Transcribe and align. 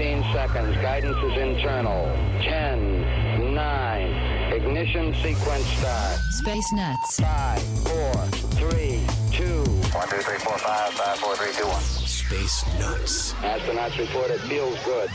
15 0.00 0.32
seconds. 0.32 0.76
Guidance 0.76 1.18
is 1.18 1.36
internal. 1.36 2.06
10, 2.40 3.54
9, 3.54 4.52
ignition 4.54 5.12
sequence 5.16 5.66
start. 5.76 6.18
Space 6.30 6.72
Nuts. 6.72 7.20
5, 7.20 7.62
4, 7.86 8.12
3, 8.70 9.06
2. 9.32 9.62
1, 9.62 10.08
2, 10.08 10.16
3, 10.16 10.38
4, 10.38 10.58
5, 10.58 10.92
5, 10.94 11.18
4, 11.18 11.36
3, 11.36 11.52
2, 11.52 11.66
1. 11.66 11.80
Space 11.82 12.78
Nuts. 12.78 13.32
Astronauts 13.34 13.98
report 13.98 14.30
it 14.30 14.40
feels 14.40 14.82
good. 14.84 15.10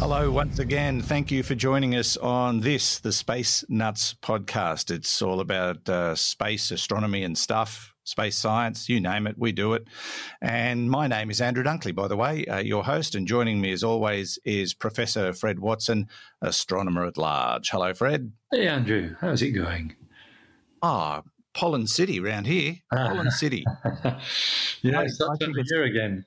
Hello, 0.00 0.28
once 0.32 0.58
again. 0.58 1.02
Thank 1.02 1.30
you 1.30 1.44
for 1.44 1.54
joining 1.54 1.94
us 1.94 2.16
on 2.16 2.58
this, 2.58 2.98
the 2.98 3.12
Space 3.12 3.64
Nuts 3.68 4.14
podcast. 4.14 4.90
It's 4.90 5.22
all 5.22 5.38
about 5.38 5.88
uh, 5.88 6.16
space, 6.16 6.72
astronomy, 6.72 7.22
and 7.22 7.38
stuff, 7.38 7.94
space 8.06 8.36
science, 8.36 8.88
you 8.88 9.00
name 9.00 9.26
it, 9.26 9.36
we 9.36 9.52
do 9.52 9.74
it. 9.74 9.86
And 10.40 10.88
my 10.90 11.06
name 11.08 11.28
is 11.30 11.40
Andrew 11.40 11.64
Dunkley, 11.64 11.94
by 11.94 12.08
the 12.08 12.16
way, 12.16 12.46
uh, 12.46 12.58
your 12.58 12.84
host. 12.84 13.14
And 13.14 13.26
joining 13.26 13.60
me, 13.60 13.72
as 13.72 13.82
always, 13.82 14.38
is 14.44 14.72
Professor 14.72 15.32
Fred 15.32 15.58
Watson, 15.58 16.08
astronomer 16.40 17.04
at 17.04 17.18
large. 17.18 17.68
Hello, 17.68 17.92
Fred. 17.92 18.32
Hey, 18.52 18.68
Andrew. 18.68 19.16
How's 19.20 19.42
it 19.42 19.50
going? 19.50 19.96
Ah, 20.82 21.22
Pollen 21.52 21.86
City 21.86 22.20
round 22.20 22.46
here. 22.46 22.76
Pollen 22.92 23.30
City. 23.30 23.64
yeah, 24.04 25.00
I- 25.00 25.04
it's 25.04 25.18
that 25.18 25.36
time 25.40 25.58
of 25.58 25.66
year 25.70 25.84
again. 25.84 26.24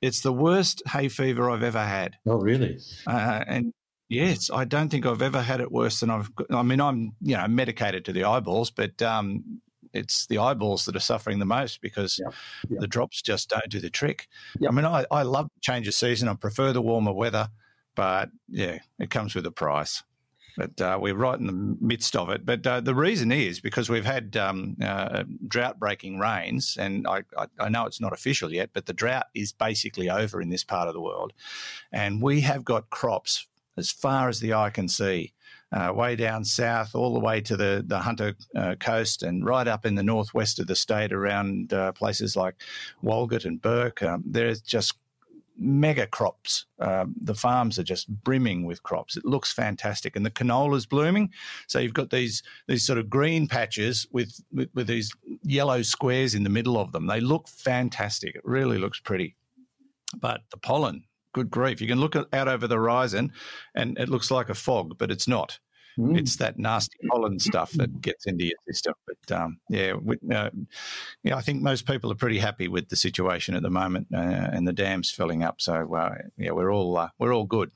It's 0.00 0.20
the 0.20 0.32
worst 0.32 0.80
hay 0.86 1.08
fever 1.08 1.50
I've 1.50 1.64
ever 1.64 1.84
had. 1.84 2.16
Oh, 2.24 2.36
really? 2.36 2.78
Uh, 3.04 3.42
and 3.48 3.74
yes, 4.08 4.48
I 4.48 4.64
don't 4.64 4.90
think 4.90 5.04
I've 5.04 5.22
ever 5.22 5.42
had 5.42 5.60
it 5.60 5.72
worse 5.72 5.98
than 5.98 6.08
I've. 6.08 6.30
I 6.50 6.62
mean, 6.62 6.80
I'm 6.80 7.16
you 7.20 7.36
know 7.36 7.48
medicated 7.48 8.04
to 8.04 8.12
the 8.12 8.22
eyeballs, 8.22 8.70
but 8.70 9.02
um, 9.02 9.60
it's 9.92 10.26
the 10.26 10.38
eyeballs 10.38 10.84
that 10.84 10.96
are 10.96 11.00
suffering 11.00 11.38
the 11.38 11.46
most 11.46 11.80
because 11.80 12.18
Yep, 12.18 12.34
yep. 12.68 12.80
the 12.80 12.86
drops 12.86 13.22
just 13.22 13.50
don't 13.50 13.68
do 13.68 13.80
the 13.80 13.90
trick. 13.90 14.28
Yep. 14.60 14.70
I 14.70 14.74
mean, 14.74 14.84
I, 14.84 15.04
I 15.10 15.22
love 15.22 15.48
the 15.54 15.60
change 15.60 15.88
of 15.88 15.94
season. 15.94 16.28
I 16.28 16.34
prefer 16.34 16.72
the 16.72 16.82
warmer 16.82 17.12
weather, 17.12 17.48
but 17.94 18.30
yeah, 18.48 18.78
it 18.98 19.10
comes 19.10 19.34
with 19.34 19.46
a 19.46 19.50
price. 19.50 20.02
But 20.56 20.80
uh, 20.80 20.98
we're 21.00 21.14
right 21.14 21.38
in 21.38 21.46
the 21.46 21.76
midst 21.80 22.16
of 22.16 22.30
it. 22.30 22.44
But 22.44 22.66
uh, 22.66 22.80
the 22.80 22.94
reason 22.94 23.30
is 23.30 23.60
because 23.60 23.88
we've 23.88 24.04
had 24.04 24.36
um, 24.36 24.76
uh, 24.82 25.22
drought 25.46 25.78
breaking 25.78 26.18
rains, 26.18 26.76
and 26.80 27.06
I, 27.06 27.22
I, 27.36 27.46
I 27.60 27.68
know 27.68 27.86
it's 27.86 28.00
not 28.00 28.12
official 28.12 28.52
yet, 28.52 28.70
but 28.72 28.86
the 28.86 28.92
drought 28.92 29.26
is 29.34 29.52
basically 29.52 30.10
over 30.10 30.42
in 30.42 30.48
this 30.48 30.64
part 30.64 30.88
of 30.88 30.94
the 30.94 31.00
world. 31.00 31.32
And 31.92 32.20
we 32.20 32.40
have 32.40 32.64
got 32.64 32.90
crops 32.90 33.46
as 33.76 33.92
far 33.92 34.28
as 34.28 34.40
the 34.40 34.52
eye 34.52 34.70
can 34.70 34.88
see, 34.88 35.32
uh, 35.72 35.92
way 35.94 36.16
down 36.16 36.44
south, 36.44 36.94
all 36.94 37.12
the 37.12 37.20
way 37.20 37.40
to 37.42 37.56
the, 37.56 37.84
the 37.86 37.98
Hunter 37.98 38.34
uh, 38.56 38.74
coast, 38.80 39.22
and 39.22 39.44
right 39.44 39.68
up 39.68 39.84
in 39.84 39.94
the 39.94 40.02
northwest 40.02 40.58
of 40.58 40.66
the 40.66 40.76
state 40.76 41.12
around 41.12 41.72
uh, 41.72 41.92
places 41.92 42.36
like 42.36 42.54
Walgett 43.02 43.44
and 43.44 43.60
Bourke. 43.60 44.02
Um, 44.02 44.22
there's 44.26 44.60
just 44.60 44.94
mega 45.58 46.06
crops. 46.06 46.66
Um, 46.78 47.14
the 47.20 47.34
farms 47.34 47.78
are 47.78 47.84
just 47.84 48.08
brimming 48.22 48.64
with 48.64 48.82
crops. 48.82 49.16
It 49.16 49.24
looks 49.24 49.52
fantastic, 49.52 50.16
and 50.16 50.24
the 50.24 50.30
canola's 50.30 50.86
blooming. 50.86 51.30
So 51.66 51.78
you've 51.78 51.94
got 51.94 52.10
these 52.10 52.42
these 52.66 52.86
sort 52.86 52.98
of 52.98 53.10
green 53.10 53.46
patches 53.48 54.06
with, 54.12 54.40
with 54.52 54.70
with 54.74 54.86
these 54.86 55.12
yellow 55.42 55.82
squares 55.82 56.34
in 56.34 56.44
the 56.44 56.50
middle 56.50 56.78
of 56.78 56.92
them. 56.92 57.06
They 57.06 57.20
look 57.20 57.48
fantastic. 57.48 58.36
It 58.36 58.42
really 58.44 58.78
looks 58.78 59.00
pretty. 59.00 59.34
But 60.18 60.40
the 60.50 60.56
pollen, 60.56 61.04
good 61.38 61.50
grief! 61.50 61.80
You 61.80 61.86
can 61.86 62.00
look 62.00 62.16
out 62.16 62.48
over 62.48 62.66
the 62.66 62.76
horizon, 62.76 63.32
and 63.74 63.98
it 63.98 64.08
looks 64.08 64.30
like 64.30 64.48
a 64.48 64.54
fog, 64.54 64.98
but 64.98 65.10
it's 65.10 65.28
not. 65.28 65.58
Mm. 65.98 66.16
It's 66.16 66.36
that 66.36 66.58
nasty 66.58 66.96
pollen 67.10 67.40
stuff 67.40 67.72
that 67.72 68.00
gets 68.00 68.26
into 68.26 68.44
your 68.44 68.56
system. 68.68 68.94
But 69.06 69.36
um, 69.36 69.58
yeah, 69.68 69.94
we, 69.94 70.16
uh, 70.32 70.50
yeah, 71.24 71.36
I 71.36 71.40
think 71.40 71.60
most 71.60 71.86
people 71.86 72.12
are 72.12 72.16
pretty 72.16 72.38
happy 72.38 72.68
with 72.68 72.88
the 72.88 72.96
situation 72.96 73.56
at 73.56 73.62
the 73.62 73.70
moment, 73.70 74.06
uh, 74.14 74.18
and 74.18 74.66
the 74.66 74.72
dams 74.72 75.10
filling 75.10 75.42
up. 75.42 75.60
So 75.60 75.94
uh, 75.94 76.14
yeah, 76.36 76.52
we're 76.52 76.72
all 76.72 76.96
uh, 76.96 77.08
we're 77.18 77.34
all 77.34 77.46
good. 77.46 77.72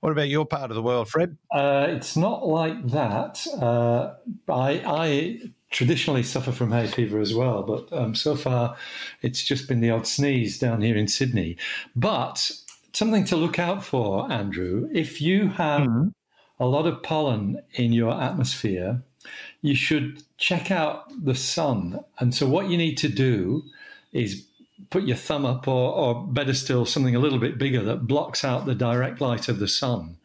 What 0.00 0.10
about 0.10 0.28
your 0.28 0.46
part 0.46 0.70
of 0.70 0.74
the 0.74 0.82
world, 0.82 1.08
Fred? 1.08 1.36
Uh, 1.52 1.86
it's 1.90 2.16
not 2.16 2.46
like 2.46 2.88
that. 2.88 3.46
Uh, 3.46 4.14
I, 4.48 4.82
I 4.84 5.38
traditionally 5.70 6.24
suffer 6.24 6.50
from 6.50 6.72
hay 6.72 6.88
fever 6.88 7.20
as 7.20 7.32
well, 7.32 7.62
but 7.62 7.92
um, 7.96 8.16
so 8.16 8.34
far 8.34 8.76
it's 9.22 9.44
just 9.44 9.68
been 9.68 9.80
the 9.80 9.90
odd 9.90 10.08
sneeze 10.08 10.58
down 10.58 10.82
here 10.82 10.96
in 10.96 11.06
Sydney. 11.06 11.56
But 11.94 12.50
something 12.92 13.24
to 13.26 13.36
look 13.36 13.58
out 13.58 13.84
for, 13.84 14.30
Andrew, 14.30 14.88
if 14.92 15.20
you 15.20 15.48
have 15.48 15.86
a 16.58 16.66
lot 16.66 16.86
of 16.86 17.02
pollen 17.02 17.62
in 17.74 17.92
your 17.92 18.12
atmosphere, 18.20 19.02
you 19.62 19.74
should 19.74 20.22
check 20.36 20.70
out 20.70 21.10
the 21.24 21.34
sun. 21.34 22.00
And 22.18 22.34
so, 22.34 22.48
what 22.48 22.68
you 22.68 22.76
need 22.76 22.96
to 22.98 23.08
do 23.08 23.64
is 24.12 24.46
put 24.88 25.04
your 25.04 25.16
thumb 25.16 25.44
up, 25.44 25.68
or, 25.68 25.92
or 25.92 26.26
better 26.26 26.54
still, 26.54 26.84
something 26.84 27.14
a 27.14 27.20
little 27.20 27.38
bit 27.38 27.58
bigger 27.58 27.82
that 27.82 28.06
blocks 28.06 28.44
out 28.44 28.66
the 28.66 28.74
direct 28.74 29.20
light 29.20 29.48
of 29.48 29.58
the 29.58 29.68
sun. 29.68 30.16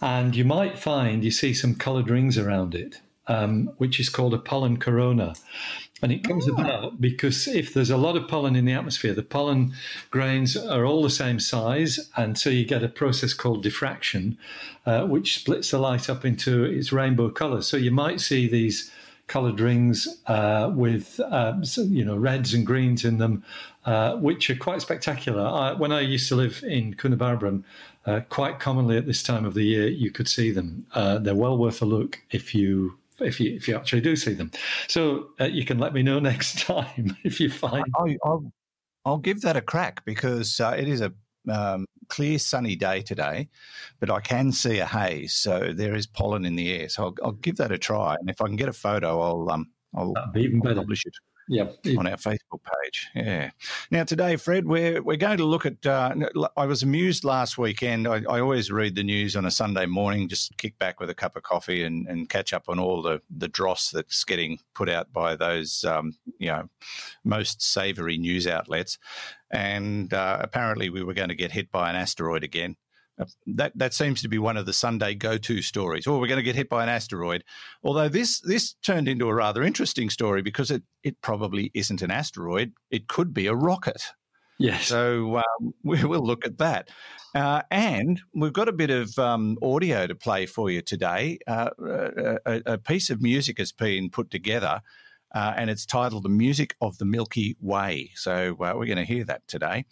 And 0.00 0.34
you 0.34 0.44
might 0.44 0.78
find 0.78 1.24
you 1.24 1.30
see 1.30 1.54
some 1.54 1.76
colored 1.76 2.10
rings 2.10 2.36
around 2.36 2.74
it, 2.74 3.00
um, 3.26 3.72
which 3.78 4.00
is 4.00 4.08
called 4.08 4.34
a 4.34 4.38
pollen 4.38 4.78
corona. 4.78 5.34
And 6.04 6.12
it 6.12 6.22
comes 6.22 6.46
about 6.46 7.00
because 7.00 7.48
if 7.48 7.72
there's 7.72 7.88
a 7.88 7.96
lot 7.96 8.14
of 8.14 8.28
pollen 8.28 8.56
in 8.56 8.66
the 8.66 8.74
atmosphere, 8.74 9.14
the 9.14 9.22
pollen 9.22 9.72
grains 10.10 10.54
are 10.54 10.84
all 10.84 11.02
the 11.02 11.08
same 11.08 11.40
size. 11.40 12.10
And 12.14 12.36
so 12.38 12.50
you 12.50 12.66
get 12.66 12.82
a 12.82 12.90
process 12.90 13.32
called 13.32 13.62
diffraction, 13.62 14.36
uh, 14.84 15.06
which 15.06 15.34
splits 15.34 15.70
the 15.70 15.78
light 15.78 16.10
up 16.10 16.26
into 16.26 16.62
its 16.62 16.92
rainbow 16.92 17.30
colors. 17.30 17.66
So 17.66 17.78
you 17.78 17.90
might 17.90 18.20
see 18.20 18.46
these 18.46 18.92
colored 19.28 19.58
rings 19.58 20.06
uh, 20.26 20.70
with 20.74 21.06
so, 21.62 21.82
you 21.84 22.04
know 22.04 22.18
reds 22.18 22.52
and 22.52 22.66
greens 22.66 23.06
in 23.06 23.16
them, 23.16 23.42
uh, 23.86 24.16
which 24.16 24.50
are 24.50 24.56
quite 24.56 24.82
spectacular. 24.82 25.46
I, 25.46 25.72
when 25.72 25.90
I 25.90 26.00
used 26.00 26.28
to 26.28 26.36
live 26.36 26.62
in 26.64 26.92
Coonabarabran, 26.96 27.64
uh, 28.04 28.20
quite 28.28 28.60
commonly 28.60 28.98
at 28.98 29.06
this 29.06 29.22
time 29.22 29.46
of 29.46 29.54
the 29.54 29.64
year, 29.64 29.88
you 29.88 30.10
could 30.10 30.28
see 30.28 30.50
them. 30.50 30.86
Uh, 30.92 31.16
they're 31.16 31.34
well 31.34 31.56
worth 31.56 31.80
a 31.80 31.86
look 31.86 32.20
if 32.30 32.54
you. 32.54 32.98
If 33.24 33.40
you 33.40 33.54
if 33.54 33.68
you 33.68 33.76
actually 33.76 34.02
do 34.02 34.16
see 34.16 34.34
them, 34.34 34.50
so 34.88 35.30
uh, 35.40 35.44
you 35.44 35.64
can 35.64 35.78
let 35.78 35.92
me 35.92 36.02
know 36.02 36.18
next 36.32 36.60
time 36.60 37.16
if 37.24 37.40
you 37.40 37.50
find. 37.50 37.84
I, 37.98 38.16
I'll, 38.24 38.52
I'll 39.04 39.18
give 39.18 39.40
that 39.42 39.56
a 39.56 39.62
crack 39.62 40.04
because 40.04 40.60
uh, 40.60 40.74
it 40.78 40.88
is 40.88 41.00
a 41.00 41.12
um, 41.48 41.86
clear 42.08 42.38
sunny 42.38 42.76
day 42.76 43.02
today, 43.02 43.48
but 44.00 44.10
I 44.10 44.20
can 44.20 44.52
see 44.52 44.78
a 44.78 44.86
haze, 44.86 45.34
so 45.34 45.72
there 45.74 45.94
is 45.94 46.06
pollen 46.06 46.44
in 46.44 46.56
the 46.56 46.72
air. 46.72 46.88
So 46.88 47.04
I'll, 47.04 47.14
I'll 47.22 47.32
give 47.32 47.56
that 47.56 47.72
a 47.72 47.78
try, 47.78 48.16
and 48.16 48.30
if 48.30 48.40
I 48.40 48.46
can 48.46 48.56
get 48.56 48.68
a 48.68 48.72
photo, 48.72 49.20
I'll 49.20 49.50
um, 49.50 49.70
I'll, 49.94 50.12
That'd 50.12 50.32
be 50.32 50.42
even 50.42 50.56
I'll 50.56 50.62
better. 50.62 50.80
publish 50.80 51.06
it. 51.06 51.14
Yeah, 51.48 51.64
on 51.98 52.06
our 52.06 52.16
Facebook 52.16 52.60
page. 52.82 53.08
Yeah. 53.14 53.50
Now 53.90 54.04
today, 54.04 54.36
Fred, 54.36 54.66
we're 54.66 55.02
we're 55.02 55.16
going 55.16 55.38
to 55.38 55.44
look 55.44 55.66
at. 55.66 55.84
Uh, 55.84 56.14
I 56.56 56.64
was 56.64 56.82
amused 56.82 57.24
last 57.24 57.58
weekend. 57.58 58.08
I, 58.08 58.22
I 58.28 58.40
always 58.40 58.70
read 58.70 58.94
the 58.94 59.02
news 59.02 59.36
on 59.36 59.44
a 59.44 59.50
Sunday 59.50 59.86
morning, 59.86 60.28
just 60.28 60.56
kick 60.56 60.78
back 60.78 61.00
with 61.00 61.10
a 61.10 61.14
cup 61.14 61.36
of 61.36 61.42
coffee 61.42 61.84
and, 61.84 62.06
and 62.08 62.28
catch 62.28 62.52
up 62.52 62.68
on 62.68 62.78
all 62.78 63.02
the 63.02 63.20
the 63.36 63.48
dross 63.48 63.90
that's 63.90 64.24
getting 64.24 64.58
put 64.74 64.88
out 64.88 65.12
by 65.12 65.36
those 65.36 65.84
um, 65.84 66.14
you 66.38 66.48
know 66.48 66.68
most 67.24 67.62
savoury 67.62 68.16
news 68.16 68.46
outlets. 68.46 68.98
And 69.50 70.12
uh, 70.12 70.38
apparently, 70.40 70.90
we 70.90 71.04
were 71.04 71.14
going 71.14 71.28
to 71.28 71.34
get 71.34 71.52
hit 71.52 71.70
by 71.70 71.90
an 71.90 71.96
asteroid 71.96 72.42
again. 72.42 72.76
That 73.46 73.72
that 73.76 73.94
seems 73.94 74.22
to 74.22 74.28
be 74.28 74.38
one 74.38 74.56
of 74.56 74.66
the 74.66 74.72
Sunday 74.72 75.14
go-to 75.14 75.62
stories. 75.62 76.06
Oh, 76.06 76.18
we're 76.18 76.26
going 76.26 76.38
to 76.38 76.42
get 76.42 76.56
hit 76.56 76.68
by 76.68 76.82
an 76.82 76.88
asteroid. 76.88 77.44
Although 77.82 78.08
this 78.08 78.40
this 78.40 78.74
turned 78.82 79.08
into 79.08 79.28
a 79.28 79.34
rather 79.34 79.62
interesting 79.62 80.10
story 80.10 80.42
because 80.42 80.70
it 80.70 80.82
it 81.02 81.20
probably 81.20 81.70
isn't 81.74 82.02
an 82.02 82.10
asteroid. 82.10 82.72
It 82.90 83.06
could 83.08 83.32
be 83.32 83.46
a 83.46 83.54
rocket. 83.54 84.02
yes. 84.58 84.86
So 84.86 85.36
um, 85.36 85.74
we 85.84 86.04
will 86.04 86.26
look 86.26 86.44
at 86.44 86.58
that. 86.58 86.90
Uh, 87.34 87.62
and 87.70 88.20
we've 88.34 88.52
got 88.52 88.68
a 88.68 88.72
bit 88.72 88.90
of 88.90 89.16
um, 89.18 89.58
audio 89.62 90.06
to 90.06 90.14
play 90.14 90.46
for 90.46 90.70
you 90.70 90.80
today. 90.82 91.38
Uh, 91.46 91.70
a, 92.46 92.62
a 92.66 92.78
piece 92.78 93.10
of 93.10 93.20
music 93.20 93.58
has 93.58 93.72
been 93.72 94.08
put 94.10 94.30
together. 94.30 94.80
Uh, 95.34 95.52
and 95.56 95.68
it's 95.68 95.84
titled 95.84 96.22
"The 96.22 96.28
Music 96.28 96.76
of 96.80 96.96
the 96.98 97.04
Milky 97.04 97.56
Way." 97.60 98.12
So 98.14 98.52
uh, 98.52 98.74
we're 98.76 98.86
going 98.86 98.96
to 98.96 99.04
hear 99.04 99.24
that 99.24 99.46
today, 99.48 99.84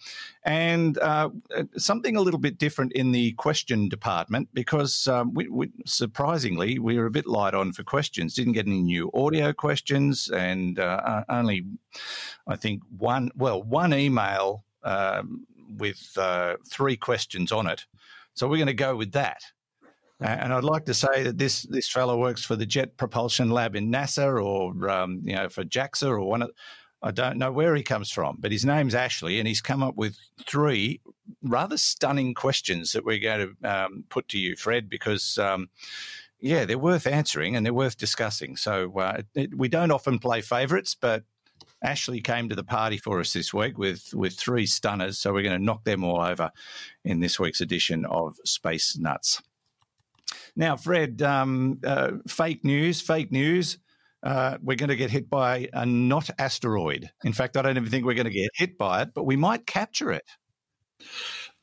and 0.45 0.97
uh, 0.99 1.31
something 1.77 2.17
a 2.17 2.21
little 2.21 2.41
bit 2.41 2.59
different 2.59 2.93
in 2.93 3.13
the 3.13 3.33
question 3.33 3.89
department 3.89 4.49
because 4.55 5.09
um, 5.09 5.35
we, 5.35 5.49
we, 5.49 5.71
surprisingly 5.85 6.79
we 6.79 6.97
were 6.97 7.07
a 7.07 7.11
bit 7.11 7.27
light 7.27 7.55
on 7.55 7.73
for 7.73 7.83
questions. 7.83 8.35
Didn't 8.35 8.53
get 8.53 8.67
any 8.67 8.83
new 8.83 9.11
audio 9.13 9.53
questions, 9.53 10.29
and 10.29 10.79
uh, 10.79 11.25
only 11.29 11.67
I 12.47 12.57
think 12.57 12.83
one 12.97 13.31
well 13.37 13.63
one 13.63 13.93
email 13.93 14.65
um, 14.85 15.47
with 15.77 16.17
uh, 16.17 16.57
three 16.69 16.97
questions 16.97 17.53
on 17.53 17.67
it. 17.67 17.87
So 18.35 18.49
we're 18.49 18.57
going 18.57 18.67
to 18.67 18.75
go 18.75 18.97
with 18.97 19.13
that. 19.13 19.43
And 20.23 20.53
I'd 20.53 20.65
like 20.65 20.87
to 20.87 20.95
say 20.95 21.23
that 21.25 21.39
this 21.39 21.63
this 21.63 21.89
fellow 21.89 22.19
works 22.19 22.45
for 22.45 22.57
the 22.57 22.67
Jet 22.67 22.97
Propulsion 22.97 23.51
Lab 23.51 23.77
in 23.77 23.91
NASA, 23.91 24.43
or 24.43 24.89
um, 24.89 25.21
you 25.25 25.35
know, 25.35 25.49
for 25.49 25.65
JAXA, 25.65 26.09
or 26.09 26.21
one 26.21 26.43
of. 26.43 26.51
I 27.05 27.11
don't 27.11 27.37
know 27.37 27.51
where 27.51 27.75
he 27.75 27.83
comes 27.83 28.13
from, 28.13 28.37
but 28.39 28.53
his 28.53 28.65
name's 28.65 28.95
Ashley, 28.95 29.41
and 29.41 29.49
he's 29.49 29.61
come 29.61 29.83
up 29.83 29.97
with 29.97 30.17
three 30.47 31.01
rather 31.43 31.77
stunning 31.77 32.33
questions 32.33 32.93
that 32.93 33.05
we're 33.05 33.19
going 33.19 33.57
to 33.61 33.69
um, 33.69 34.05
put 34.09 34.29
to 34.29 34.39
you, 34.39 34.55
Fred, 34.55 34.89
because 34.89 35.37
um, 35.37 35.69
yeah, 36.39 36.65
they're 36.65 36.79
worth 36.79 37.09
answering 37.09 37.57
and 37.57 37.67
they're 37.67 37.75
worth 37.75 37.97
discussing. 37.97 38.57
So 38.57 38.97
uh, 38.99 39.23
it, 39.35 39.57
we 39.57 39.69
don't 39.69 39.91
often 39.91 40.21
play 40.21 40.43
favourites, 40.43 40.95
but 40.95 41.25
Ashley 41.83 42.21
came 42.21 42.49
to 42.49 42.55
the 42.55 42.65
party 42.65 42.99
for 42.99 43.19
us 43.21 43.33
this 43.33 43.53
week 43.53 43.79
with 43.79 44.15
with 44.15 44.35
three 44.35 44.67
stunners, 44.67 45.19
so 45.19 45.33
we're 45.33 45.43
going 45.43 45.59
to 45.59 45.65
knock 45.65 45.85
them 45.85 46.05
all 46.05 46.21
over 46.21 46.51
in 47.05 47.21
this 47.21 47.41
week's 47.41 47.61
edition 47.61 48.05
of 48.07 48.37
Space 48.45 48.97
Nuts. 48.97 49.43
Now, 50.57 50.77
Fred, 50.77 51.23
um, 51.23 51.81
uh, 51.85 52.13
fake 52.27 52.65
news, 52.65 53.01
fake 53.01 53.33
news. 53.33 53.79
Uh, 54.23 54.57
we're 54.63 54.77
going 54.77 54.89
to 54.89 54.97
get 54.97 55.11
hit 55.11 55.29
by 55.29 55.69
a 55.73 55.85
not 55.85 56.31
asteroid. 56.39 57.11
In 57.25 57.33
fact, 57.33 57.57
I 57.57 57.63
don't 57.63 57.77
even 57.77 57.91
think 57.91 58.05
we're 58.05 58.15
going 58.15 58.27
to 58.27 58.31
get 58.31 58.51
hit 58.55 58.79
by 58.79 59.03
it, 59.03 59.11
but 59.15 59.25
we 59.25 59.37
might 59.37 59.67
capture 59.67 60.13
it. 60.13 60.25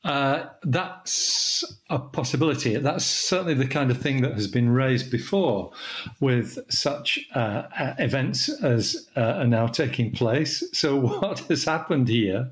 Uh, 0.02 0.46
that's 0.62 1.62
a 1.90 1.98
possibility. 1.98 2.74
That's 2.76 3.04
certainly 3.04 3.52
the 3.52 3.66
kind 3.66 3.90
of 3.90 4.00
thing 4.00 4.22
that 4.22 4.32
has 4.32 4.46
been 4.46 4.70
raised 4.70 5.10
before 5.10 5.72
with 6.20 6.58
such 6.70 7.18
uh, 7.34 7.64
events 7.98 8.48
as 8.48 9.08
uh, 9.14 9.20
are 9.20 9.46
now 9.46 9.66
taking 9.66 10.10
place. 10.12 10.64
So, 10.72 10.96
what 11.20 11.40
has 11.40 11.64
happened 11.64 12.08
here 12.08 12.50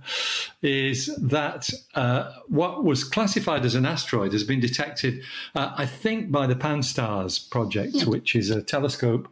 is 0.61 1.07
that 1.17 1.71
uh, 1.95 2.33
what 2.49 2.85
was 2.85 3.03
classified 3.03 3.65
as 3.65 3.75
an 3.75 3.87
asteroid 3.87 4.33
has 4.33 4.45
been 4.45 4.61
detected, 4.61 5.23
uh, 5.55 5.73
I 5.75 5.87
think, 5.87 6.31
by 6.31 6.47
the 6.47 6.57
Pan-STARRS 6.57 7.39
project, 7.51 8.05
which 8.05 8.37
is 8.37 8.51
a 8.51 8.61
telescope 8.61 9.27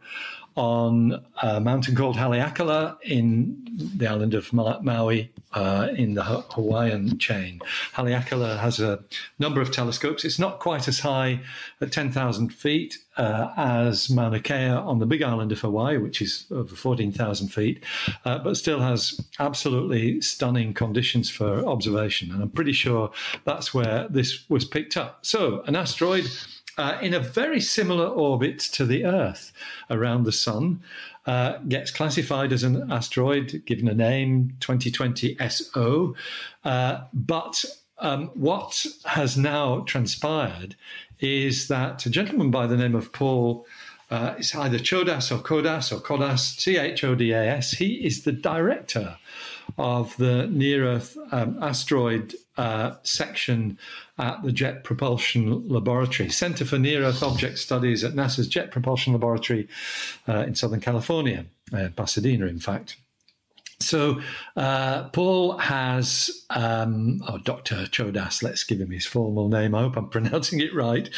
on 0.57 1.23
a 1.43 1.61
mountain 1.61 1.95
called 1.95 2.15
Haleakala 2.15 2.97
in 3.03 3.55
the 3.95 4.07
island 4.07 4.33
of 4.33 4.51
Maui 4.51 5.31
uh, 5.53 5.89
in 5.95 6.15
the 6.15 6.23
Hawaiian 6.23 7.19
chain. 7.19 7.59
Haleakala 7.93 8.57
has 8.59 8.79
a 8.79 9.03
number 9.37 9.61
of 9.61 9.71
telescopes. 9.71 10.25
It's 10.25 10.39
not 10.39 10.59
quite 10.59 10.87
as 10.87 10.99
high 10.99 11.41
at 11.79 11.91
10,000 11.91 12.49
feet 12.49 12.97
uh, 13.17 13.51
as 13.55 14.09
Mauna 14.09 14.39
Kea 14.39 14.69
on 14.69 14.97
the 14.97 15.05
big 15.05 15.21
island 15.21 15.51
of 15.51 15.59
Hawaii, 15.61 15.97
which 15.97 16.23
is 16.23 16.47
over 16.49 16.75
14,000 16.75 17.49
feet, 17.49 17.83
uh, 18.25 18.39
but 18.39 18.57
still 18.57 18.79
has 18.79 19.21
absolutely 19.39 20.21
stunning 20.21 20.73
conditions 20.73 21.29
for 21.29 21.63
observation. 21.67 22.31
And 22.31 22.41
I'm 22.41 22.49
pretty 22.49 22.73
sure 22.73 23.11
that's 23.45 23.75
where 23.75 24.07
this 24.09 24.49
was 24.49 24.65
picked 24.65 24.97
up. 24.97 25.19
So, 25.23 25.61
an 25.67 25.75
asteroid 25.75 26.27
uh, 26.77 26.97
in 27.01 27.13
a 27.13 27.19
very 27.19 27.59
similar 27.59 28.07
orbit 28.07 28.59
to 28.59 28.85
the 28.85 29.05
Earth 29.05 29.51
around 29.89 30.23
the 30.23 30.31
Sun. 30.31 30.81
Uh, 31.25 31.57
gets 31.67 31.91
classified 31.91 32.53
as 32.53 32.63
an 32.63 32.89
asteroid, 32.89 33.61
given 33.65 33.89
a 33.89 33.93
name 33.93 34.55
2020 34.61 35.37
SO. 35.49 36.15
Uh, 36.63 37.01
but 37.13 37.65
um, 37.99 38.27
what 38.33 38.85
has 39.05 39.35
now 39.35 39.81
transpired 39.81 40.75
is 41.19 41.67
that 41.67 42.05
a 42.05 42.09
gentleman 42.09 42.49
by 42.49 42.65
the 42.65 42.77
name 42.77 42.95
of 42.95 43.11
Paul. 43.11 43.65
Uh, 44.09 44.35
it's 44.37 44.55
either 44.55 44.77
Chodas 44.77 45.31
or 45.31 45.39
Kodas 45.39 45.91
or 45.91 45.99
Kodas, 45.99 46.57
C 46.57 46.77
H 46.77 47.03
O 47.03 47.13
D 47.13 47.31
A 47.31 47.55
S. 47.57 47.71
He 47.71 48.05
is 48.05 48.23
the 48.23 48.31
director 48.31 49.17
of 49.77 50.15
the 50.17 50.47
near 50.47 50.85
Earth 50.85 51.17
um, 51.31 51.61
asteroid 51.61 52.35
uh, 52.57 52.95
section 53.03 53.77
at 54.17 54.41
the 54.43 54.51
Jet 54.51 54.83
Propulsion 54.83 55.67
Laboratory, 55.67 56.29
Center 56.29 56.65
for 56.65 56.79
Near 56.79 57.03
Earth 57.03 57.21
Object 57.21 57.59
Studies 57.59 58.03
at 58.03 58.13
NASA's 58.13 58.47
Jet 58.47 58.71
Propulsion 58.71 59.13
Laboratory 59.13 59.67
uh, 60.27 60.39
in 60.39 60.55
Southern 60.55 60.81
California, 60.81 61.45
uh, 61.73 61.89
Pasadena, 61.95 62.47
in 62.47 62.59
fact. 62.59 62.97
So 63.79 64.21
uh, 64.55 65.09
Paul 65.09 65.57
has, 65.57 66.45
um, 66.49 67.21
oh, 67.27 67.37
Dr. 67.37 67.85
Chodas, 67.85 68.41
let's 68.41 68.63
give 68.63 68.81
him 68.81 68.89
his 68.89 69.05
formal 69.05 69.49
name. 69.49 69.75
I 69.75 69.81
hope 69.81 69.97
I'm 69.97 70.09
pronouncing 70.09 70.59
it 70.59 70.73
right. 70.73 71.09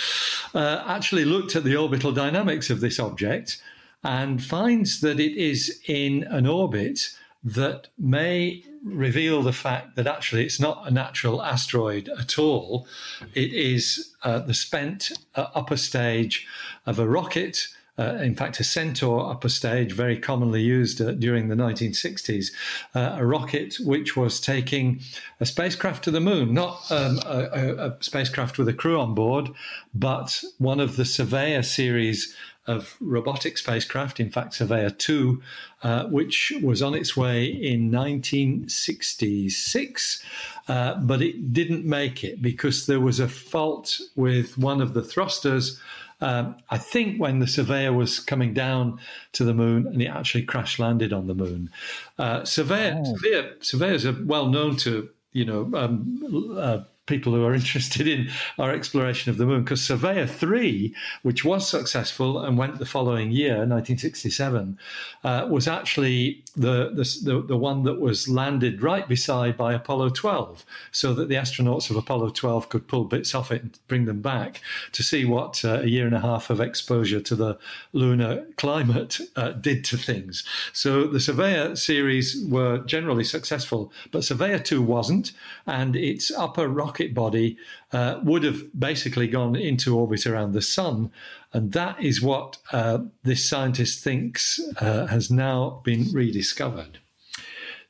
Uh, 0.53 0.83
actually 0.85 1.25
looked 1.25 1.55
at 1.55 1.63
the 1.63 1.77
orbital 1.77 2.11
dynamics 2.11 2.69
of 2.69 2.81
this 2.81 2.99
object 2.99 3.61
and 4.03 4.43
finds 4.43 5.01
that 5.01 5.19
it 5.19 5.37
is 5.37 5.81
in 5.87 6.23
an 6.23 6.47
orbit 6.47 7.15
that 7.43 7.87
may 7.97 8.63
reveal 8.83 9.41
the 9.41 9.53
fact 9.53 9.95
that 9.95 10.07
actually 10.07 10.45
it's 10.45 10.59
not 10.59 10.87
a 10.87 10.91
natural 10.91 11.41
asteroid 11.41 12.09
at 12.19 12.37
all. 12.37 12.87
It 13.33 13.53
is 13.53 14.13
uh, 14.23 14.39
the 14.39 14.53
spent 14.53 15.11
uh, 15.35 15.47
upper 15.55 15.77
stage 15.77 16.47
of 16.85 16.99
a 16.99 17.07
rocket. 17.07 17.67
Uh, 17.97 18.15
in 18.21 18.33
fact, 18.33 18.59
a 18.61 18.63
Centaur 18.63 19.29
upper 19.29 19.49
stage, 19.49 19.91
very 19.91 20.17
commonly 20.17 20.61
used 20.61 21.01
uh, 21.01 21.11
during 21.11 21.49
the 21.49 21.55
1960s, 21.55 22.51
uh, 22.95 23.17
a 23.17 23.25
rocket 23.25 23.75
which 23.83 24.15
was 24.15 24.39
taking 24.39 25.01
a 25.41 25.45
spacecraft 25.45 26.05
to 26.05 26.11
the 26.11 26.21
moon, 26.21 26.53
not 26.53 26.89
um, 26.91 27.19
a, 27.25 27.89
a, 27.89 27.97
spacecraft 27.99 28.57
with 28.57 28.69
a 28.69 28.73
crew 28.73 28.97
on 28.97 29.13
board, 29.13 29.49
but 29.93 30.41
one 30.59 30.79
of 30.79 30.95
the 30.95 31.03
Surveyor 31.03 31.61
series 31.61 32.33
of 32.69 32.95
robotic 33.01 33.57
spacecraft, 33.57 34.19
in 34.19 34.29
fact, 34.29 34.53
Surveyor 34.53 34.91
2, 34.91 35.41
uh, 35.81 36.03
which 36.05 36.53
was 36.61 36.83
on 36.83 36.93
its 36.93 37.17
way 37.17 37.45
in 37.45 37.91
1966, 37.91 40.23
uh, 40.67 40.93
but 40.99 41.23
it 41.23 41.51
didn't 41.51 41.83
make 41.83 42.23
it 42.23 42.39
because 42.41 42.85
there 42.85 42.99
was 42.99 43.19
a 43.19 43.27
fault 43.27 43.99
with 44.15 44.55
one 44.57 44.81
of 44.81 44.93
the 44.93 45.01
thrusters. 45.01 45.79
Um, 46.21 46.57
I 46.69 46.77
think 46.77 47.19
when 47.19 47.39
the 47.39 47.47
Surveyor 47.47 47.93
was 47.93 48.19
coming 48.19 48.53
down 48.53 48.99
to 49.31 49.43
the 49.43 49.55
moon 49.55 49.87
and 49.87 49.99
it 49.99 50.07
actually 50.07 50.43
crash 50.43 50.77
landed 50.77 51.11
on 51.11 51.25
the 51.25 51.33
moon. 51.33 51.71
Uh, 52.19 52.45
Surveyor, 52.45 52.99
oh. 52.99 53.15
Surveyor, 53.15 53.55
surveyors 53.61 54.05
are 54.05 54.15
well 54.25 54.47
known 54.47 54.75
to, 54.77 55.09
you 55.31 55.45
know, 55.45 55.71
um, 55.73 56.53
uh, 56.55 56.81
people 57.09 57.33
who 57.33 57.43
are 57.43 57.53
interested 57.53 58.07
in 58.07 58.29
our 58.57 58.71
exploration 58.71 59.31
of 59.31 59.37
the 59.37 59.45
moon 59.45 59.63
because 59.63 59.83
Surveyor 59.83 60.27
3, 60.27 60.95
which 61.23 61.43
was 61.43 61.67
successful 61.67 62.39
and 62.39 62.57
went 62.57 62.77
the 62.77 62.85
following 62.85 63.31
year, 63.31 63.57
1967, 63.67 64.77
uh, 65.23 65.47
was 65.49 65.67
actually 65.67 66.43
the, 66.55 66.91
the, 66.93 67.41
the, 67.41 67.57
one 67.57 67.83
that 67.83 67.99
was 67.99 68.29
landed 68.29 68.81
right 68.81 69.07
beside 69.07 69.57
by 69.57 69.73
Apollo 69.73 70.09
12 70.09 70.65
so 70.91 71.13
that 71.13 71.27
the 71.27 71.35
astronauts 71.35 71.89
of 71.89 71.95
Apollo 71.95 72.29
12 72.29 72.69
could 72.69 72.87
pull 72.87 73.05
bits 73.05 73.33
off 73.33 73.51
it 73.51 73.63
and 73.63 73.79
bring 73.87 74.05
them 74.05 74.21
back 74.21 74.61
to 74.91 75.03
see 75.03 75.25
what 75.25 75.65
uh, 75.65 75.79
a 75.81 75.87
year 75.87 76.05
and 76.05 76.15
a 76.15 76.19
half 76.19 76.49
of 76.49 76.61
exposure 76.61 77.19
to 77.19 77.35
the 77.35 77.57
lunar 77.93 78.45
climate 78.57 79.19
uh, 79.35 79.51
did 79.51 79.83
to 79.85 79.97
things. 79.97 80.43
So 80.73 81.07
the 81.07 81.19
Surveyor 81.19 81.75
series 81.75 82.45
were 82.47 82.79
generally 82.79 83.23
successful, 83.23 83.91
but 84.11 84.23
Surveyor 84.23 84.59
2 84.59 84.81
wasn't, 84.81 85.31
and 85.65 85.95
its 85.95 86.31
upper 86.31 86.67
rocket 86.67 86.98
rocket 86.99 87.13
body 87.13 87.57
uh, 87.91 88.19
would 88.23 88.43
have 88.43 88.61
basically 88.77 89.27
gone 89.27 89.55
into 89.55 89.97
orbit 89.97 90.25
around 90.25 90.53
the 90.53 90.61
sun. 90.61 91.11
And 91.53 91.71
that 91.73 92.01
is 92.01 92.21
what 92.21 92.57
uh, 92.71 92.99
this 93.23 93.47
scientist 93.47 94.03
thinks 94.03 94.59
uh, 94.77 95.07
has 95.07 95.31
now 95.31 95.81
been 95.83 96.07
rediscovered. 96.13 96.99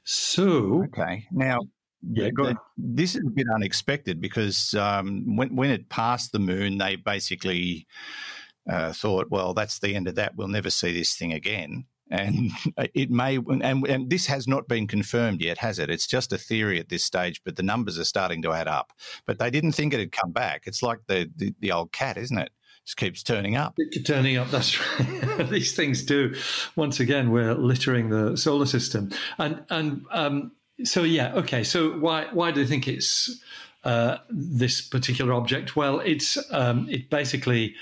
So. 0.03 0.85
Okay. 0.85 1.27
Now, 1.31 1.59
yeah, 2.01 2.29
the, 2.33 2.55
this 2.77 3.15
is 3.15 3.23
a 3.25 3.29
bit 3.29 3.47
unexpected 3.53 4.21
because 4.21 4.73
um, 4.73 5.35
when, 5.35 5.55
when 5.55 5.71
it 5.71 5.89
passed 5.89 6.31
the 6.31 6.39
moon, 6.39 6.77
they 6.77 6.95
basically 6.95 7.85
uh, 8.69 8.93
thought, 8.93 9.29
well, 9.29 9.53
that's 9.53 9.79
the 9.79 9.95
end 9.95 10.07
of 10.07 10.15
that. 10.15 10.35
We'll 10.35 10.47
never 10.47 10.69
see 10.69 10.93
this 10.93 11.15
thing 11.15 11.33
again 11.33 11.85
and 12.09 12.51
it 12.93 13.09
may 13.09 13.37
and, 13.37 13.63
and 13.63 14.09
this 14.09 14.25
has 14.25 14.47
not 14.47 14.67
been 14.67 14.87
confirmed 14.87 15.41
yet 15.41 15.57
has 15.59 15.79
it? 15.79 15.89
It's 15.89 16.07
just 16.07 16.33
a 16.33 16.37
theory 16.37 16.79
at 16.79 16.89
this 16.89 17.03
stage 17.03 17.41
but 17.43 17.55
the 17.55 17.63
numbers 17.63 17.99
are 17.99 18.05
starting 18.05 18.41
to 18.43 18.51
add 18.51 18.67
up. 18.67 18.93
But 19.25 19.39
they 19.39 19.49
didn't 19.49 19.73
think 19.73 19.93
it 19.93 19.99
had 19.99 20.11
come 20.11 20.31
back. 20.31 20.63
It's 20.65 20.81
like 20.81 20.99
the 21.07 21.29
the, 21.35 21.53
the 21.59 21.71
old 21.71 21.91
cat 21.91 22.17
isn't 22.17 22.37
it? 22.37 22.51
Just 22.85 22.97
keeps 22.97 23.21
turning 23.21 23.55
up. 23.55 23.77
Turning 24.05 24.37
up 24.37 24.49
that's 24.49 24.79
right. 24.79 25.49
These 25.49 25.75
things 25.75 26.03
do. 26.03 26.33
Once 26.75 26.99
again 26.99 27.31
we're 27.31 27.53
littering 27.53 28.09
the 28.09 28.35
solar 28.35 28.65
system. 28.65 29.11
And 29.37 29.63
and 29.69 30.05
um, 30.11 30.51
so 30.83 31.03
yeah 31.03 31.33
okay. 31.35 31.63
So 31.63 31.91
why 31.91 32.27
why 32.33 32.51
do 32.51 32.63
they 32.63 32.69
think 32.69 32.87
it's 32.87 33.41
uh, 33.83 34.17
this 34.29 34.81
particular 34.81 35.33
object? 35.33 35.75
Well 35.75 35.99
it's 35.99 36.37
um, 36.51 36.87
it 36.89 37.09
basically 37.09 37.75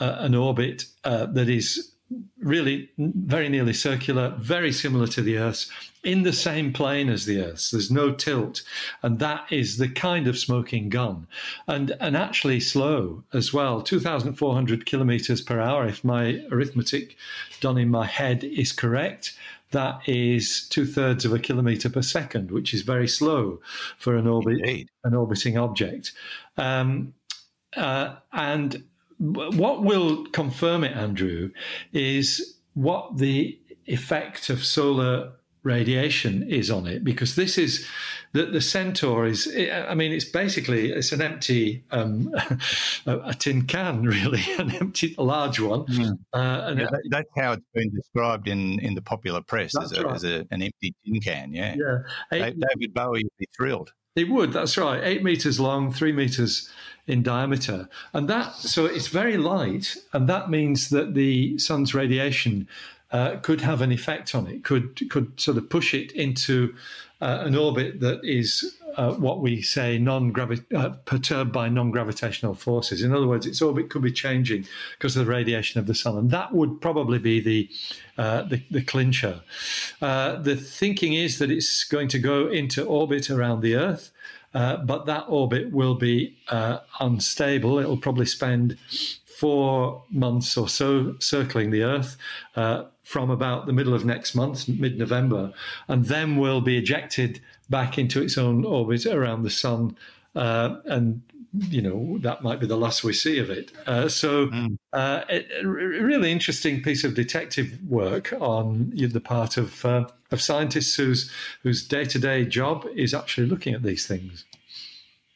uh, 0.00 0.16
an 0.18 0.34
orbit 0.34 0.86
uh, 1.04 1.26
that 1.26 1.48
is 1.48 1.93
really 2.38 2.90
very 2.98 3.48
nearly 3.48 3.72
circular, 3.72 4.34
very 4.38 4.72
similar 4.72 5.06
to 5.08 5.22
the 5.22 5.38
Earth's, 5.38 5.70
in 6.02 6.22
the 6.22 6.32
same 6.32 6.72
plane 6.72 7.08
as 7.08 7.24
the 7.24 7.40
Earth's. 7.40 7.70
There's 7.70 7.90
no 7.90 8.12
tilt, 8.12 8.62
and 9.02 9.18
that 9.18 9.50
is 9.50 9.78
the 9.78 9.88
kind 9.88 10.28
of 10.28 10.38
smoking 10.38 10.88
gun, 10.90 11.26
and 11.66 11.96
and 12.00 12.16
actually 12.16 12.60
slow 12.60 13.24
as 13.32 13.52
well, 13.52 13.82
2,400 13.82 14.86
kilometers 14.86 15.40
per 15.40 15.60
hour. 15.60 15.86
If 15.86 16.04
my 16.04 16.44
arithmetic 16.50 17.16
done 17.60 17.78
in 17.78 17.88
my 17.88 18.06
head 18.06 18.44
is 18.44 18.72
correct. 18.72 19.36
That 19.70 20.02
is 20.06 20.68
two 20.68 20.86
thirds 20.86 21.24
of 21.24 21.32
a 21.32 21.38
kilometer 21.38 21.90
per 21.90 22.02
second, 22.02 22.52
which 22.52 22.72
is 22.74 22.82
very 22.82 23.08
slow 23.08 23.60
for 23.98 24.16
an 24.16 24.28
orbit, 24.28 24.58
Indeed. 24.58 24.88
an 25.02 25.14
orbiting 25.14 25.58
object. 25.58 26.12
Um, 26.56 27.14
uh, 27.76 28.16
and 28.32 28.84
what 29.18 29.82
will 29.82 30.26
confirm 30.26 30.84
it, 30.84 30.96
Andrew, 30.96 31.50
is 31.92 32.58
what 32.74 33.18
the 33.18 33.58
effect 33.86 34.50
of 34.50 34.64
solar 34.64 35.32
radiation 35.64 36.42
is 36.48 36.70
on 36.70 36.86
it 36.86 37.02
because 37.02 37.36
this 37.36 37.56
is 37.56 37.88
that 38.32 38.52
the 38.52 38.60
centaur 38.60 39.24
is 39.24 39.50
i 39.88 39.94
mean 39.94 40.12
it's 40.12 40.26
basically 40.26 40.92
it's 40.92 41.10
an 41.10 41.22
empty 41.22 41.82
um, 41.90 42.30
a, 43.06 43.18
a, 43.20 43.34
tin 43.34 43.62
can 43.62 44.02
really 44.06 44.44
an 44.58 44.70
empty 44.72 45.14
a 45.16 45.24
large 45.24 45.58
one 45.58 45.86
mm. 45.86 46.12
uh, 46.34 46.74
yeah, 46.76 46.84
that, 46.90 47.02
that's 47.08 47.30
how 47.38 47.52
it's 47.52 47.64
been 47.72 47.90
described 47.94 48.46
in 48.46 48.78
in 48.80 48.94
the 48.94 49.00
popular 49.00 49.40
press 49.40 49.72
as, 49.80 49.92
a, 49.92 50.02
right. 50.02 50.14
as 50.14 50.24
a, 50.24 50.46
an 50.50 50.60
empty 50.60 50.94
tin 51.02 51.18
can 51.18 51.52
yeah 51.54 51.74
yeah 52.30 52.50
david 52.50 52.92
bowie 52.92 53.24
would 53.24 53.38
be 53.38 53.48
thrilled 53.56 53.90
it 54.16 54.28
would 54.28 54.52
that's 54.52 54.76
right. 54.76 55.02
Eight 55.02 55.22
meters 55.22 55.58
long 55.58 55.92
three 55.92 56.12
meters 56.12 56.70
in 57.06 57.22
diameter. 57.22 57.88
And 58.12 58.28
that 58.28 58.54
so 58.54 58.86
it's 58.86 59.08
very 59.08 59.36
light 59.36 59.96
and 60.12 60.28
that 60.28 60.50
means 60.50 60.90
that 60.90 61.14
the 61.14 61.58
sun's 61.58 61.94
radiation 61.94 62.68
uh, 63.10 63.36
could 63.42 63.60
have 63.60 63.80
an 63.80 63.92
effect 63.92 64.34
on 64.34 64.46
it, 64.46 64.64
could 64.64 65.08
could 65.10 65.38
sort 65.38 65.56
of 65.56 65.68
push 65.68 65.94
it 65.94 66.12
into 66.12 66.74
uh, 67.20 67.42
an 67.44 67.56
orbit 67.56 68.00
that 68.00 68.24
is 68.24 68.76
uh, 68.96 69.12
what 69.14 69.40
we 69.40 69.62
say 69.62 69.98
non 69.98 70.32
uh, 70.74 70.90
perturbed 71.04 71.52
by 71.52 71.68
non-gravitational 71.68 72.54
forces. 72.54 73.02
In 73.02 73.12
other 73.12 73.26
words, 73.26 73.46
its 73.46 73.60
orbit 73.62 73.90
could 73.90 74.02
be 74.02 74.12
changing 74.12 74.66
because 74.92 75.16
of 75.16 75.26
the 75.26 75.30
radiation 75.30 75.80
of 75.80 75.86
the 75.86 75.94
sun, 75.94 76.16
and 76.16 76.30
that 76.30 76.52
would 76.52 76.80
probably 76.80 77.18
be 77.18 77.40
the 77.40 77.68
uh, 78.16 78.42
the, 78.42 78.62
the, 78.70 78.82
clincher. 78.82 79.40
Uh, 80.00 80.36
the 80.36 80.56
thinking 80.56 81.14
is 81.14 81.38
that 81.38 81.50
it's 81.50 81.82
going 81.84 82.06
to 82.08 82.18
go 82.18 82.46
into 82.46 82.84
orbit 82.84 83.30
around 83.30 83.60
the 83.60 83.74
Earth. 83.74 84.10
Uh, 84.54 84.76
but 84.76 85.04
that 85.06 85.24
orbit 85.26 85.72
will 85.72 85.96
be 85.96 86.36
uh, 86.48 86.78
unstable. 87.00 87.80
It 87.80 87.88
will 87.88 87.96
probably 87.96 88.26
spend 88.26 88.78
four 89.24 90.04
months 90.10 90.56
or 90.56 90.68
so 90.68 91.16
circling 91.18 91.72
the 91.72 91.82
Earth 91.82 92.16
from 93.04 93.30
about 93.30 93.66
the 93.66 93.72
middle 93.72 93.94
of 93.94 94.04
next 94.04 94.34
month, 94.34 94.66
mid 94.66 94.98
November, 94.98 95.52
and 95.88 96.06
then 96.06 96.36
will 96.36 96.60
be 96.60 96.78
ejected 96.78 97.40
back 97.74 97.98
into 97.98 98.22
its 98.22 98.38
own 98.38 98.64
orbit 98.64 99.04
around 99.04 99.42
the 99.42 99.50
Sun. 99.50 99.96
Uh, 100.36 100.76
and 100.84 101.22
you 101.68 101.82
know 101.82 102.18
that 102.18 102.40
might 102.40 102.60
be 102.60 102.68
the 102.68 102.76
last 102.76 103.02
we 103.02 103.12
see 103.12 103.40
of 103.40 103.50
it. 103.50 103.72
Uh, 103.84 104.08
so, 104.08 104.46
mm. 104.46 104.78
uh, 104.92 105.22
it, 105.28 105.48
a 105.60 105.66
really 105.66 106.30
interesting 106.30 106.80
piece 106.80 107.02
of 107.02 107.14
detective 107.14 107.76
work 107.88 108.32
on 108.40 108.92
the 108.94 109.20
part 109.20 109.56
of 109.56 109.84
uh, 109.84 110.04
of 110.30 110.40
scientists 110.40 110.94
whose 110.94 111.32
whose 111.64 111.86
day 111.88 112.04
to 112.04 112.18
day 112.20 112.44
job 112.44 112.86
is 112.94 113.12
actually 113.12 113.48
looking 113.48 113.74
at 113.74 113.82
these 113.82 114.06
things. 114.06 114.44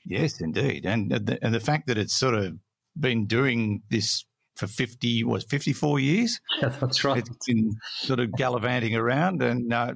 Yes, 0.07 0.41
indeed, 0.41 0.87
and 0.87 1.11
the, 1.11 1.41
and 1.43 1.53
the 1.53 1.67
fact 1.71 1.89
that 1.89 1.99
it's 1.99 2.17
sort 2.17 2.35
of 2.35 2.57
been 2.99 3.27
doing 3.27 3.83
this 3.91 4.25
for 4.59 4.67
50 4.67 5.25
was 5.25 5.45
54 5.45 6.01
years? 6.01 6.41
Yeah 6.61 6.69
that's 6.81 7.05
right. 7.05 7.19
It's 7.19 7.47
been 7.47 7.73
sort 7.97 8.21
of 8.21 8.33
gallivanting 8.33 8.95
around 8.95 9.43
and 9.43 9.73
uh, 9.73 9.95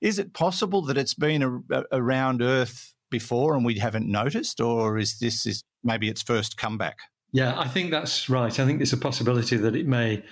is 0.00 0.18
it 0.18 0.32
possible 0.32 0.82
that 0.82 0.96
it's 0.96 1.14
been 1.14 1.42
a, 1.42 1.76
a, 1.76 1.84
around 1.92 2.42
earth 2.42 2.94
before 3.10 3.54
and 3.54 3.64
we 3.64 3.78
haven't 3.78 4.10
noticed 4.10 4.60
or 4.60 4.98
is 4.98 5.18
this 5.18 5.46
is 5.46 5.62
maybe 5.84 6.08
its 6.08 6.22
first 6.22 6.56
comeback? 6.56 6.98
Yeah 7.32 7.58
i 7.58 7.68
think 7.68 7.90
that's 7.90 8.28
right. 8.28 8.58
I 8.58 8.66
think 8.66 8.78
there's 8.78 8.92
a 8.92 8.98
possibility 8.98 9.56
that 9.56 9.76
it 9.76 9.86
may 9.86 10.22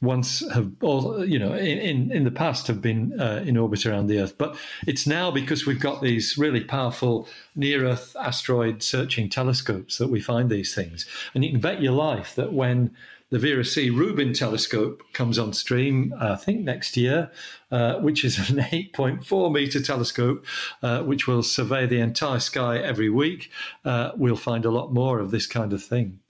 once 0.00 0.48
have 0.52 0.70
all 0.80 1.24
you 1.24 1.38
know 1.38 1.54
in 1.54 2.12
in 2.12 2.24
the 2.24 2.30
past 2.30 2.66
have 2.66 2.80
been 2.80 3.18
uh, 3.20 3.42
in 3.44 3.56
orbit 3.56 3.84
around 3.84 4.06
the 4.06 4.20
Earth, 4.20 4.36
but 4.38 4.56
it's 4.86 5.06
now 5.06 5.30
because 5.30 5.66
we've 5.66 5.80
got 5.80 6.02
these 6.02 6.38
really 6.38 6.62
powerful 6.62 7.28
near 7.56 7.84
Earth 7.84 8.14
asteroid 8.20 8.82
searching 8.82 9.28
telescopes 9.28 9.98
that 9.98 10.08
we 10.08 10.20
find 10.20 10.50
these 10.50 10.74
things, 10.74 11.06
and 11.34 11.44
you 11.44 11.50
can 11.50 11.60
bet 11.60 11.82
your 11.82 11.92
life 11.92 12.34
that 12.36 12.52
when 12.52 12.94
the 13.30 13.38
Vera 13.38 13.64
C. 13.64 13.90
Rubin 13.90 14.32
telescope 14.32 15.02
comes 15.12 15.38
on 15.38 15.52
stream, 15.52 16.14
I 16.18 16.36
think 16.36 16.60
next 16.60 16.96
year, 16.96 17.30
uh, 17.70 17.96
which 17.96 18.24
is 18.24 18.50
an 18.50 18.56
8.4 18.56 19.52
meter 19.52 19.82
telescope, 19.82 20.46
uh, 20.82 21.02
which 21.02 21.26
will 21.26 21.42
survey 21.42 21.86
the 21.86 22.00
entire 22.00 22.40
sky 22.40 22.78
every 22.78 23.10
week. 23.10 23.50
Uh, 23.84 24.12
we'll 24.16 24.36
find 24.36 24.64
a 24.64 24.70
lot 24.70 24.92
more 24.92 25.18
of 25.20 25.30
this 25.30 25.46
kind 25.46 25.72
of 25.72 25.82
thing. 25.82 26.20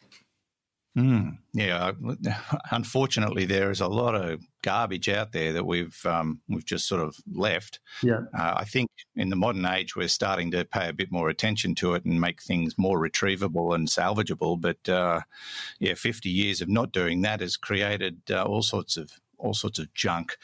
Mm, 0.97 1.38
yeah, 1.52 1.93
unfortunately, 2.73 3.45
there 3.45 3.71
is 3.71 3.81
a 3.81 3.88
lot 3.88 4.14
of 4.14 4.48
garbage 4.62 5.09
out 5.09 5.33
there 5.33 5.53
that 5.53 5.67
we've 5.67 6.05
um, 6.07 6.41
we've 6.49 6.65
just 6.65 6.87
sort 6.88 7.03
of 7.03 7.17
left. 7.33 7.81
Yeah, 8.03 8.21
uh, 8.37 8.55
I 8.57 8.65
think 8.65 8.91
in 9.17 9.31
the 9.31 9.37
modern 9.37 9.65
age 9.67 9.97
we're 9.97 10.09
starting 10.09 10.50
to 10.53 10.65
pay 10.65 10.88
a 10.88 10.93
bit 10.93 11.11
more 11.12 11.29
attention 11.29 11.75
to 11.77 11.95
it 11.95 12.05
and 12.05 12.21
make 12.21 12.43
things 12.43 12.77
more 12.79 13.00
retrievable 13.00 13.75
and 13.75 13.88
salvageable. 13.88 14.61
But 14.61 14.88
uh, 14.88 15.21
yeah, 15.79 15.95
fifty 15.95 16.31
years 16.31 16.61
of 16.61 16.69
not 16.69 16.93
doing 16.93 17.23
that 17.23 17.41
has 17.41 17.57
created 17.57 18.21
uh, 18.31 18.45
all 18.45 18.62
sorts 18.62 18.97
of 18.97 19.12
all 19.38 19.55
sorts 19.55 19.79
of 19.79 19.93
junk. 19.95 20.37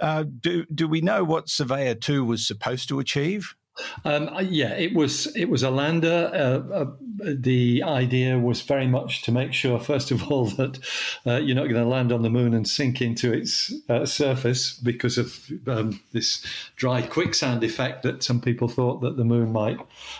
Uh, 0.00 0.24
do 0.40 0.64
do 0.66 0.88
we 0.88 1.00
know 1.00 1.24
what 1.24 1.48
Surveyor 1.48 1.94
Two 1.94 2.24
was 2.24 2.46
supposed 2.46 2.88
to 2.88 2.98
achieve? 2.98 3.54
Um, 4.04 4.30
yeah, 4.42 4.74
it 4.74 4.94
was 4.94 5.34
it 5.34 5.46
was 5.46 5.62
a 5.62 5.70
lander. 5.70 6.30
Uh, 6.32 6.74
uh, 6.74 6.90
the 7.20 7.82
idea 7.82 8.38
was 8.38 8.60
very 8.62 8.86
much 8.86 9.22
to 9.22 9.32
make 9.32 9.52
sure, 9.52 9.78
first 9.78 10.10
of 10.10 10.30
all, 10.30 10.46
that 10.50 10.78
uh, 11.26 11.36
you're 11.36 11.56
not 11.56 11.68
going 11.68 11.82
to 11.82 11.88
land 11.88 12.12
on 12.12 12.22
the 12.22 12.30
moon 12.30 12.54
and 12.54 12.68
sink 12.68 13.00
into 13.00 13.32
its 13.32 13.72
uh, 13.88 14.04
surface 14.04 14.74
because 14.74 15.18
of 15.18 15.50
um, 15.66 16.00
this 16.12 16.44
dry 16.76 17.02
quicksand 17.02 17.64
effect 17.64 18.02
that 18.02 18.22
some 18.22 18.40
people 18.40 18.68
thought 18.68 19.00
that 19.00 19.16
the 19.16 19.24
moon 19.24 19.52
might 19.52 19.78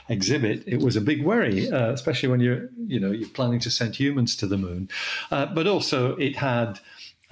exhibit. 0.08 0.62
It 0.66 0.80
was 0.80 0.96
a 0.96 1.00
big 1.00 1.24
worry, 1.24 1.70
uh, 1.70 1.92
especially 1.92 2.28
when 2.30 2.40
you're 2.40 2.68
you 2.86 3.00
know 3.00 3.10
you're 3.10 3.28
planning 3.28 3.60
to 3.60 3.70
send 3.70 3.96
humans 3.96 4.36
to 4.36 4.46
the 4.46 4.58
moon. 4.58 4.88
Uh, 5.30 5.46
but 5.46 5.66
also, 5.66 6.16
it 6.16 6.36
had 6.36 6.80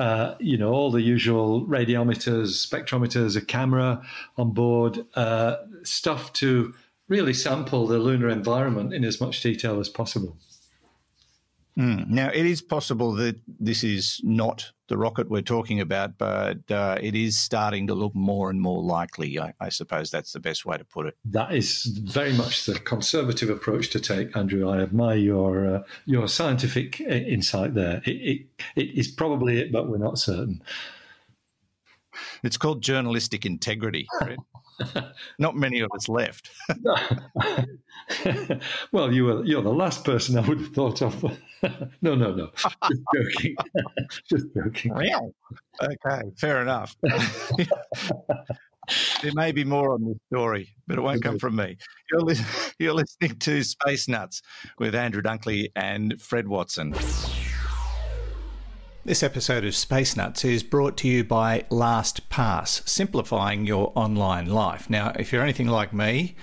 uh, 0.00 0.34
you 0.40 0.56
know, 0.56 0.72
all 0.72 0.90
the 0.90 1.02
usual 1.02 1.66
radiometers, 1.66 2.66
spectrometers, 2.66 3.36
a 3.36 3.40
camera 3.44 4.02
on 4.38 4.50
board, 4.50 5.04
uh, 5.14 5.56
stuff 5.82 6.32
to 6.32 6.72
really 7.08 7.34
sample 7.34 7.86
the 7.86 7.98
lunar 7.98 8.30
environment 8.30 8.94
in 8.94 9.04
as 9.04 9.20
much 9.20 9.42
detail 9.42 9.78
as 9.78 9.90
possible. 9.90 10.38
Mm. 11.80 12.08
Now, 12.08 12.28
it 12.28 12.44
is 12.44 12.60
possible 12.60 13.12
that 13.14 13.40
this 13.46 13.82
is 13.82 14.20
not 14.22 14.70
the 14.88 14.98
rocket 14.98 15.30
we're 15.30 15.40
talking 15.40 15.80
about, 15.80 16.18
but 16.18 16.70
uh, 16.70 16.98
it 17.00 17.14
is 17.14 17.38
starting 17.38 17.86
to 17.86 17.94
look 17.94 18.14
more 18.14 18.50
and 18.50 18.60
more 18.60 18.82
likely. 18.82 19.38
I, 19.38 19.54
I, 19.58 19.70
suppose 19.70 20.10
that's 20.10 20.32
the 20.32 20.40
best 20.40 20.66
way 20.66 20.76
to 20.76 20.84
put 20.84 21.06
it. 21.06 21.16
That 21.24 21.54
is 21.54 21.84
very 21.84 22.34
much 22.34 22.66
the 22.66 22.74
conservative 22.74 23.48
approach 23.48 23.88
to 23.90 24.00
take, 24.00 24.36
Andrew. 24.36 24.68
I 24.68 24.82
admire 24.82 25.16
your 25.16 25.76
uh, 25.76 25.82
your 26.04 26.28
scientific 26.28 27.00
uh, 27.00 27.14
insight 27.14 27.74
there. 27.74 28.02
It, 28.04 28.10
it, 28.10 28.46
it 28.76 28.98
is 28.98 29.08
probably 29.08 29.58
it, 29.60 29.72
but 29.72 29.88
we're 29.88 29.96
not 29.96 30.18
certain. 30.18 30.62
It's 32.42 32.56
called 32.56 32.82
journalistic 32.82 33.46
integrity. 33.46 34.06
Right? 34.20 34.38
Not 35.38 35.56
many 35.56 35.80
of 35.80 35.90
us 35.94 36.08
left. 36.08 36.50
well, 38.92 39.12
you 39.12 39.24
were 39.24 39.44
you're 39.44 39.62
the 39.62 39.72
last 39.72 40.04
person 40.04 40.38
I 40.38 40.46
would 40.46 40.58
have 40.58 40.74
thought 40.74 41.02
of. 41.02 41.22
no, 42.02 42.14
no, 42.14 42.34
no. 42.34 42.50
Just 42.56 42.76
joking. 43.14 43.56
Just 44.28 44.46
joking. 44.54 44.92
Okay, 45.82 46.22
fair 46.36 46.62
enough. 46.62 46.96
there 49.22 49.32
may 49.34 49.52
be 49.52 49.64
more 49.64 49.92
on 49.94 50.04
this 50.04 50.18
story, 50.32 50.74
but 50.86 50.98
it 50.98 51.02
won't 51.02 51.22
come 51.22 51.38
from 51.38 51.56
me. 51.56 51.76
You're, 52.10 52.22
li- 52.22 52.40
you're 52.78 52.94
listening 52.94 53.36
to 53.38 53.62
Space 53.62 54.08
Nuts 54.08 54.42
with 54.78 54.94
Andrew 54.94 55.22
Dunkley 55.22 55.70
and 55.76 56.20
Fred 56.20 56.48
Watson. 56.48 56.94
This 59.10 59.24
episode 59.24 59.64
of 59.64 59.74
Space 59.74 60.16
Nuts 60.16 60.44
is 60.44 60.62
brought 60.62 60.96
to 60.98 61.08
you 61.08 61.24
by 61.24 61.64
LastPass, 61.68 62.88
simplifying 62.88 63.66
your 63.66 63.90
online 63.96 64.46
life. 64.46 64.88
Now, 64.88 65.10
if 65.18 65.32
you're 65.32 65.42
anything 65.42 65.66
like 65.66 65.92
me, 65.92 66.36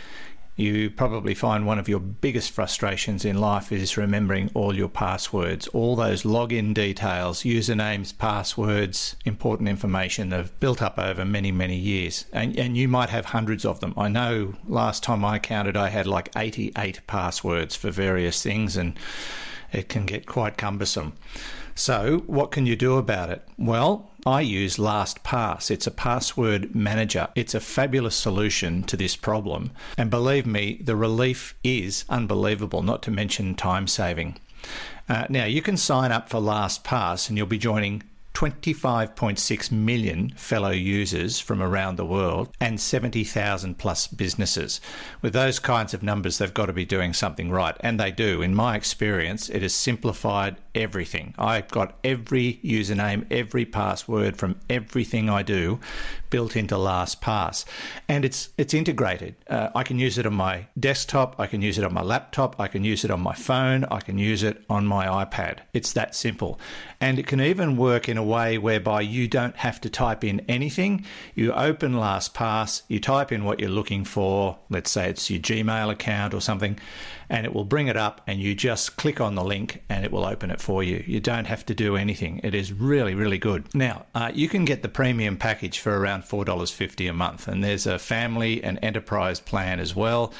you 0.57 0.89
probably 0.89 1.33
find 1.33 1.65
one 1.65 1.79
of 1.79 1.87
your 1.87 2.01
biggest 2.01 2.51
frustrations 2.51 3.23
in 3.23 3.39
life 3.39 3.71
is 3.71 3.95
remembering 3.95 4.51
all 4.53 4.75
your 4.75 4.89
passwords, 4.89 5.69
all 5.69 5.95
those 5.95 6.23
login 6.23 6.73
details, 6.73 7.43
usernames, 7.43 8.11
passwords, 8.17 9.15
important 9.23 9.69
information 9.69 10.27
that 10.27 10.35
have 10.35 10.59
built 10.59 10.81
up 10.81 10.99
over 10.99 11.23
many, 11.23 11.53
many 11.53 11.77
years. 11.77 12.25
And, 12.33 12.59
and 12.59 12.75
you 12.75 12.89
might 12.89 13.11
have 13.11 13.27
hundreds 13.27 13.63
of 13.63 13.79
them. 13.79 13.93
I 13.95 14.09
know 14.09 14.55
last 14.67 15.03
time 15.03 15.23
I 15.23 15.39
counted, 15.39 15.77
I 15.77 15.87
had 15.87 16.05
like 16.05 16.33
88 16.35 16.99
passwords 17.07 17.77
for 17.77 17.91
various 17.91 18.43
things, 18.43 18.75
and 18.75 18.99
it 19.71 19.87
can 19.87 20.05
get 20.05 20.25
quite 20.25 20.57
cumbersome. 20.57 21.13
So, 21.77 22.23
what 22.25 22.49
can 22.49 22.65
you 22.65 22.75
do 22.75 22.97
about 22.97 23.29
it? 23.29 23.47
Well, 23.55 24.09
I 24.25 24.41
use 24.41 24.77
LastPass. 24.77 25.69
It's 25.69 25.85
a 25.85 25.91
password 25.91 26.73
manager. 26.73 27.27
It's 27.35 27.53
a 27.53 27.59
fabulous 27.59 28.15
solution 28.15 28.81
to 28.85 28.97
this 28.97 29.15
problem. 29.15 29.69
And 29.95 30.09
believe 30.09 30.47
me, 30.47 30.79
the 30.83 30.95
relief 30.95 31.53
is 31.63 32.03
unbelievable, 32.09 32.81
not 32.81 33.03
to 33.03 33.11
mention 33.11 33.53
time 33.53 33.85
saving. 33.87 34.37
Uh, 35.07 35.27
now, 35.29 35.45
you 35.45 35.61
can 35.61 35.77
sign 35.77 36.11
up 36.11 36.29
for 36.29 36.41
LastPass 36.41 37.29
and 37.29 37.37
you'll 37.37 37.45
be 37.45 37.59
joining 37.59 38.01
25.6 38.37 39.71
million 39.71 40.29
fellow 40.35 40.69
users 40.69 41.39
from 41.39 41.59
around 41.59 41.95
the 41.95 42.05
world 42.05 42.47
and 42.59 42.79
70,000 42.79 43.79
plus 43.79 44.05
businesses. 44.05 44.79
With 45.23 45.33
those 45.33 45.57
kinds 45.57 45.95
of 45.95 46.03
numbers, 46.03 46.37
they've 46.37 46.53
got 46.53 46.67
to 46.67 46.73
be 46.73 46.85
doing 46.85 47.13
something 47.13 47.49
right, 47.49 47.75
and 47.79 47.99
they 47.99 48.11
do. 48.11 48.43
In 48.43 48.53
my 48.53 48.75
experience, 48.75 49.49
it 49.49 49.63
has 49.63 49.73
simplified 49.73 50.57
everything. 50.77 51.33
I've 51.37 51.67
got 51.69 51.97
every 52.03 52.59
username, 52.63 53.25
every 53.31 53.65
password 53.65 54.37
from 54.37 54.59
everything 54.69 55.29
I 55.29 55.43
do 55.43 55.79
built 56.29 56.55
into 56.55 56.75
LastPass, 56.75 57.65
and 58.07 58.23
it's 58.23 58.49
it's 58.57 58.73
integrated. 58.73 59.35
Uh, 59.49 59.69
I 59.75 59.83
can 59.83 59.97
use 59.99 60.17
it 60.17 60.25
on 60.25 60.33
my 60.35 60.67
desktop, 60.79 61.39
I 61.39 61.47
can 61.47 61.61
use 61.61 61.77
it 61.77 61.83
on 61.83 61.93
my 61.93 62.01
laptop, 62.01 62.59
I 62.59 62.67
can 62.67 62.83
use 62.83 63.03
it 63.03 63.11
on 63.11 63.21
my 63.21 63.33
phone, 63.33 63.85
I 63.85 63.99
can 63.99 64.17
use 64.17 64.43
it 64.43 64.63
on 64.69 64.85
my 64.85 65.07
iPad. 65.07 65.59
It's 65.73 65.93
that 65.93 66.15
simple, 66.15 66.59
and 67.01 67.19
it 67.19 67.27
can 67.27 67.41
even 67.41 67.77
work 67.77 68.07
in 68.07 68.17
a 68.17 68.23
way 68.23 68.57
whereby 68.57 69.01
you 69.01 69.27
don't 69.27 69.55
have 69.57 69.81
to 69.81 69.89
type 69.89 70.23
in 70.23 70.41
anything. 70.47 71.05
You 71.33 71.53
open 71.53 71.93
LastPass, 71.93 72.83
you 72.87 72.99
type 72.99 73.31
in 73.31 73.43
what 73.43 73.59
you're 73.59 73.69
looking 73.69 74.05
for. 74.05 74.59
Let's 74.69 74.91
say 74.91 75.09
it's 75.09 75.29
your 75.29 75.39
Gmail 75.39 75.91
account 75.91 76.33
or 76.33 76.41
something 76.41 76.79
and 77.29 77.45
it 77.45 77.53
will 77.53 77.65
bring 77.65 77.87
it 77.87 77.97
up 77.97 78.21
and 78.27 78.39
you 78.39 78.55
just 78.55 78.95
click 78.97 79.19
on 79.19 79.35
the 79.35 79.43
link 79.43 79.83
and 79.89 80.05
it 80.05 80.11
will 80.11 80.25
open 80.25 80.49
it 80.49 80.61
for 80.61 80.83
you. 80.83 81.03
You 81.05 81.19
don't 81.19 81.45
have 81.45 81.65
to 81.65 81.75
do 81.75 81.95
anything. 81.95 82.39
It 82.43 82.55
is 82.55 82.71
really, 82.71 83.15
really 83.15 83.37
good. 83.37 83.73
Now, 83.75 84.05
uh, 84.15 84.31
you 84.33 84.47
can 84.47 84.65
get 84.65 84.81
the 84.81 84.89
premium 84.89 85.37
package 85.37 85.79
for 85.79 85.99
around 85.99 86.23
$4.50 86.23 87.09
a 87.09 87.13
month, 87.13 87.47
and 87.47 87.63
there's 87.63 87.85
a 87.85 87.99
family 87.99 88.63
and 88.63 88.79
enterprise 88.81 89.39
plan 89.39 89.79
as 89.79 89.95
well. 89.95 90.33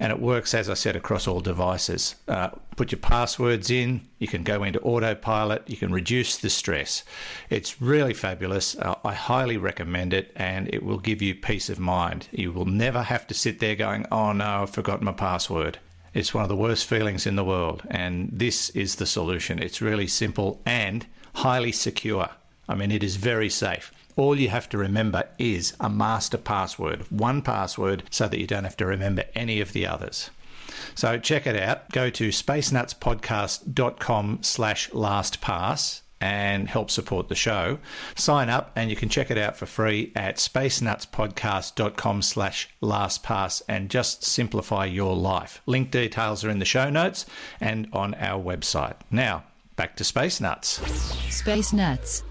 And 0.00 0.10
it 0.10 0.20
works, 0.20 0.54
as 0.54 0.68
I 0.68 0.74
said, 0.74 0.96
across 0.96 1.28
all 1.28 1.40
devices. 1.40 2.16
Uh, 2.26 2.48
put 2.76 2.90
your 2.90 2.98
passwords 2.98 3.70
in, 3.70 4.08
you 4.18 4.26
can 4.26 4.42
go 4.42 4.64
into 4.64 4.80
autopilot, 4.80 5.68
you 5.68 5.76
can 5.76 5.92
reduce 5.92 6.38
the 6.38 6.50
stress. 6.50 7.04
It's 7.50 7.80
really 7.80 8.14
fabulous. 8.14 8.76
Uh, 8.76 8.96
I 9.04 9.14
highly 9.14 9.58
recommend 9.58 10.12
it, 10.12 10.32
and 10.34 10.68
it 10.74 10.82
will 10.82 10.98
give 10.98 11.22
you 11.22 11.34
peace 11.34 11.68
of 11.68 11.78
mind. 11.78 12.26
You 12.32 12.52
will 12.52 12.64
never 12.64 13.02
have 13.02 13.26
to 13.28 13.34
sit 13.34 13.60
there 13.60 13.76
going, 13.76 14.06
oh 14.10 14.32
no, 14.32 14.62
I've 14.62 14.70
forgotten 14.70 15.04
my 15.04 15.12
password. 15.12 15.78
It's 16.14 16.34
one 16.34 16.42
of 16.42 16.48
the 16.48 16.56
worst 16.56 16.86
feelings 16.86 17.26
in 17.26 17.36
the 17.36 17.44
world, 17.44 17.82
and 17.88 18.28
this 18.32 18.70
is 18.70 18.96
the 18.96 19.06
solution. 19.06 19.58
It's 19.58 19.80
really 19.80 20.06
simple 20.06 20.60
and 20.66 21.06
highly 21.36 21.72
secure. 21.72 22.28
I 22.68 22.74
mean, 22.74 22.90
it 22.90 23.02
is 23.02 23.16
very 23.16 23.48
safe. 23.48 23.92
All 24.16 24.38
you 24.38 24.50
have 24.50 24.68
to 24.70 24.78
remember 24.78 25.24
is 25.38 25.74
a 25.80 25.88
master 25.88 26.36
password, 26.36 27.10
one 27.10 27.40
password, 27.40 28.02
so 28.10 28.28
that 28.28 28.38
you 28.38 28.46
don't 28.46 28.64
have 28.64 28.76
to 28.76 28.86
remember 28.86 29.24
any 29.34 29.60
of 29.60 29.72
the 29.72 29.86
others. 29.86 30.28
So 30.94 31.18
check 31.18 31.46
it 31.46 31.56
out. 31.56 31.90
Go 31.92 32.10
to 32.10 32.28
spacenutspodcast.com 32.28 34.38
slash 34.42 34.90
lastpass 34.90 36.02
and 36.22 36.68
help 36.68 36.88
support 36.88 37.28
the 37.28 37.34
show. 37.34 37.80
Sign 38.14 38.48
up 38.48 38.70
and 38.76 38.88
you 38.88 38.94
can 38.94 39.08
check 39.08 39.28
it 39.32 39.36
out 39.36 39.56
for 39.56 39.66
free 39.66 40.12
at 40.14 40.36
spacenutspodcast.com 40.36 42.22
slash 42.22 42.68
lastpass 42.80 43.60
and 43.68 43.90
just 43.90 44.22
simplify 44.22 44.84
your 44.84 45.16
life. 45.16 45.60
Link 45.66 45.90
details 45.90 46.44
are 46.44 46.50
in 46.50 46.60
the 46.60 46.64
show 46.64 46.88
notes 46.88 47.26
and 47.60 47.88
on 47.92 48.14
our 48.14 48.40
website. 48.40 48.94
Now, 49.10 49.42
back 49.74 49.96
to 49.96 50.04
Space 50.04 50.40
Nuts. 50.40 50.80
Space 51.28 51.72
Nuts. 51.72 52.22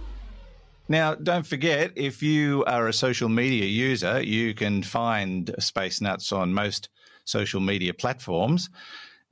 Now, 0.87 1.15
don't 1.15 1.45
forget, 1.45 1.91
if 1.95 2.23
you 2.23 2.63
are 2.65 2.87
a 2.87 2.93
social 2.93 3.27
media 3.27 3.65
user, 3.65 4.21
you 4.21 4.53
can 4.53 4.83
find 4.83 5.53
Space 5.59 5.99
Nuts 5.99 6.31
on 6.31 6.53
most 6.53 6.87
social 7.25 7.59
media 7.59 7.93
platforms. 7.93 8.69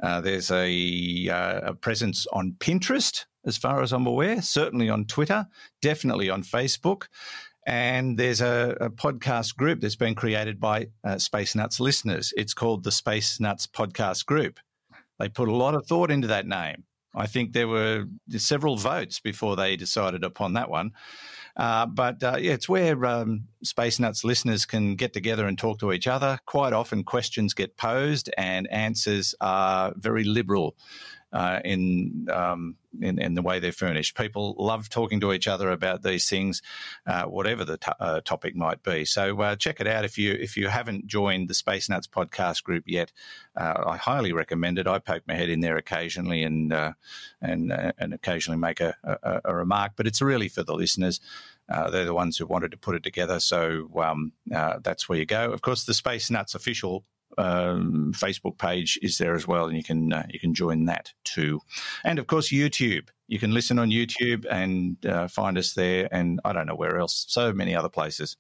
Uh, 0.04 0.20
there's 0.20 0.52
a, 0.52 1.30
uh, 1.30 1.72
a 1.72 1.74
presence 1.74 2.28
on 2.34 2.56
Pinterest, 2.60 3.26
as 3.46 3.58
far 3.58 3.82
as 3.82 3.94
I'm 3.94 4.08
aware, 4.08 4.42
certainly 4.42 4.90
on 4.90 5.06
Twitter, 5.06 5.48
definitely 5.82 6.30
on 6.30 6.44
Facebook. 6.44 7.08
And 7.66 8.18
there's 8.18 8.42
a, 8.42 8.76
a 8.82 8.90
podcast 8.90 9.56
group 9.56 9.82
that's 9.82 9.96
been 9.96 10.16
created 10.16 10.60
by 10.60 10.88
uh, 11.04 11.18
Space 11.20 11.56
Nuts 11.56 11.80
listeners. 11.80 12.34
It's 12.36 12.54
called 12.54 12.84
the 12.84 12.92
Space 12.92 13.40
Nuts 13.40 13.68
Podcast 13.68 14.26
Group. 14.26 14.60
They 15.20 15.30
put 15.30 15.50
a 15.50 15.56
lot 15.56 15.76
of 15.76 15.86
thought 15.86 16.10
into 16.10 16.28
that 16.28 16.48
name. 16.48 16.86
I 17.16 17.26
think 17.28 17.54
there 17.54 17.68
were 17.68 18.06
several 18.38 18.78
votes 18.78 19.20
before 19.20 19.56
they 19.56 19.76
decided 19.76 20.24
upon 20.24 20.54
that 20.54 20.70
one. 20.70 20.92
Uh, 21.58 21.86
but 21.86 22.24
uh, 22.24 22.38
yeah, 22.40 22.54
it's 22.54 22.70
where 22.70 23.04
um, 23.06 23.46
Space 23.64 24.00
Nuts 24.00 24.24
listeners 24.24 24.66
can 24.66 24.96
get 24.96 25.12
together 25.12 25.46
and 25.46 25.58
talk 25.58 25.80
to 25.80 25.92
each 25.92 26.08
other. 26.08 26.40
Quite 26.46 26.72
often, 26.72 27.04
questions 27.04 27.54
get 27.54 27.78
posed 27.78 28.30
and 28.38 28.72
answers 28.72 29.36
are 29.42 29.94
very 29.98 30.24
liberal 30.24 30.76
uh, 31.32 31.60
in, 31.64 32.28
um, 32.34 32.76
in, 33.02 33.20
in 33.20 33.36
the 33.36 33.42
way 33.42 33.60
they're 33.60 33.72
furnished. 33.72 34.18
People 34.18 34.56
love 34.58 34.90
talking 34.90 35.20
to 35.20 35.32
each 35.32 35.48
other 35.48 35.70
about 35.70 36.02
these 36.02 36.28
things, 36.28 36.62
uh, 37.06 37.24
whatever 37.26 37.64
the 37.64 37.78
t- 37.78 37.92
uh, 38.00 38.22
topic 38.22 38.56
might 38.56 38.82
be. 38.82 39.06
So 39.06 39.40
uh, 39.42 39.56
check 39.56 39.80
it 39.80 39.88
out 39.88 40.06
if 40.06 40.18
you 40.18 40.34
if 40.34 40.58
you 40.58 40.68
haven't 40.70 41.06
joined 41.06 41.48
the 41.48 41.54
Space 41.54 41.88
Nuts 41.88 42.08
podcast 42.08 42.64
group 42.64 42.86
yet. 42.88 43.12
Uh, 43.56 43.84
I 43.86 43.98
highly 43.98 44.34
recommend 44.34 44.80
it. 44.80 44.88
I 44.88 44.98
poke 45.00 45.24
my 45.28 45.36
head 45.36 45.50
in 45.50 45.60
there 45.60 45.78
occasionally 45.78 46.44
and 46.44 46.74
and 47.42 47.72
and 47.72 48.14
occasionally 48.14 48.60
make 48.60 48.82
a, 48.82 48.96
a, 49.04 49.42
a, 49.46 49.56
remark, 49.56 49.94
but 49.96 50.08
it's 50.08 50.22
really 50.22 50.48
for 50.48 50.64
the 50.64 50.74
listeners. 50.74 51.20
they're 51.68 52.06
the 52.06 52.14
ones 52.14 52.38
who 52.38 52.48
wanted 52.48 52.72
to 52.72 52.78
put 52.78 52.96
it 52.96 53.04
together, 53.04 53.40
so 53.40 53.90
um, 53.98 54.32
that's 54.48 55.08
where 55.08 55.20
you 55.20 55.26
go. 55.26 55.52
Of 55.52 55.62
course, 55.62 55.84
the 55.84 55.94
Space 55.94 56.32
Nuts 56.32 56.56
official 56.56 57.04
um, 57.38 58.12
Facebook 58.16 58.58
page 58.58 59.00
is 59.02 59.18
there 59.18 59.36
as 59.36 59.48
well, 59.48 59.68
and 59.68 59.78
you 59.78 59.84
can 59.84 60.14
uh, 60.14 60.26
you 60.30 60.40
can 60.40 60.54
join 60.54 60.86
that 60.86 61.12
too. 61.24 61.60
And 62.04 62.20
of 62.20 62.28
course, 62.28 62.50
YouTube. 62.50 63.10
You 63.28 63.38
can 63.38 63.54
listen 63.54 63.78
on 63.78 63.92
YouTube 63.92 64.48
and 64.50 65.06
uh, 65.06 65.28
find 65.28 65.58
us 65.58 65.74
there, 65.74 66.10
and 66.12 66.40
I 66.46 66.52
don't 66.52 66.66
know 66.66 66.76
where 66.76 66.98
else. 66.98 67.26
So 67.30 67.54
many 67.54 67.76
other 67.76 67.90
places. 67.90 68.36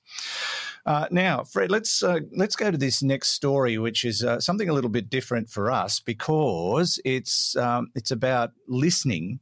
Uh, 0.86 1.06
now, 1.12 1.43
Fred, 1.43 1.69
let's 1.69 2.02
uh, 2.02 2.21
let's 2.36 2.56
go 2.56 2.71
to 2.71 2.78
this 2.78 3.04
next 3.04 3.30
story, 3.30 3.78
which 3.78 4.04
is 4.04 4.23
uh, 4.23 4.39
something 4.39 4.69
a 4.69 4.73
little 4.73 4.89
bit 4.89 5.10
different 5.10 5.49
for 5.49 5.71
us 5.71 5.99
because 5.99 6.99
it's 7.06 7.56
um, 7.56 7.91
it's 7.95 8.12
about 8.12 8.52
listening 8.67 9.39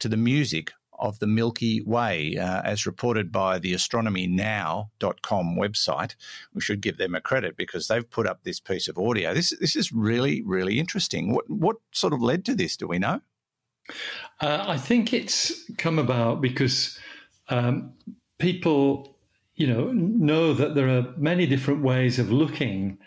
to 0.00 0.08
the 0.08 0.16
music 0.18 0.72
of 0.98 1.18
the 1.18 1.26
Milky 1.26 1.80
Way, 1.82 2.36
uh, 2.36 2.62
as 2.62 2.86
reported 2.86 3.32
by 3.32 3.58
the 3.58 3.72
astronomynow.com 3.72 5.56
website. 5.56 6.14
We 6.54 6.60
should 6.60 6.80
give 6.80 6.98
them 6.98 7.14
a 7.14 7.20
credit 7.20 7.56
because 7.56 7.88
they've 7.88 8.08
put 8.08 8.26
up 8.26 8.42
this 8.42 8.60
piece 8.60 8.88
of 8.88 8.98
audio. 8.98 9.34
This, 9.34 9.54
this 9.60 9.76
is 9.76 9.92
really, 9.92 10.42
really 10.42 10.78
interesting. 10.78 11.32
What, 11.32 11.48
what 11.48 11.76
sort 11.92 12.12
of 12.12 12.22
led 12.22 12.44
to 12.46 12.54
this? 12.54 12.76
Do 12.76 12.86
we 12.86 12.98
know? 12.98 13.20
Uh, 14.40 14.64
I 14.66 14.76
think 14.78 15.12
it's 15.12 15.70
come 15.76 15.98
about 15.98 16.40
because 16.40 16.98
um, 17.48 17.92
people, 18.38 19.16
you 19.54 19.66
know, 19.66 19.92
know 19.92 20.54
that 20.54 20.74
there 20.74 20.88
are 20.88 21.12
many 21.16 21.46
different 21.46 21.82
ways 21.82 22.18
of 22.18 22.32
looking 22.32 22.98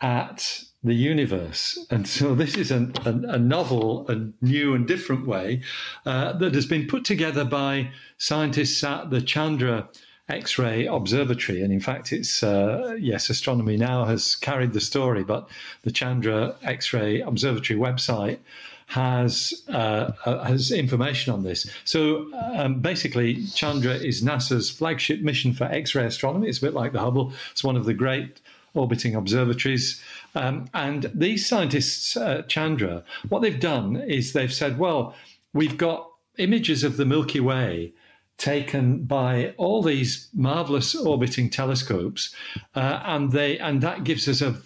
at 0.00 0.62
the 0.84 0.94
universe. 0.94 1.78
And 1.90 2.06
so 2.06 2.34
this 2.34 2.56
is 2.56 2.70
a, 2.70 2.90
a, 3.04 3.10
a 3.10 3.38
novel 3.38 4.06
and 4.08 4.34
new 4.42 4.74
and 4.74 4.86
different 4.86 5.26
way 5.26 5.62
uh, 6.04 6.34
that 6.34 6.54
has 6.54 6.66
been 6.66 6.86
put 6.86 7.04
together 7.04 7.44
by 7.44 7.90
scientists 8.18 8.84
at 8.84 9.10
the 9.10 9.22
Chandra 9.22 9.88
X 10.28 10.58
ray 10.58 10.86
Observatory. 10.86 11.62
And 11.62 11.72
in 11.72 11.80
fact, 11.80 12.12
it's, 12.12 12.42
uh, 12.42 12.96
yes, 12.98 13.30
Astronomy 13.30 13.76
Now 13.76 14.04
has 14.04 14.36
carried 14.36 14.72
the 14.72 14.80
story, 14.80 15.24
but 15.24 15.48
the 15.82 15.90
Chandra 15.90 16.54
X 16.62 16.92
ray 16.92 17.20
Observatory 17.20 17.78
website 17.78 18.38
has 18.86 19.64
uh, 19.68 20.12
uh, 20.26 20.44
has 20.44 20.70
information 20.70 21.32
on 21.32 21.42
this. 21.42 21.70
So 21.84 22.26
um, 22.54 22.80
basically, 22.80 23.46
Chandra 23.46 23.94
is 23.94 24.22
NASA's 24.22 24.70
flagship 24.70 25.20
mission 25.20 25.54
for 25.54 25.64
X-ray 25.64 26.04
astronomy. 26.04 26.48
It's 26.48 26.58
a 26.58 26.60
bit 26.60 26.74
like 26.74 26.92
the 26.92 27.00
Hubble. 27.00 27.32
It's 27.52 27.64
one 27.64 27.76
of 27.76 27.86
the 27.86 27.94
great 27.94 28.42
orbiting 28.74 29.14
observatories. 29.14 30.02
Um, 30.34 30.66
and 30.74 31.10
these 31.14 31.46
scientists, 31.46 32.16
uh, 32.16 32.42
Chandra, 32.42 33.04
what 33.28 33.42
they've 33.42 33.60
done 33.60 33.96
is 33.96 34.32
they've 34.32 34.52
said, 34.52 34.78
well, 34.78 35.14
we've 35.52 35.78
got 35.78 36.10
images 36.38 36.84
of 36.84 36.96
the 36.96 37.04
Milky 37.04 37.40
Way 37.40 37.92
taken 38.36 39.04
by 39.04 39.54
all 39.56 39.80
these 39.80 40.28
marvelous 40.34 40.94
orbiting 40.94 41.48
telescopes, 41.48 42.34
uh, 42.74 43.00
and 43.04 43.30
they 43.30 43.58
and 43.58 43.80
that 43.80 44.02
gives 44.02 44.26
us 44.28 44.40
a, 44.42 44.56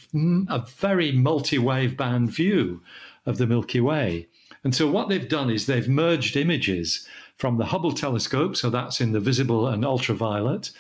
a 0.49 0.65
very 0.79 1.13
multi-wave 1.13 1.95
band 1.95 2.31
view 2.31 2.83
of 3.27 3.37
the 3.37 3.47
Milky 3.47 3.81
Way. 3.81 4.27
And 4.65 4.75
so 4.75 4.91
what 4.91 5.09
they've 5.09 5.29
done 5.29 5.51
is 5.51 5.67
they've 5.67 5.89
merged 5.89 6.37
images 6.37 7.07
from 7.37 7.59
the 7.59 7.67
Hubble 7.67 7.93
telescope, 7.93 8.57
so 8.57 8.71
that's 8.71 9.01
in 9.01 9.13
the 9.13 9.21
visible 9.21 9.69
and 9.69 9.85
ultraviolet, 9.85 10.71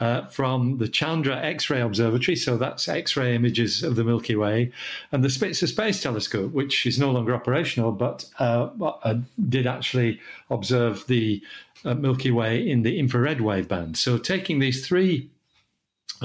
uh, 0.00 0.26
from 0.26 0.78
the 0.78 0.88
Chandra 0.88 1.36
X 1.36 1.70
ray 1.70 1.80
Observatory, 1.80 2.36
so 2.36 2.56
that's 2.56 2.88
X 2.88 3.16
ray 3.16 3.34
images 3.34 3.82
of 3.82 3.96
the 3.96 4.04
Milky 4.04 4.36
Way, 4.36 4.72
and 5.12 5.24
the 5.24 5.30
Spitzer 5.30 5.66
Space 5.66 6.02
Telescope, 6.02 6.52
which 6.52 6.86
is 6.86 6.98
no 6.98 7.10
longer 7.10 7.34
operational 7.34 7.92
but 7.92 8.26
uh, 8.38 8.68
uh, 8.80 9.18
did 9.48 9.66
actually 9.66 10.20
observe 10.50 11.06
the 11.06 11.42
uh, 11.84 11.94
Milky 11.94 12.30
Way 12.30 12.68
in 12.68 12.82
the 12.82 12.98
infrared 12.98 13.40
wave 13.40 13.68
band. 13.68 13.96
So 13.96 14.18
taking 14.18 14.58
these 14.58 14.86
three 14.86 15.30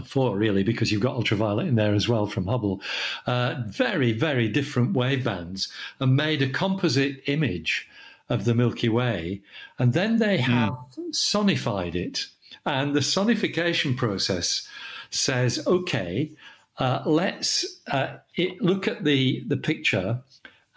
four 0.05 0.37
really 0.37 0.63
because 0.63 0.91
you've 0.91 1.01
got 1.01 1.15
ultraviolet 1.15 1.67
in 1.67 1.75
there 1.75 1.93
as 1.93 2.07
well 2.07 2.25
from 2.25 2.47
Hubble. 2.47 2.81
Uh, 3.25 3.55
very, 3.67 4.13
very 4.13 4.47
different 4.47 4.93
wave 4.93 5.23
bands 5.23 5.67
and 5.99 6.15
made 6.15 6.41
a 6.41 6.49
composite 6.49 7.21
image 7.27 7.89
of 8.29 8.45
the 8.45 8.55
Milky 8.55 8.87
Way, 8.87 9.41
and 9.77 9.91
then 9.91 10.19
they 10.19 10.37
have 10.37 10.73
sonified 11.11 11.95
it. 11.95 12.27
And 12.65 12.93
the 12.93 12.99
sonification 12.99 13.97
process 13.97 14.67
says, 15.09 15.65
okay, 15.67 16.31
uh, 16.77 17.03
let's 17.05 17.81
uh, 17.87 18.17
it, 18.35 18.61
look 18.61 18.87
at 18.87 19.03
the, 19.03 19.43
the 19.47 19.57
picture 19.57 20.21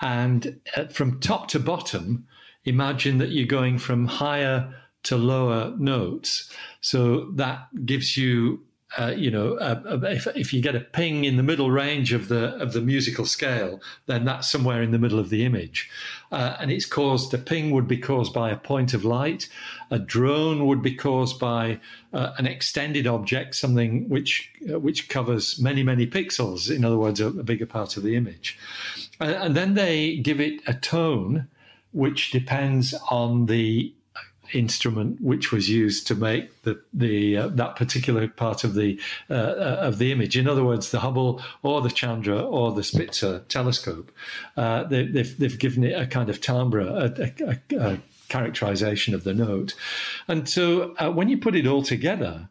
and 0.01 0.61
uh, 0.77 0.85
from 0.87 1.20
top 1.20 1.49
to 1.49 1.61
bottom, 1.61 2.27
imagine 2.64 3.18
that 3.18 3.31
you're 3.31 3.47
going 3.47 3.79
from 3.79 4.07
higher 4.07 4.75
to 5.05 5.16
lower 5.16 5.75
notes. 5.79 6.51
So 6.81 7.31
that 7.35 7.68
gives 7.87 8.16
you 8.16 8.64
uh, 8.98 9.12
you 9.16 9.30
know, 9.30 9.54
uh, 9.54 9.80
uh, 9.87 9.98
if, 10.07 10.26
if 10.37 10.52
you 10.52 10.62
get 10.62 10.76
a 10.76 10.80
ping 10.80 11.24
in 11.24 11.37
the 11.37 11.42
middle 11.42 11.70
range 11.70 12.12
of 12.12 12.28
the 12.28 12.54
of 12.62 12.72
the 12.72 12.80
musical 12.80 13.26
scale, 13.26 13.80
then 14.07 14.24
that's 14.24 14.48
somewhere 14.48 14.83
in 14.83 14.90
the 14.92 14.98
middle 14.98 15.18
of 15.18 15.30
the 15.30 15.44
image, 15.44 15.90
uh, 16.30 16.57
and 16.61 16.70
it's 16.70 16.87
caused. 16.87 17.35
A 17.35 17.38
ping 17.38 17.70
would 17.72 17.88
be 17.88 17.98
caused 17.98 18.33
by 18.33 18.50
a 18.50 18.57
point 18.57 18.94
of 18.94 19.04
light. 19.04 19.48
A 19.90 19.98
drone 19.98 20.66
would 20.66 20.83
be 20.83 20.94
caused 20.94 21.40
by 21.40 21.80
uh, 22.12 22.33
an 22.38 22.46
extended 22.46 23.07
object, 23.07 23.54
something 23.54 24.09
which 24.09 24.52
which 24.62 25.09
covers 25.09 25.61
many 25.61 25.83
many 25.83 26.07
pixels. 26.07 26.74
In 26.74 26.85
other 26.85 26.98
words, 26.98 27.20
a, 27.20 27.26
a 27.26 27.42
bigger 27.42 27.66
part 27.66 27.96
of 27.96 28.02
the 28.02 28.16
image, 28.16 28.59
and 29.20 29.57
then 29.57 29.74
they 29.74 30.16
give 30.16 30.40
it 30.40 30.61
a 30.66 30.74
tone, 30.74 31.48
which 31.92 32.30
depends 32.30 32.94
on 33.11 33.46
the 33.46 33.92
instrument 34.52 35.20
which 35.20 35.52
was 35.52 35.68
used 35.68 36.07
to 36.07 36.14
make 36.14 36.62
the 36.62 36.80
the 36.92 37.37
uh, 37.37 37.48
that 37.48 37.76
particular 37.76 38.28
part 38.28 38.64
of 38.64 38.74
the 38.74 39.00
uh, 39.30 39.35
uh, 39.35 39.78
of 39.80 39.98
the 39.98 40.12
image. 40.12 40.37
In 40.37 40.48
other 40.48 40.64
words, 40.64 40.90
the 40.90 41.00
Hubble 41.00 41.40
or 41.62 41.80
the 41.80 41.90
Chandra 41.90 42.40
or 42.40 42.72
the 42.72 42.83
Spitzer 42.83 43.40
telescope, 43.48 44.12
uh, 44.57 44.85
they, 44.85 45.04
have 45.04 45.12
they've, 45.12 45.38
they've 45.38 45.59
given 45.59 45.85
it 45.85 45.98
a 45.98 46.07
kind 46.07 46.28
of 46.28 46.40
timbre, 46.40 46.80
a, 46.80 47.33
a, 47.46 47.78
a 47.78 47.98
characterization 48.28 49.14
of 49.14 49.24
the 49.24 49.35
note, 49.35 49.74
and 50.28 50.48
so 50.48 50.94
uh, 50.98 51.11
when 51.11 51.28
you 51.28 51.38
put 51.38 51.57
it 51.57 51.66
all 51.66 51.83
together. 51.83 52.48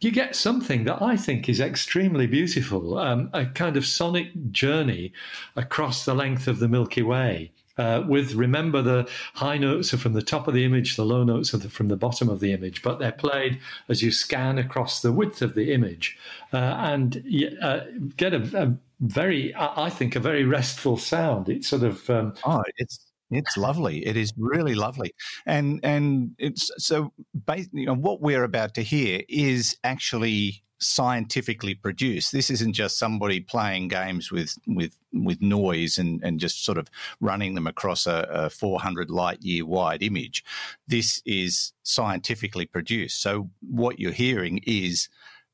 You 0.00 0.10
get 0.10 0.36
something 0.36 0.84
that 0.84 1.00
I 1.00 1.16
think 1.16 1.48
is 1.48 1.60
extremely 1.60 2.26
beautiful, 2.26 2.98
um, 2.98 3.30
a 3.32 3.46
kind 3.46 3.74
of 3.74 3.86
sonic 3.86 4.52
journey 4.52 5.14
across 5.56 6.04
the 6.04 6.14
length 6.14 6.46
of 6.46 6.58
the 6.58 6.68
Milky 6.68 7.00
Way. 7.00 7.52
Uh, 7.76 8.02
with 8.06 8.34
remember 8.34 8.82
the 8.82 9.08
high 9.34 9.58
notes 9.58 9.92
are 9.92 9.98
from 9.98 10.12
the 10.12 10.22
top 10.22 10.46
of 10.46 10.54
the 10.54 10.64
image, 10.64 10.96
the 10.96 11.04
low 11.04 11.24
notes 11.24 11.52
are 11.52 11.58
the, 11.58 11.68
from 11.68 11.88
the 11.88 11.96
bottom 11.96 12.28
of 12.28 12.40
the 12.40 12.52
image, 12.52 12.82
but 12.82 12.98
they're 12.98 13.12
played 13.12 13.58
as 13.88 14.02
you 14.02 14.10
scan 14.10 14.58
across 14.58 15.02
the 15.02 15.12
width 15.12 15.42
of 15.42 15.54
the 15.54 15.72
image, 15.72 16.16
uh, 16.52 16.56
and 16.56 17.24
uh, 17.60 17.80
get 18.16 18.32
a, 18.32 18.62
a, 18.62 18.76
very, 19.00 19.54
I 19.56 19.90
think, 19.90 20.16
a 20.16 20.20
very 20.20 20.44
restful 20.44 20.96
sound. 20.96 21.48
It's 21.48 21.68
sort 21.68 21.82
of 21.82 22.08
um, 22.08 22.34
oh, 22.44 22.62
it's 22.76 22.98
it's 23.30 23.56
lovely. 23.56 24.06
It 24.06 24.16
is 24.16 24.32
really 24.36 24.74
lovely, 24.74 25.12
and 25.46 25.80
and 25.82 26.34
it's 26.38 26.70
so. 26.78 27.12
You 27.72 27.86
know, 27.86 27.94
what 27.94 28.20
we're 28.20 28.44
about 28.44 28.74
to 28.74 28.82
hear 28.82 29.22
is 29.28 29.76
actually 29.82 30.63
scientifically 30.78 31.74
produced. 31.74 32.32
This 32.32 32.50
isn't 32.50 32.72
just 32.72 32.98
somebody 32.98 33.40
playing 33.40 33.88
games 33.88 34.30
with 34.30 34.56
with 34.66 34.96
with 35.12 35.40
noise 35.40 35.98
and, 35.98 36.22
and 36.22 36.40
just 36.40 36.64
sort 36.64 36.78
of 36.78 36.90
running 37.20 37.54
them 37.54 37.66
across 37.66 38.06
a, 38.06 38.26
a 38.30 38.50
400 38.50 39.10
light 39.10 39.40
year 39.42 39.64
wide 39.64 40.02
image. 40.02 40.44
This 40.86 41.22
is 41.24 41.72
scientifically 41.82 42.66
produced. 42.66 43.22
So 43.22 43.50
what 43.60 44.00
you're 44.00 44.12
hearing 44.12 44.60
is 44.66 45.08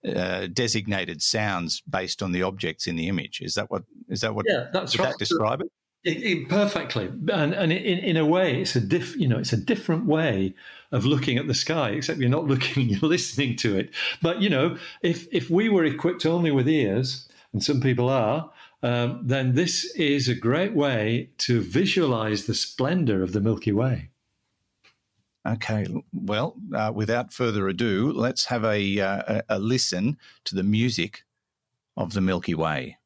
uh, 0.07 0.47
designated 0.53 1.21
sounds 1.23 1.83
based 1.83 2.23
on 2.23 2.33
the 2.33 2.43
objects 2.43 2.87
in 2.87 2.97
the 2.97 3.09
image. 3.09 3.41
Is 3.41 3.55
that 3.55 3.71
what 3.71 3.83
is 4.09 4.23
that 4.23 4.35
what? 4.35 4.47
Yeah, 4.49 4.69
that's 4.73 4.99
right. 4.99 5.11
That 5.11 5.19
describe 5.19 5.61
it? 5.61 5.71
It, 6.03 6.23
it, 6.23 6.49
perfectly, 6.49 7.07
and 7.07 7.53
and 7.53 7.71
in, 7.71 7.99
in 7.99 8.17
a 8.17 8.25
way, 8.25 8.63
it's 8.63 8.75
a 8.75 8.81
diff. 8.81 9.15
You 9.17 9.29
know, 9.29 9.39
it's 9.39 9.53
a 9.53 9.59
different 9.59 10.07
way 10.07 10.55
of 10.93 11.05
looking 11.05 11.39
at 11.39 11.47
the 11.47 11.55
sky, 11.55 11.91
except 11.91 12.19
you're 12.19 12.29
not 12.29 12.47
looking, 12.53 12.89
you're 12.89 13.01
listening 13.01 13.57
to 13.57 13.77
it. 13.77 13.91
But 14.23 14.43
you 14.43 14.51
know, 14.51 14.77
if 15.03 15.27
if 15.33 15.51
we 15.51 15.69
were 15.69 15.85
equipped 15.85 16.27
only 16.27 16.51
with 16.51 16.69
ears, 16.69 17.29
and 17.53 17.63
some 17.63 17.81
people 17.81 18.09
are, 18.09 18.51
um, 18.83 19.21
then 19.23 19.55
this 19.55 19.85
is 19.97 20.29
a 20.29 20.35
great 20.35 20.75
way 20.75 21.31
to 21.39 21.61
visualize 21.61 22.47
the 22.47 22.55
splendor 22.55 23.23
of 23.23 23.33
the 23.33 23.41
Milky 23.41 23.73
Way. 23.73 24.11
Okay, 25.47 25.87
well, 26.13 26.57
uh, 26.75 26.93
without 26.95 27.33
further 27.33 27.67
ado, 27.69 28.13
let's 28.13 28.47
have 28.47 28.65
a, 28.65 29.01
uh, 29.01 29.43
a 29.49 29.59
listen 29.59 30.19
to 30.45 30.55
the 30.55 30.63
music 30.63 31.25
of 31.97 32.13
the 32.13 32.21
Milky 32.21 32.55
Way. 32.55 32.99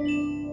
Música 0.00 0.49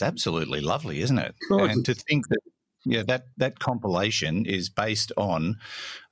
It's 0.00 0.06
absolutely 0.06 0.62
lovely, 0.62 1.02
isn't 1.02 1.18
it? 1.18 1.34
And 1.50 1.84
to 1.84 1.92
think 1.92 2.28
that 2.28 2.40
yeah, 2.86 3.02
that 3.08 3.24
that 3.36 3.58
compilation 3.58 4.46
is 4.46 4.70
based 4.70 5.12
on 5.18 5.58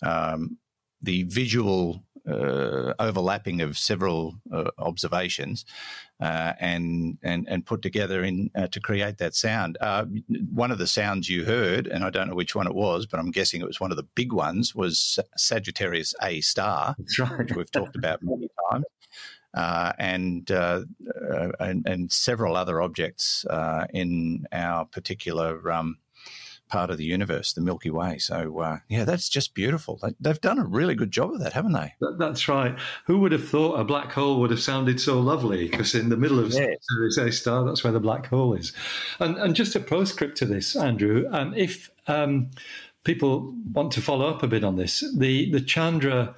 um, 0.02 0.58
the 1.00 1.22
visual 1.22 2.04
uh, 2.28 2.92
overlapping 2.98 3.62
of 3.62 3.78
several 3.78 4.34
uh, 4.52 4.70
observations 4.76 5.64
uh, 6.20 6.52
and 6.60 7.16
and 7.22 7.48
and 7.48 7.64
put 7.64 7.80
together 7.80 8.22
in 8.22 8.50
uh, 8.54 8.66
to 8.66 8.78
create 8.78 9.16
that 9.16 9.34
sound. 9.34 9.78
Uh, 9.80 10.04
one 10.52 10.70
of 10.70 10.76
the 10.76 10.86
sounds 10.86 11.30
you 11.30 11.46
heard, 11.46 11.86
and 11.86 12.04
I 12.04 12.10
don't 12.10 12.28
know 12.28 12.34
which 12.34 12.54
one 12.54 12.66
it 12.66 12.74
was, 12.74 13.06
but 13.06 13.18
I'm 13.18 13.30
guessing 13.30 13.62
it 13.62 13.66
was 13.66 13.80
one 13.80 13.90
of 13.90 13.96
the 13.96 14.08
big 14.14 14.34
ones, 14.34 14.74
was 14.74 15.18
Sagittarius 15.38 16.14
A 16.20 16.42
star, 16.42 16.94
right. 17.18 17.38
which 17.38 17.54
we've 17.54 17.70
talked 17.70 17.96
about 17.96 18.22
many 18.22 18.50
times 18.70 18.84
uh, 19.54 19.92
and, 19.98 20.50
uh, 20.50 20.82
and, 21.58 21.86
and 21.86 22.12
several 22.12 22.56
other 22.56 22.80
objects 22.82 23.44
uh, 23.46 23.86
in 23.92 24.46
our 24.52 24.84
particular 24.84 25.72
um, 25.72 25.98
part 26.68 26.90
of 26.90 26.98
the 26.98 27.04
universe, 27.04 27.54
the 27.54 27.60
Milky 27.60 27.90
Way. 27.90 28.18
So 28.18 28.58
uh, 28.60 28.78
yeah, 28.88 29.04
that's 29.04 29.28
just 29.28 29.54
beautiful. 29.54 30.00
They've 30.20 30.40
done 30.40 30.58
a 30.58 30.64
really 30.64 30.94
good 30.94 31.10
job 31.10 31.32
of 31.32 31.40
that, 31.40 31.54
haven't 31.54 31.72
they? 31.72 31.94
That's 32.18 32.46
right. 32.46 32.78
Who 33.06 33.20
would 33.20 33.32
have 33.32 33.48
thought 33.48 33.80
a 33.80 33.84
black 33.84 34.12
hole 34.12 34.40
would 34.40 34.50
have 34.50 34.60
sounded 34.60 35.00
so 35.00 35.18
lovely? 35.18 35.68
Because 35.68 35.94
in 35.94 36.10
the 36.10 36.16
middle 36.16 36.38
of 36.38 36.52
yes. 36.52 36.76
Sirius 36.82 37.16
A 37.16 37.32
star, 37.32 37.64
that's 37.64 37.82
where 37.82 37.92
the 37.92 38.00
black 38.00 38.26
hole 38.26 38.52
is. 38.52 38.72
And, 39.18 39.36
and 39.38 39.54
just 39.54 39.76
a 39.76 39.80
postscript 39.80 40.36
to 40.38 40.44
this, 40.44 40.76
Andrew. 40.76 41.26
Um, 41.30 41.54
if 41.54 41.90
um, 42.06 42.50
people 43.04 43.54
want 43.72 43.92
to 43.92 44.02
follow 44.02 44.28
up 44.28 44.42
a 44.42 44.46
bit 44.46 44.64
on 44.64 44.76
this, 44.76 45.02
the 45.16 45.50
the 45.50 45.60
Chandra 45.60 46.34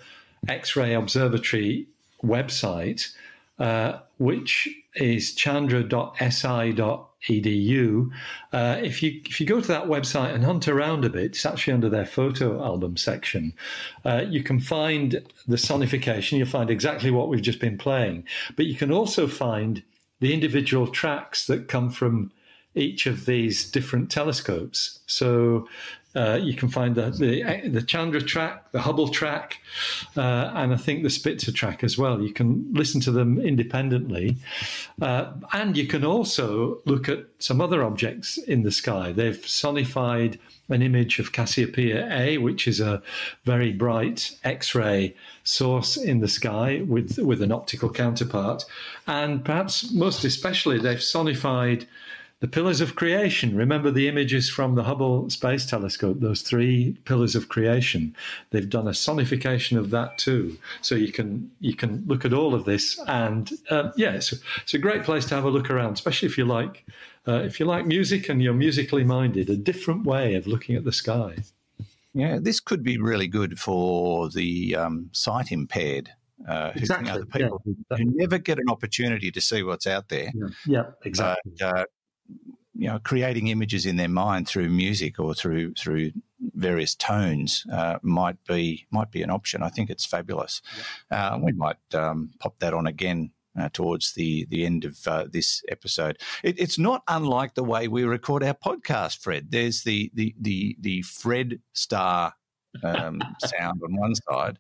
X-ray 0.49 0.95
Observatory 0.95 1.89
website, 2.25 3.13
uh, 3.59 3.99
which 4.19 4.69
is 4.95 5.35
chandra.si.edu. 5.35 6.01
Uh, 8.53 8.81
if 8.83 9.03
you 9.03 9.21
if 9.27 9.41
you 9.41 9.47
go 9.47 9.61
to 9.61 9.69
that 9.69 9.85
website 9.85 10.35
and 10.35 10.45
hunt 10.45 10.67
around 10.69 11.05
a 11.05 11.11
bit, 11.11 11.25
it's 11.25 11.47
actually 11.47 11.73
under 11.73 11.89
their 11.89 12.07
photo 12.07 12.63
album 12.65 12.97
section. 12.97 13.53
Uh, 14.05 14.25
you 14.29 14.43
can 14.43 14.59
find 14.59 15.23
the 15.47 15.57
sonification. 15.57 16.39
You'll 16.39 16.47
find 16.47 16.71
exactly 16.71 17.11
what 17.11 17.29
we've 17.29 17.43
just 17.43 17.61
been 17.61 17.79
playing, 17.79 18.25
but 18.57 18.67
you 18.67 18.75
can 18.75 18.91
also 18.91 19.27
find 19.27 19.83
the 20.21 20.35
individual 20.35 20.87
tracks 20.87 21.47
that 21.47 21.69
come 21.69 21.91
from 21.91 22.33
each 22.75 23.07
of 23.07 23.27
these 23.27 23.69
different 23.71 24.11
telescopes. 24.11 25.01
So 25.07 25.67
uh, 26.17 26.39
you 26.43 26.55
can 26.55 26.69
find 26.69 26.95
the, 26.97 27.11
the, 27.11 27.69
the 27.69 27.83
Chandra 27.83 28.21
track, 28.21 28.73
the 28.73 28.81
Hubble 28.81 29.09
track, 29.09 29.59
uh, 30.17 30.51
and 30.55 30.73
I 30.73 30.77
think 30.77 31.03
the 31.03 31.11
Spitzer 31.11 31.53
track 31.53 31.85
as 31.85 31.97
well. 31.97 32.21
You 32.21 32.33
can 32.33 32.73
listen 32.73 33.01
to 33.03 33.13
them 33.13 33.41
independently, 33.41 34.37
uh, 35.01 35.33
and 35.53 35.77
you 35.77 35.87
can 35.87 36.05
also 36.05 36.79
look 36.85 37.09
at 37.09 37.27
some 37.39 37.61
other 37.61 37.85
objects 37.85 38.39
in 38.39 38.63
the 38.63 38.73
sky. 38.73 39.13
They've 39.13 39.41
sonified 39.41 40.39
an 40.69 40.83
image 40.83 41.19
of 41.19 41.33
Cassiopeia 41.33 42.09
A, 42.11 42.39
which 42.39 42.67
is 42.67 42.81
a 42.81 43.03
very 43.45 43.73
bright 43.73 44.37
X-ray 44.45 45.15
source 45.45 45.97
in 45.97 46.21
the 46.21 46.29
sky 46.29 46.83
with 46.87 47.19
with 47.19 47.43
an 47.43 47.53
optical 47.53 47.91
counterpart, 47.91 48.65
and 49.07 49.45
perhaps 49.45 49.93
most 49.93 50.25
especially, 50.25 50.79
they've 50.79 50.99
sonified 50.99 51.87
the 52.41 52.49
pillars 52.49 52.81
of 52.81 52.97
creation. 52.97 53.55
Remember 53.55 53.91
the 53.91 54.09
images 54.09 54.49
from 54.49 54.75
the 54.75 54.85
Hubble 54.85 55.29
Space 55.29 55.67
Telescope, 55.67 56.21
those 56.21 56.41
three 56.41 56.97
pillars 57.05 57.37
of 57.37 57.49
creation. 57.49 58.17
They've 58.51 58.69
done 58.69 58.89
a 58.89 58.93
sonification 58.93 59.79
of 59.79 59.91
that 59.91 60.17
too. 60.19 60.57
So 60.81 60.95
you 60.95 61.13
can 61.13 61.51
you 61.61 61.75
can 61.77 62.03
look 62.07 62.25
at 62.25 62.33
all 62.33 62.55
of 62.55 62.65
this, 62.65 62.99
and 63.07 63.51
uh, 63.69 63.91
yeah, 63.97 64.13
it's 64.13 64.33
a, 64.33 64.37
it's 64.63 64.75
a 64.75 64.79
great 64.79 65.05
place 65.05 65.27
to 65.27 65.35
have 65.35 65.45
a 65.45 65.51
look 65.51 65.71
around, 65.71 65.93
especially 65.93 66.29
if 66.29 66.39
you 66.39 66.47
like 66.47 66.87
uh, 67.29 67.43
if 67.45 67.61
you 67.61 67.67
like 67.67 67.87
music 67.87 68.29
and 68.29 68.43
you're 68.43 68.55
musically 68.55 69.05
minded. 69.05 69.51
A 69.51 69.57
different 69.57 70.05
way 70.05 70.35
of 70.35 70.47
looking 70.47 70.77
at 70.77 70.85
the 70.85 70.93
sky. 70.93 71.37
Yeah, 72.15 72.39
this 72.41 72.59
could 72.59 72.83
be 72.83 72.99
really 72.99 73.29
good 73.29 73.61
for 73.61 74.29
the 74.31 74.75
um, 74.75 75.11
sight 75.13 75.53
impaired. 75.53 76.11
Uh, 76.49 76.73
who, 76.73 76.81
Exactly, 76.81 77.07
you 77.07 77.15
know, 77.15 77.21
the 77.21 77.27
people 77.27 77.63
yeah. 77.67 77.75
who, 77.91 77.97
who 77.97 78.11
never 78.17 78.39
get 78.39 78.59
an 78.59 78.71
opportunity 78.71 79.31
to 79.31 79.41
see 79.43 79.63
what's 79.63 79.87
out 79.87 80.09
there. 80.09 80.33
Yeah, 80.35 80.49
yeah 80.67 80.85
exactly. 81.05 81.53
But, 81.59 81.79
uh, 81.81 81.85
you 82.75 82.89
know, 82.89 82.99
creating 82.99 83.49
images 83.49 83.85
in 83.85 83.97
their 83.97 84.09
mind 84.09 84.49
through 84.49 84.71
music 84.71 85.21
or 85.21 85.35
through 85.35 85.75
through 85.75 86.13
various 86.55 86.95
tones 86.95 87.67
uh, 87.73 87.99
might 88.03 88.43
be 88.47 88.87
might 88.91 89.11
be 89.11 89.23
an 89.23 89.31
option. 89.31 89.63
I 89.63 89.69
think 89.69 89.91
it's 89.91 90.07
fabulous. 90.07 90.63
Uh, 91.11 91.39
we 91.43 91.53
might 91.53 91.77
um, 91.95 92.31
pop 92.39 92.59
that 92.61 92.75
on 92.75 92.87
again. 92.87 93.33
Uh, 93.59 93.69
towards 93.73 94.13
the 94.13 94.47
the 94.49 94.65
end 94.65 94.85
of 94.85 94.97
uh, 95.09 95.27
this 95.29 95.65
episode, 95.69 96.17
it, 96.45 96.57
it's 96.57 96.79
not 96.79 97.03
unlike 97.09 97.55
the 97.55 97.65
way 97.65 97.89
we 97.89 98.05
record 98.05 98.45
our 98.45 98.55
podcast. 98.55 99.21
Fred, 99.21 99.51
there's 99.51 99.83
the 99.83 100.09
the 100.15 100.33
the 100.41 100.77
the 100.81 101.03
Fred 101.03 101.61
Star 101.73 102.33
um, 102.85 103.21
sound 103.41 103.81
on 103.85 103.97
one 103.97 104.15
side, 104.15 104.59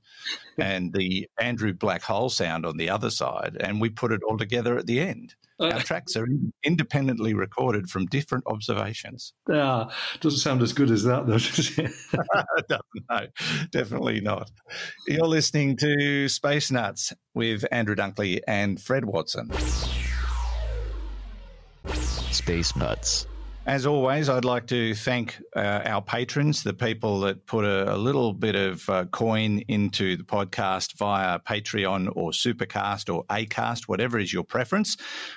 and 0.59 0.92
the 0.92 1.28
Andrew 1.40 1.72
Black 1.72 2.02
Hole 2.02 2.30
sound 2.30 2.66
on 2.66 2.78
the 2.78 2.90
other 2.90 3.11
side, 3.11 3.56
and 3.61 3.80
we 3.80 3.90
put 3.90 4.11
it 4.11 4.22
all 4.24 4.37
together 4.37 4.76
at 4.76 4.87
the 4.87 5.00
end. 5.00 5.37
Our 5.60 5.74
uh, 5.74 5.80
tracks 5.80 6.16
are 6.16 6.26
independently 6.62 7.34
recorded 7.34 7.90
from 7.90 8.06
different 8.06 8.44
observations. 8.46 9.34
Yeah, 9.48 9.90
doesn't 10.20 10.38
sound 10.38 10.62
as 10.62 10.72
good 10.72 10.90
as 10.90 11.04
that, 11.04 11.26
though. 11.26 11.32
Does 11.38 11.78
it? 11.78 11.92
no, 13.10 13.26
definitely 13.70 14.20
not. 14.20 14.50
You're 15.06 15.26
listening 15.26 15.76
to 15.78 16.28
Space 16.28 16.70
Nuts 16.70 17.12
with 17.34 17.64
Andrew 17.70 17.94
Dunkley 17.94 18.40
and 18.48 18.80
Fred 18.80 19.04
Watson. 19.04 19.50
Space 21.92 22.74
Nuts. 22.74 23.26
As 23.70 23.87
always, 23.87 24.28
I'd 24.28 24.44
like 24.44 24.66
to 24.66 24.96
thank 24.96 25.40
uh, 25.54 25.83
our 25.85 26.02
patrons, 26.02 26.64
the 26.64 26.74
people 26.74 27.20
that 27.20 27.46
put 27.46 27.64
a, 27.64 27.94
a 27.94 27.96
little 27.96 28.33
bit 28.33 28.56
of 28.56 28.90
uh, 28.90 29.04
coin 29.04 29.61
into 29.68 30.16
the 30.16 30.24
podcast 30.24 30.94
via 30.94 31.38
Patreon 31.38 32.11
or 32.16 32.33
Supercast 32.33 33.14
or 33.14 33.24
Acast, 33.26 33.85
whatever 33.87 34.18
is 34.18 34.33
your 34.33 34.42
preference. 34.42 34.96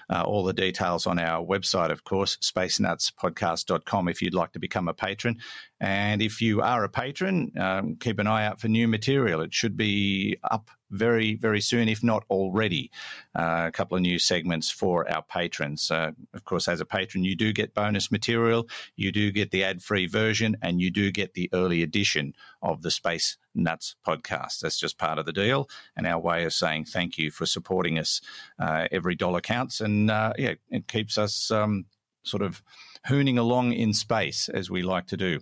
Uh, 0.09 0.23
all 0.23 0.43
the 0.43 0.51
details 0.51 1.05
on 1.05 1.19
our 1.19 1.45
website, 1.45 1.91
of 1.91 2.05
course, 2.05 2.37
spacenutspodcast.com 2.37 4.07
if 4.07 4.19
you'd 4.19 4.33
like 4.33 4.51
to 4.53 4.59
become 4.59 4.87
a 4.87 4.95
patron. 4.95 5.37
And 5.79 6.19
if 6.19 6.41
you 6.41 6.63
are 6.63 6.83
a 6.83 6.89
patron, 6.89 7.51
um, 7.59 7.97
keep 7.97 8.17
an 8.17 8.25
eye 8.25 8.47
out 8.47 8.59
for 8.59 8.67
new 8.67 8.87
material. 8.87 9.41
It 9.41 9.53
should 9.53 9.77
be 9.77 10.37
up 10.49 10.71
very, 10.93 11.35
very 11.35 11.59
soon, 11.61 11.89
if 11.89 12.03
not 12.03 12.23
already. 12.29 12.91
Uh, 13.35 13.65
a 13.67 13.71
couple 13.71 13.95
of 13.95 14.01
new 14.01 14.19
segments 14.19 14.69
for 14.69 15.09
our 15.11 15.23
patrons. 15.23 15.89
Uh, 15.91 16.11
of 16.33 16.45
course, 16.45 16.67
as 16.67 16.79
a 16.79 16.85
patron, 16.85 17.23
you 17.23 17.35
do 17.35 17.51
get 17.51 17.73
bonus 17.73 18.11
material, 18.11 18.67
you 18.95 19.11
do 19.11 19.31
get 19.31 19.51
the 19.51 19.63
ad 19.63 19.81
free 19.81 20.05
version, 20.05 20.55
and 20.61 20.79
you 20.79 20.91
do 20.91 21.11
get 21.11 21.33
the 21.33 21.49
early 21.53 21.83
edition 21.83 22.33
of 22.61 22.81
the 22.81 22.91
Space 22.91 23.37
Nuts 23.55 23.95
podcast. 24.05 24.59
That's 24.59 24.79
just 24.79 24.97
part 24.97 25.19
of 25.19 25.25
the 25.25 25.33
deal 25.33 25.69
and 25.95 26.07
our 26.07 26.19
way 26.19 26.43
of 26.45 26.53
saying 26.53 26.85
thank 26.85 27.17
you 27.17 27.31
for 27.31 27.45
supporting 27.45 27.99
us. 27.99 28.21
Uh, 28.59 28.87
every 28.91 29.15
dollar 29.15 29.41
counts, 29.41 29.81
and 29.81 30.09
uh, 30.09 30.33
yeah, 30.37 30.53
it 30.69 30.87
keeps 30.87 31.17
us 31.17 31.51
um, 31.51 31.85
sort 32.23 32.43
of 32.43 32.61
hooning 33.07 33.37
along 33.37 33.73
in 33.73 33.93
space, 33.93 34.49
as 34.49 34.69
we 34.69 34.81
like 34.81 35.07
to 35.07 35.17
do. 35.17 35.39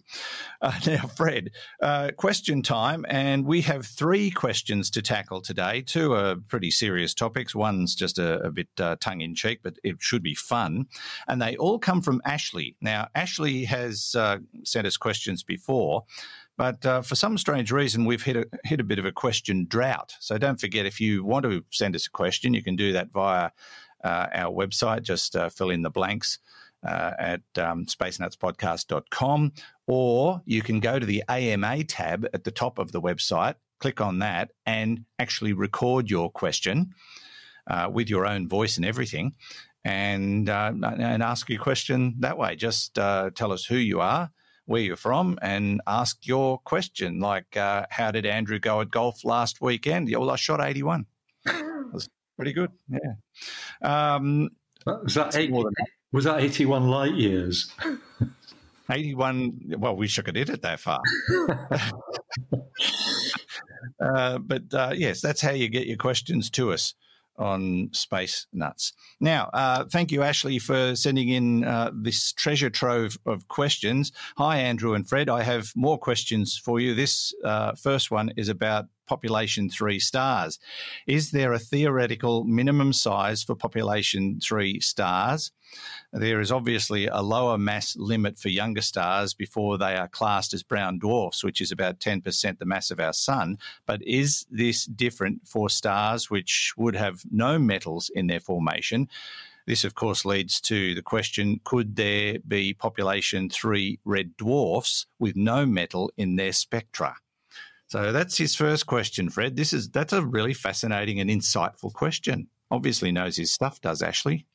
Uh, 0.62 0.74
now, 0.88 1.08
Fred, 1.08 1.52
uh, 1.82 2.12
question 2.18 2.62
time, 2.62 3.06
and 3.10 3.46
we 3.46 3.62
have 3.62 3.86
three 3.86 4.32
questions 4.32 4.90
to 4.92 5.02
tackle 5.02 5.42
today. 5.42 5.82
Two 5.82 6.14
are 6.14 6.36
pretty 6.48 6.72
serious 6.72 7.14
topics. 7.14 7.56
One's 7.56 7.96
just 7.96 8.18
a, 8.18 8.40
a 8.42 8.52
bit 8.52 8.68
uh, 8.80 8.96
tongue 9.00 9.22
in 9.22 9.36
cheek, 9.36 9.60
but 9.64 9.78
it 9.84 9.98
should 10.00 10.24
be 10.24 10.36
fun. 10.36 10.86
And 11.28 11.42
they 11.42 11.56
all 11.58 11.80
come 11.80 12.02
from 12.02 12.22
Ashley. 12.26 12.76
Now, 12.82 13.08
Ashley 13.16 13.64
has 13.66 14.16
uh, 14.16 14.40
sent 14.64 14.88
us 14.88 14.98
questions 14.98 15.44
before. 15.44 16.04
But 16.58 16.86
uh, 16.86 17.02
for 17.02 17.16
some 17.16 17.40
strange 17.40 17.72
reason, 17.72 18.06
we've 18.06 18.22
hit 18.22 18.36
a, 18.36 18.46
hit 18.64 18.80
a 18.80 18.84
bit 18.84 19.00
of 19.00 19.06
a 19.06 19.12
question 19.12 19.66
drought. 19.68 20.14
So 20.20 20.38
don't 20.38 20.60
forget, 20.60 20.86
if 20.86 21.02
you 21.02 21.24
want 21.24 21.44
to 21.46 21.64
send 21.72 21.96
us 21.96 22.06
a 22.06 22.12
question, 22.12 22.54
you 22.54 22.62
can 22.62 22.76
do 22.76 22.94
that 22.94 23.12
via 23.12 23.50
uh, 24.04 24.28
our 24.32 24.54
website. 24.54 25.02
Just 25.02 25.36
uh, 25.36 25.50
fill 25.50 25.72
in 25.72 25.82
the 25.82 25.90
blanks 25.90 26.38
uh, 26.86 27.12
at 27.20 27.42
um, 27.58 27.86
spacenutspodcast.com, 27.86 29.54
or 29.88 30.42
you 30.46 30.62
can 30.62 30.80
go 30.80 31.00
to 31.00 31.06
the 31.06 31.24
AMA 31.30 31.84
tab 31.86 32.28
at 32.34 32.44
the 32.44 32.52
top 32.52 32.80
of 32.80 32.92
the 32.92 33.02
website, 33.02 33.56
click 33.80 34.02
on 34.02 34.20
that, 34.20 34.52
and 34.66 35.06
actually 35.20 35.54
record 35.54 36.10
your 36.10 36.32
question 36.32 36.94
uh, 37.68 37.90
with 37.92 38.10
your 38.10 38.26
own 38.26 38.48
voice 38.48 38.78
and 38.78 38.86
everything, 38.86 39.36
and 39.84 40.50
uh, 40.50 40.72
and 40.74 41.24
ask 41.24 41.50
your 41.50 41.62
question 41.62 42.16
that 42.20 42.38
way. 42.38 42.56
Just 42.56 42.98
uh, 42.98 43.30
tell 43.34 43.52
us 43.52 43.66
who 43.66 43.76
you 43.78 44.02
are, 44.02 44.32
where 44.66 44.82
you're 44.82 44.96
from, 44.96 45.38
and 45.42 45.82
ask 45.88 46.26
your 46.28 46.60
question. 46.60 47.20
Like, 47.20 47.58
uh, 47.58 47.86
how 47.90 48.12
did 48.12 48.26
Andrew 48.26 48.60
go 48.60 48.82
at 48.82 48.92
golf 48.92 49.24
last 49.24 49.62
weekend? 49.62 50.10
Yeah, 50.10 50.18
well, 50.18 50.32
I 50.32 50.36
shot 50.36 50.62
81. 50.62 51.06
That's 51.46 52.10
pretty 52.36 52.54
good. 52.54 52.72
Yeah. 52.90 53.10
Um, 54.16 54.50
was, 54.86 55.14
that 55.14 55.36
eight, 55.36 55.52
more 55.52 55.64
than 55.64 55.74
was 56.12 56.26
that 56.26 56.42
81 56.42 56.88
light 56.88 57.14
years? 57.14 57.72
81. 58.92 59.76
Well, 59.78 59.96
we 59.96 60.08
should 60.08 60.28
have 60.28 60.36
hit 60.36 60.50
it 60.50 60.62
that 60.62 60.80
far. 60.80 61.02
uh, 64.04 64.38
but 64.40 64.64
uh, 64.74 64.94
yes, 64.96 65.22
that's 65.22 65.42
how 65.42 65.52
you 65.52 65.70
get 65.70 65.88
your 65.88 65.98
questions 65.98 66.50
to 66.52 66.74
us 66.74 66.94
on 67.38 67.90
Space 67.94 68.46
Nuts. 68.54 68.94
Now, 69.20 69.50
uh, 69.54 69.86
thank 69.86 70.12
you, 70.12 70.22
Ashley, 70.22 70.60
for 70.60 70.96
sending 70.96 71.30
in 71.30 71.64
uh, 71.64 71.92
this 71.94 72.34
treasure 72.34 72.70
trove 72.70 73.18
of 73.26 73.48
questions. 73.48 74.12
Hi, 74.38 74.58
Andrew 74.58 74.94
and 74.94 75.08
Fred. 75.08 75.30
I 75.30 75.44
have 75.44 75.72
more 75.76 75.98
questions 75.98 76.58
for 76.58 76.80
you. 76.80 76.94
This 76.94 77.34
uh, 77.44 77.74
first 77.74 78.12
one 78.12 78.32
is 78.38 78.50
about 78.50 78.86
population 79.12 79.70
three 79.70 80.00
stars. 80.00 80.58
Is 81.06 81.32
there 81.32 81.52
a 81.52 81.60
theoretical 81.60 82.46
minimum 82.46 82.94
size 82.94 83.44
for 83.44 83.56
population 83.56 84.40
three 84.40 84.80
stars? 84.80 85.52
There 86.14 86.40
is 86.40 86.50
obviously 86.50 87.08
a 87.08 87.22
lower 87.22 87.58
mass 87.58 87.98
limit 87.98 88.40
for 88.40 88.48
younger 88.48 88.80
stars 88.82 89.34
before 89.34 89.78
they 89.78 89.98
are 89.98 90.08
classed 90.08 90.54
as 90.54 90.64
brown 90.64 90.98
dwarfs, 91.00 91.44
which 91.44 91.60
is 91.60 91.74
about 91.74 92.00
10% 92.00 92.58
the 92.58 92.66
mass 92.66 92.90
of 92.90 93.02
our 93.02 93.12
sun. 93.12 93.58
But 93.86 94.02
is 94.04 94.46
this 94.50 94.86
different 94.86 95.46
for 95.46 95.70
stars 95.70 96.30
which 96.30 96.74
would 96.78 96.96
have 96.96 97.22
no 97.30 97.60
metals 97.60 98.10
in 98.16 98.28
their 98.28 98.40
formation? 98.40 99.10
This, 99.68 99.84
of 99.84 99.94
course, 99.94 100.24
leads 100.24 100.62
to 100.62 100.96
the 100.96 101.02
question 101.02 101.60
could 101.66 101.98
there 101.98 102.40
be 102.48 102.74
population 102.74 103.50
three 103.50 104.00
red 104.06 104.38
dwarfs 104.38 105.06
with 105.20 105.36
no 105.36 105.66
metal 105.66 106.14
in 106.16 106.38
their 106.38 106.54
spectra? 106.54 107.18
So 107.92 108.14
that's 108.14 108.38
his 108.38 108.56
first 108.56 108.86
question, 108.86 109.30
Fred. 109.30 109.58
This 109.58 109.74
is 109.74 109.90
that's 109.90 110.14
a 110.14 110.26
really 110.26 110.54
fascinating 110.54 111.20
and 111.20 111.30
insightful 111.30 111.92
question. 111.92 112.48
Obviously 112.72 113.12
knows 113.12 113.36
his 113.36 113.52
stuff, 113.52 113.82
does 113.82 114.02
Ashley? 114.02 114.46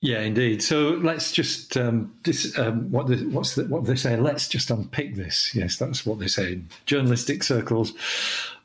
Yeah, 0.00 0.20
indeed. 0.20 0.62
So 0.62 0.98
let's 1.02 1.30
just 1.30 1.76
um, 1.76 2.14
um, 2.56 2.90
what 2.90 3.08
the, 3.08 3.16
what's 3.30 3.54
the, 3.54 3.64
what 3.64 3.84
they 3.84 3.96
say. 3.96 4.16
Let's 4.16 4.48
just 4.48 4.70
unpick 4.70 5.14
this. 5.14 5.54
Yes, 5.54 5.76
that's 5.76 6.06
what 6.06 6.20
they 6.20 6.26
say 6.26 6.54
in 6.54 6.68
journalistic 6.86 7.44
circles. 7.44 7.92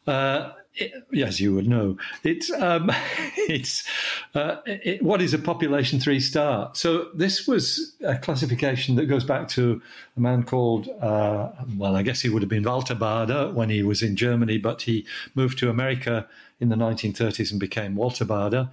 Uh, 0.07 0.51
it, 0.75 0.93
as 1.21 1.39
you 1.39 1.53
would 1.55 1.67
know, 1.67 1.97
it's 2.23 2.51
um, 2.51 2.91
it's 3.37 3.87
uh, 4.35 4.57
it, 4.65 5.01
what 5.03 5.21
is 5.21 5.33
a 5.33 5.39
population 5.39 5.99
three 5.99 6.19
star. 6.19 6.71
So 6.73 7.09
this 7.13 7.47
was 7.47 7.95
a 8.03 8.17
classification 8.17 8.95
that 8.95 9.05
goes 9.05 9.23
back 9.23 9.47
to 9.49 9.81
a 10.17 10.19
man 10.19 10.43
called 10.43 10.89
uh, 11.01 11.51
well, 11.77 11.95
I 11.95 12.03
guess 12.03 12.21
he 12.21 12.29
would 12.29 12.41
have 12.41 12.49
been 12.49 12.63
Walter 12.63 12.95
Baade 12.95 13.53
when 13.53 13.69
he 13.69 13.83
was 13.83 14.01
in 14.01 14.15
Germany, 14.15 14.57
but 14.57 14.83
he 14.83 15.05
moved 15.35 15.57
to 15.59 15.69
America 15.69 16.27
in 16.59 16.69
the 16.69 16.75
1930s 16.75 17.51
and 17.51 17.59
became 17.59 17.95
Walter 17.95 18.23
Baade, 18.23 18.69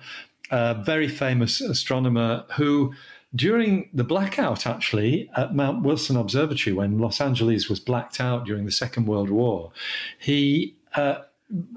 a 0.50 0.74
very 0.74 1.08
famous 1.08 1.60
astronomer 1.60 2.44
who 2.56 2.94
during 3.34 3.90
the 3.92 4.04
blackout, 4.04 4.66
actually, 4.66 5.30
at 5.36 5.54
Mount 5.54 5.82
Wilson 5.82 6.16
Observatory, 6.16 6.72
when 6.72 6.98
Los 6.98 7.20
Angeles 7.20 7.68
was 7.68 7.78
blacked 7.78 8.20
out 8.20 8.46
during 8.46 8.64
the 8.64 8.72
Second 8.72 9.06
World 9.06 9.28
War, 9.28 9.70
he 10.18 10.76
uh, 10.94 11.18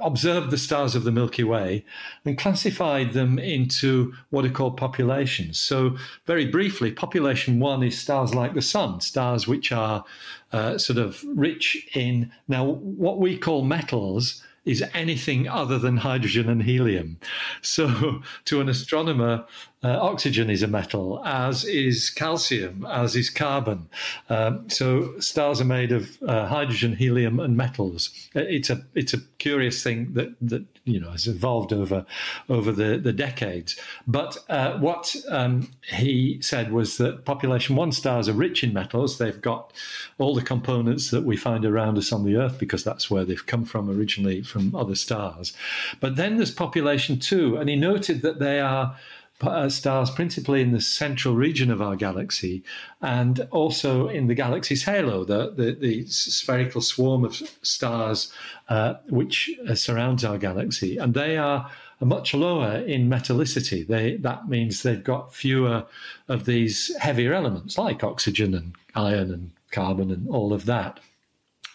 observed 0.01 0.51
the 0.51 0.57
stars 0.57 0.95
of 0.95 1.03
the 1.03 1.11
Milky 1.11 1.43
Way 1.43 1.85
and 2.25 2.37
classified 2.37 3.13
them 3.13 3.39
into 3.39 4.13
what 4.29 4.45
are 4.45 4.49
called 4.49 4.77
populations. 4.77 5.59
So, 5.59 5.95
very 6.25 6.45
briefly, 6.45 6.91
population 6.91 7.59
one 7.59 7.83
is 7.83 7.97
stars 7.97 8.35
like 8.35 8.53
the 8.53 8.61
Sun, 8.61 9.01
stars 9.01 9.47
which 9.47 9.71
are 9.71 10.03
uh, 10.51 10.77
sort 10.77 10.99
of 10.99 11.23
rich 11.25 11.87
in 11.93 12.31
now 12.47 12.65
what 12.65 13.19
we 13.19 13.37
call 13.37 13.63
metals 13.63 14.43
is 14.65 14.83
anything 14.93 15.47
other 15.47 15.79
than 15.79 15.97
hydrogen 15.97 16.49
and 16.49 16.63
helium. 16.63 17.17
So, 17.61 18.21
to 18.45 18.61
an 18.61 18.69
astronomer, 18.69 19.45
uh, 19.83 19.97
oxygen 19.99 20.49
is 20.49 20.61
a 20.61 20.67
metal, 20.67 21.21
as 21.25 21.65
is 21.65 22.09
calcium, 22.09 22.85
as 22.85 23.15
is 23.15 23.29
carbon. 23.29 23.89
Um, 24.29 24.69
so, 24.69 25.19
stars 25.19 25.61
are 25.61 25.65
made 25.65 25.91
of 25.91 26.17
uh, 26.27 26.47
hydrogen, 26.47 26.95
helium, 26.95 27.39
and 27.39 27.57
metals. 27.57 28.11
Uh, 28.35 28.41
it's 28.41 28.69
a 28.69 28.85
it's 28.93 29.13
a 29.13 29.21
curious 29.39 29.81
thing 29.81 30.13
that 30.13 30.35
that 30.41 30.70
you 30.85 30.99
know 30.99 31.11
has 31.11 31.27
evolved 31.27 31.71
over 31.73 32.05
over 32.49 32.71
the 32.71 32.97
the 32.97 33.13
decades. 33.13 33.79
But 34.07 34.37
uh, 34.49 34.77
what 34.79 35.15
um, 35.29 35.69
he 35.87 36.39
said 36.41 36.71
was 36.71 36.97
that 36.97 37.25
population 37.25 37.75
one 37.75 37.91
stars 37.91 38.27
are 38.27 38.33
rich 38.33 38.63
in 38.63 38.73
metals. 38.73 39.17
They've 39.17 39.41
got 39.41 39.73
all 40.17 40.35
the 40.35 40.41
components 40.41 41.11
that 41.11 41.23
we 41.23 41.37
find 41.37 41.65
around 41.65 41.97
us 41.97 42.11
on 42.11 42.23
the 42.23 42.35
Earth 42.35 42.57
because 42.59 42.83
that's 42.83 43.09
where 43.09 43.25
they've 43.25 43.45
come 43.45 43.65
from 43.65 43.89
originally 43.89 44.41
from 44.41 44.75
other 44.75 44.95
stars. 44.95 45.53
But 45.99 46.15
then 46.15 46.37
there's 46.37 46.51
population 46.51 47.19
two, 47.19 47.57
and 47.57 47.69
he 47.69 47.75
noted 47.75 48.21
that 48.21 48.39
they 48.39 48.59
are 48.59 48.95
stars 49.69 50.09
principally 50.09 50.61
in 50.61 50.71
the 50.71 50.81
central 50.81 51.35
region 51.35 51.71
of 51.71 51.81
our 51.81 51.95
galaxy 51.95 52.63
and 53.01 53.47
also 53.51 54.07
in 54.07 54.27
the 54.27 54.35
galaxy's 54.35 54.83
halo, 54.83 55.23
the, 55.23 55.51
the, 55.55 55.73
the 55.73 56.05
spherical 56.05 56.81
swarm 56.81 57.25
of 57.25 57.35
stars 57.61 58.31
uh, 58.69 58.95
which 59.09 59.51
uh, 59.67 59.75
surrounds 59.75 60.23
our 60.23 60.37
galaxy. 60.37 60.97
And 60.97 61.13
they 61.13 61.37
are 61.37 61.69
much 61.99 62.33
lower 62.33 62.77
in 62.77 63.09
metallicity. 63.09 63.87
They, 63.87 64.17
that 64.17 64.49
means 64.49 64.81
they've 64.81 65.03
got 65.03 65.33
fewer 65.33 65.85
of 66.27 66.45
these 66.45 66.95
heavier 66.97 67.33
elements 67.33 67.77
like 67.77 68.03
oxygen 68.03 68.53
and 68.53 68.75
iron 68.95 69.31
and 69.31 69.51
carbon 69.71 70.11
and 70.11 70.27
all 70.29 70.53
of 70.53 70.65
that. 70.65 70.99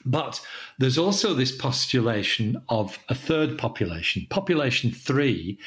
But 0.07 0.41
there's 0.79 0.97
also 0.97 1.35
this 1.35 1.51
postulation 1.51 2.63
of 2.69 2.99
a 3.09 3.15
third 3.15 3.59
population, 3.59 4.27
population 4.31 4.93
three, 4.93 5.59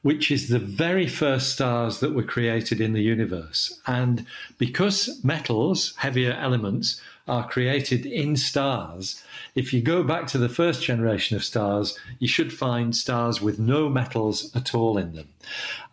which 0.00 0.30
is 0.30 0.48
the 0.48 0.58
very 0.58 1.06
first 1.06 1.52
stars 1.52 2.00
that 2.00 2.14
were 2.14 2.22
created 2.22 2.80
in 2.80 2.94
the 2.94 3.02
universe. 3.02 3.80
And 3.86 4.26
because 4.56 5.22
metals, 5.22 5.94
heavier 5.96 6.32
elements, 6.32 7.00
are 7.28 7.48
created 7.48 8.04
in 8.04 8.34
stars, 8.34 9.22
if 9.54 9.72
you 9.72 9.80
go 9.80 10.02
back 10.02 10.26
to 10.28 10.38
the 10.38 10.48
first 10.48 10.82
generation 10.82 11.36
of 11.36 11.44
stars, 11.44 11.98
you 12.18 12.26
should 12.26 12.52
find 12.52 12.96
stars 12.96 13.40
with 13.40 13.58
no 13.58 13.88
metals 13.88 14.54
at 14.56 14.74
all 14.74 14.98
in 14.98 15.14
them. 15.14 15.28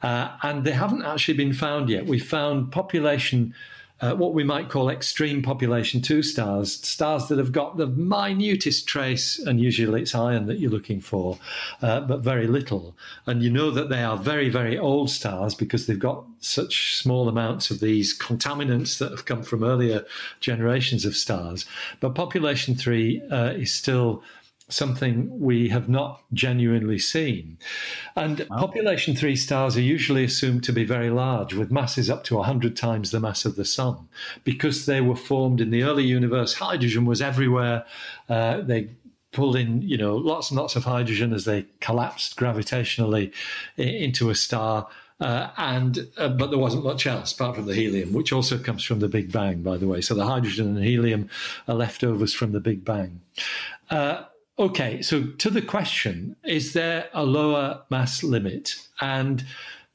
Uh, 0.02 0.38
and 0.42 0.64
they 0.64 0.72
haven't 0.72 1.04
actually 1.04 1.36
been 1.36 1.54
found 1.54 1.90
yet. 1.90 2.06
We 2.06 2.20
found 2.20 2.72
population 2.72 3.54
uh, 4.02 4.16
what 4.16 4.34
we 4.34 4.44
might 4.44 4.70
call 4.70 4.90
extreme 4.90 5.42
population 5.42 6.02
two 6.02 6.24
stars, 6.24 6.74
stars 6.74 7.28
that 7.28 7.38
have 7.38 7.52
got 7.52 7.78
the 7.78 7.88
minutest 7.88 8.88
trace, 8.88 9.40
and 9.40 9.60
usually 9.60 10.02
it's 10.02 10.16
iron 10.16 10.46
that 10.46 10.60
you're 10.60 10.72
looking 10.72 11.02
for, 11.02 11.38
uh, 11.82 12.00
but 12.02 12.22
very 12.22 12.48
little. 12.48 12.96
And 13.26 13.44
you 13.44 13.50
know 13.50 13.72
that 13.72 13.90
they 13.90 14.04
are 14.04 14.18
very, 14.18 14.50
very 14.50 14.78
old 14.78 15.10
stars 15.10 15.56
because 15.56 15.88
they've 15.88 16.00
got 16.00 16.26
such 16.40 16.96
small 16.96 17.28
amounts 17.28 17.70
of 17.70 17.80
these 17.80 18.18
contaminants 18.18 18.98
that 19.00 19.12
have 19.12 19.26
come 19.26 19.44
from 19.44 19.64
earlier 19.64 20.06
generations 20.40 21.06
of 21.06 21.16
stars. 21.16 21.66
But 22.00 22.16
population 22.16 22.76
three 22.76 23.22
uh, 23.30 23.52
is 23.52 23.72
still 23.72 24.24
something 24.70 25.40
we 25.40 25.70
have 25.70 25.90
not 25.90 26.24
genuinely 26.34 27.00
seen. 27.00 27.58
And 28.16 28.46
wow. 28.50 28.58
population 28.60 29.16
three 29.16 29.36
stars 29.36 29.76
are 29.76 29.82
usually 29.82 30.24
assumed 30.24 30.64
to 30.66 30.74
be 30.74 30.84
very 30.84 31.10
large, 31.10 31.54
with 31.54 31.72
masses 31.72 32.10
up 32.10 32.24
to 32.26 32.36
100 32.36 32.76
times 32.76 33.12
the 33.12 33.20
mass 33.20 33.46
of 33.46 33.56
the 33.56 33.66
sun, 33.66 34.08
because 34.44 34.86
they 34.86 35.02
were 35.02 35.16
formed 35.16 35.60
in 35.60 35.72
the 35.72 35.84
early 35.84 36.04
universe. 36.04 36.54
Hydrogen 36.54 37.06
was 37.06 37.22
everywhere. 37.22 37.86
Uh, 38.30 38.62
they 38.62 38.90
pulled 39.32 39.56
in, 39.56 39.82
you 39.82 39.98
know, 39.98 40.16
lots 40.16 40.50
and 40.50 40.60
lots 40.60 40.76
of 40.76 40.84
hydrogen 40.84 41.34
as 41.34 41.46
they 41.46 41.66
collapsed 41.82 42.36
gravitationally 42.38 43.34
into 43.78 44.30
a 44.30 44.36
star. 44.36 44.88
Uh, 45.20 45.50
and 45.58 46.08
uh, 46.18 46.30
but 46.30 46.50
there 46.50 46.58
wasn't 46.58 46.84
much 46.84 47.06
else 47.06 47.34
apart 47.34 47.56
from 47.56 47.66
the 47.66 47.76
helium, 47.76 48.14
which 48.14 48.32
also 48.32 48.58
comes 48.58 48.84
from 48.84 49.00
the 49.00 49.10
Big 49.10 49.32
Bang, 49.34 49.62
by 49.62 49.76
the 49.76 49.86
way. 49.86 50.00
So 50.00 50.16
the 50.16 50.26
hydrogen 50.26 50.78
and 50.78 50.84
helium 50.84 51.30
are 51.68 51.76
leftovers 51.76 52.34
from 52.34 52.54
the 52.54 52.62
Big 52.62 52.86
Bang. 52.86 53.20
Uh, 53.90 54.24
Okay, 54.60 55.02
so 55.02 55.24
to 55.24 55.50
the 55.50 55.62
question, 55.62 56.36
is 56.44 56.74
there 56.74 57.08
a 57.14 57.24
lower 57.24 57.82
mass 57.90 58.24
limit? 58.24 58.76
And 59.00 59.46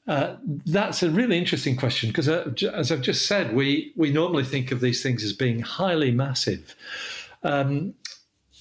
uh, 0.08 0.36
that's 0.64 1.02
a 1.02 1.10
really 1.10 1.36
interesting 1.36 1.76
question 1.76 2.08
because, 2.08 2.30
uh, 2.30 2.50
as 2.72 2.90
I've 2.90 3.02
just 3.02 3.26
said, 3.26 3.54
we, 3.54 3.92
we 3.94 4.10
normally 4.10 4.44
think 4.44 4.72
of 4.72 4.80
these 4.80 5.02
things 5.02 5.22
as 5.22 5.34
being 5.34 5.60
highly 5.60 6.10
massive. 6.10 6.74
Um, 7.42 7.94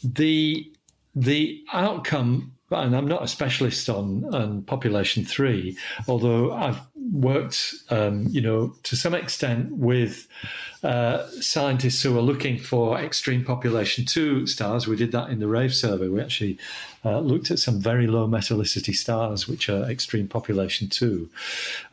the 0.04 0.70
the 1.16 1.64
outcome 1.72 2.54
and 2.74 2.96
I'm 2.96 3.08
not 3.08 3.24
a 3.24 3.28
specialist 3.28 3.90
on, 3.90 4.26
on 4.34 4.64
population 4.64 5.26
three, 5.26 5.78
although 6.08 6.54
I've 6.54 6.80
worked, 6.96 7.74
um, 7.90 8.28
you 8.30 8.42
know, 8.42 8.76
to 8.84 8.96
some 8.96 9.14
extent 9.14 9.72
with 9.72 10.28
uh, 10.84 11.28
scientists 11.42 12.02
who 12.02 12.18
are 12.18 12.22
looking 12.22 12.58
for 12.58 13.00
extreme 13.00 13.44
population 13.44 14.06
two 14.06 14.48
stars. 14.48 14.88
We 14.88 14.96
did 14.96 15.12
that 15.12 15.30
in 15.30 15.40
the 15.40 15.48
RAVE 15.48 15.74
survey. 15.74 16.08
We 16.08 16.22
actually 16.22 16.58
uh, 17.06 17.20
looked 17.20 17.52
at 17.52 17.60
some 17.60 17.80
very 17.80 18.08
low 18.08 18.28
metallicity 18.28 18.96
stars, 18.96 19.48
which 19.48 19.70
are 19.70 19.90
extreme 19.90 20.28
population 20.28 20.90
two. 20.90 21.30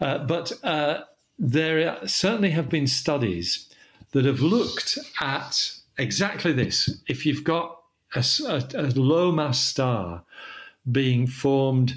Uh, 0.01 0.19
but 0.19 0.53
uh, 0.64 1.03
there 1.38 1.99
certainly 2.07 2.51
have 2.51 2.69
been 2.69 2.87
studies 2.87 3.69
that 4.12 4.25
have 4.25 4.40
looked 4.40 4.99
at 5.21 5.73
exactly 5.99 6.53
this. 6.53 7.01
If 7.07 7.27
you've 7.27 7.45
got 7.45 7.81
a, 8.14 8.25
a, 8.47 8.64
a 8.75 8.88
low 8.95 9.31
mass 9.33 9.61
star 9.61 10.25
being 10.90 11.27
formed 11.27 11.95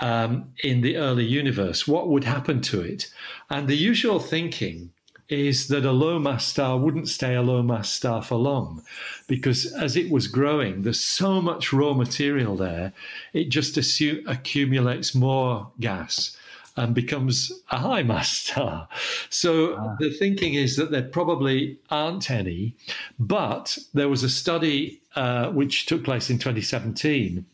um, 0.00 0.52
in 0.62 0.80
the 0.80 0.96
early 0.96 1.24
universe, 1.24 1.86
what 1.86 2.08
would 2.08 2.24
happen 2.24 2.60
to 2.62 2.80
it? 2.80 3.12
And 3.48 3.68
the 3.68 3.76
usual 3.76 4.18
thinking 4.18 4.92
is 5.28 5.68
that 5.68 5.84
a 5.84 5.92
low 5.92 6.18
mass 6.18 6.44
star 6.44 6.76
wouldn't 6.76 7.08
stay 7.08 7.34
a 7.34 7.42
low 7.42 7.62
mass 7.62 7.88
star 7.88 8.20
for 8.20 8.34
long 8.34 8.82
because 9.28 9.72
as 9.74 9.96
it 9.96 10.10
was 10.10 10.26
growing, 10.26 10.82
there's 10.82 10.98
so 11.00 11.40
much 11.40 11.72
raw 11.72 11.94
material 11.94 12.56
there, 12.56 12.92
it 13.32 13.48
just 13.48 13.76
assume, 13.76 14.26
accumulates 14.26 15.14
more 15.14 15.70
gas 15.78 16.36
and 16.76 16.94
becomes 16.94 17.52
a 17.70 17.78
high 17.78 18.02
mass 18.02 18.32
star. 18.32 18.88
So 19.28 19.76
ah. 19.76 19.96
the 20.00 20.10
thinking 20.10 20.54
is 20.54 20.76
that 20.76 20.90
there 20.90 21.02
probably 21.02 21.78
aren't 21.90 22.30
any, 22.30 22.74
but 23.18 23.78
there 23.94 24.08
was 24.08 24.24
a 24.24 24.28
study 24.28 25.00
uh, 25.14 25.50
which 25.50 25.86
took 25.86 26.02
place 26.02 26.28
in 26.30 26.38
2017 26.38 27.44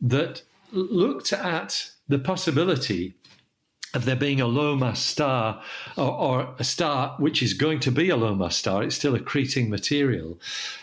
that 0.00 0.42
looked 0.72 1.32
at 1.32 1.90
the 2.08 2.18
possibility 2.18 3.14
of 3.94 4.04
there 4.04 4.16
being 4.16 4.40
a 4.40 4.46
low 4.46 4.76
mass 4.76 5.00
star 5.00 5.62
or, 5.96 6.10
or, 6.10 6.54
a 6.58 6.64
star 6.64 7.16
which 7.18 7.42
is 7.42 7.54
going 7.54 7.80
to 7.80 7.90
be 7.90 8.10
a 8.10 8.16
low 8.16 8.34
mass 8.34 8.56
star, 8.56 8.82
it's 8.82 8.94
still 8.94 9.16
accreting 9.16 9.68
material. 9.68 10.38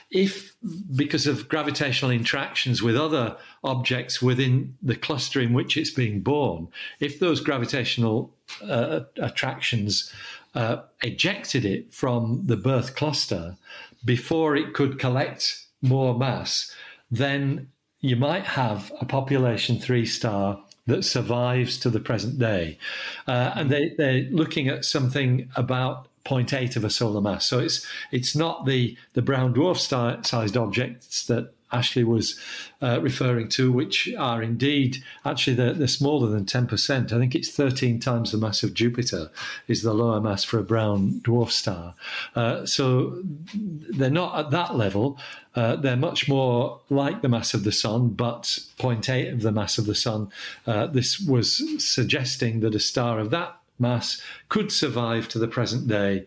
If, 0.10 0.56
because 0.96 1.28
of 1.28 1.48
gravitational 1.48 2.12
interactions 2.12 2.82
with 2.82 2.96
other 2.96 3.38
objects 3.64 4.22
within 4.22 4.76
the 4.82 4.96
cluster 4.96 5.40
in 5.40 5.54
which 5.54 5.78
it's 5.78 5.92
being 5.92 6.22
born, 6.22 6.70
if 7.00 7.20
those 7.20 7.40
gravitational 7.40 8.34
uh, 8.64 9.02
attractions 9.18 10.12
uh, 10.56 10.78
ejected 11.02 11.66
it 11.66 11.94
from 11.94 12.44
the 12.46 12.58
birth 12.58 12.96
cluster 12.96 13.58
before 14.06 14.56
it 14.56 14.74
could 14.74 15.00
collect 15.00 15.66
more 15.82 16.18
mass, 16.18 16.74
then 17.10 17.70
you 18.04 18.18
might 18.18 18.44
have 18.44 18.92
a 19.00 19.06
population 19.06 19.80
three 19.80 20.06
star 20.06 20.62
that 20.88 21.04
survives 21.04 21.78
to 21.80 21.90
the 21.90 22.02
present 22.02 22.38
day. 22.38 22.78
Uh, 23.26 23.52
and 23.56 23.72
they, 23.72 23.94
they're 23.98 24.28
looking 24.30 24.68
at 24.68 24.84
something 24.84 25.50
about 25.56 26.10
0.8 26.26 26.76
of 26.76 26.84
a 26.84 26.90
solar 26.90 27.22
mass. 27.22 27.46
So 27.46 27.60
it's 27.60 27.88
it's 28.12 28.36
not 28.36 28.66
the, 28.66 28.98
the 29.14 29.22
brown 29.22 29.54
dwarf 29.54 29.78
star, 29.78 30.22
sized 30.24 30.58
objects 30.58 31.26
that 31.28 31.54
Ashley 31.74 32.04
was 32.04 32.40
uh, 32.82 33.00
referring 33.02 33.50
to, 33.50 33.72
which 33.72 34.14
are 34.18 34.42
indeed 34.42 35.04
actually 35.26 35.56
they're, 35.56 35.74
they're, 35.74 35.88
smaller 35.88 36.30
than 36.30 36.46
10%. 36.46 37.12
I 37.12 37.18
think 37.18 37.36
it's 37.36 37.50
13 37.50 38.00
times 38.00 38.32
the 38.32 38.38
mass 38.38 38.64
of 38.64 38.74
Jupiter 38.74 39.30
is 39.68 39.82
the 39.82 39.94
lower 39.94 40.22
mass 40.22 40.44
for 40.44 40.60
a 40.60 40.64
brown 40.64 41.22
dwarf 41.24 41.52
star. 41.52 41.96
Uh, 42.36 42.66
so 42.66 43.22
they're 43.54 44.10
not 44.10 44.38
at 44.38 44.52
that 44.52 44.76
level. 44.76 45.18
Uh, 45.56 45.76
they're 45.76 45.96
much 45.96 46.28
more 46.28 46.80
like 46.90 47.22
the 47.22 47.30
mass 47.30 47.54
of 47.54 47.64
the 47.64 47.72
sun, 47.72 48.10
but 48.10 48.44
0.8 48.80 49.34
of 49.34 49.42
the 49.42 49.52
mass 49.52 49.78
of 49.78 49.86
the 49.86 49.96
sun. 49.96 50.30
Uh, 50.66 50.88
this 50.88 51.20
was 51.20 51.62
suggesting 51.84 52.60
that 52.62 52.76
a 52.76 52.80
star 52.80 53.20
of 53.20 53.30
that 53.30 53.58
mass 53.80 54.22
could 54.50 54.72
survive 54.72 55.28
to 55.28 55.40
the 55.40 55.48
present 55.48 55.88
day. 55.88 56.26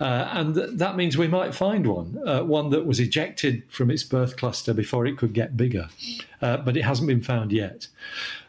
Uh, 0.00 0.28
and 0.32 0.54
th- 0.54 0.70
that 0.72 0.96
means 0.96 1.16
we 1.16 1.28
might 1.28 1.54
find 1.54 1.86
one, 1.86 2.20
uh, 2.26 2.42
one 2.42 2.70
that 2.70 2.84
was 2.84 2.98
ejected 2.98 3.62
from 3.68 3.90
its 3.90 4.02
birth 4.02 4.36
cluster 4.36 4.74
before 4.74 5.06
it 5.06 5.16
could 5.16 5.32
get 5.32 5.56
bigger. 5.56 5.88
Uh, 6.42 6.56
but 6.56 6.76
it 6.76 6.82
hasn't 6.84 7.06
been 7.06 7.22
found 7.22 7.52
yet. 7.52 7.86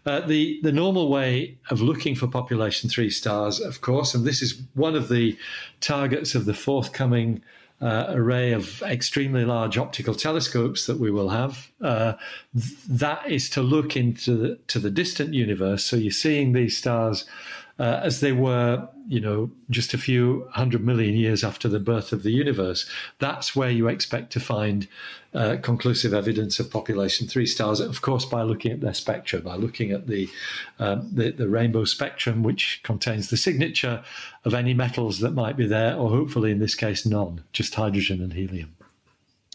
Uh, 0.06 0.20
the, 0.22 0.60
the 0.64 0.72
normal 0.72 1.10
way 1.10 1.56
of 1.70 1.82
looking 1.82 2.16
for 2.16 2.28
population 2.28 2.90
three 2.90 3.10
stars, 3.10 3.60
of 3.60 3.82
course, 3.82 4.14
and 4.14 4.26
this 4.26 4.42
is 4.42 4.62
one 4.74 4.96
of 4.96 5.08
the 5.10 5.38
targets 5.82 6.36
of 6.36 6.46
the 6.46 6.54
forthcoming 6.54 7.42
uh, 7.82 8.06
array 8.10 8.52
of 8.52 8.82
extremely 8.84 9.46
large 9.46 9.78
optical 9.78 10.16
telescopes 10.16 10.86
that 10.88 11.00
we 11.00 11.12
will 11.12 11.30
have. 11.30 11.70
Uh, 11.82 12.14
th- 12.58 12.78
that 12.88 13.30
is 13.30 13.50
to 13.50 13.62
look 13.62 13.96
into 13.98 14.36
the, 14.36 14.56
to 14.68 14.80
the 14.80 14.90
distant 14.90 15.34
universe. 15.34 15.84
So 15.84 15.96
you're 15.96 16.12
seeing 16.12 16.54
these 16.54 16.78
stars 16.78 17.26
uh, 17.78 18.00
as 18.04 18.22
they 18.22 18.32
were, 18.32 18.88
you 19.08 19.20
know, 19.20 19.52
just 19.70 19.94
a 19.94 19.98
few 19.98 20.48
hundred 20.52 20.84
million 20.84 21.16
years 21.16 21.44
after 21.44 21.68
the 21.68 21.80
birth 21.80 22.14
of 22.14 22.24
the 22.24 22.32
universe. 22.32 22.90
That's 23.20 23.56
where 23.56 23.70
you 23.70 23.88
expect 23.88 24.32
to 24.34 24.40
find 24.40 24.88
uh, 25.34 25.58
conclusive 25.62 26.14
evidence 26.14 26.60
of 26.60 26.72
population 26.72 27.28
three 27.28 27.46
stars. 27.46 27.82
Of 27.82 28.02
course, 28.02 28.24
by 28.24 28.44
looking 28.44 28.72
at 28.72 28.82
their 28.82 28.94
spectra, 28.94 29.42
by 29.42 29.56
looking 29.56 29.92
at 29.92 30.08
the, 30.08 30.30
um, 30.80 31.10
the 31.12 31.32
the 31.32 31.50
rainbow 31.50 31.84
spectrum, 31.84 32.44
which 32.44 32.80
contains 32.84 33.30
the 33.30 33.38
signature 33.38 34.04
of 34.46 34.54
any 34.54 34.74
metals 34.74 35.20
that 35.20 35.32
might 35.32 35.58
be 35.58 35.68
there, 35.68 35.96
or 35.96 36.10
hopefully 36.10 36.52
in 36.52 36.60
this 36.60 36.76
case 36.76 37.06
none, 37.06 37.44
just 37.52 37.76
hydrogen 37.76 38.22
and 38.22 38.34
helium. 38.34 38.76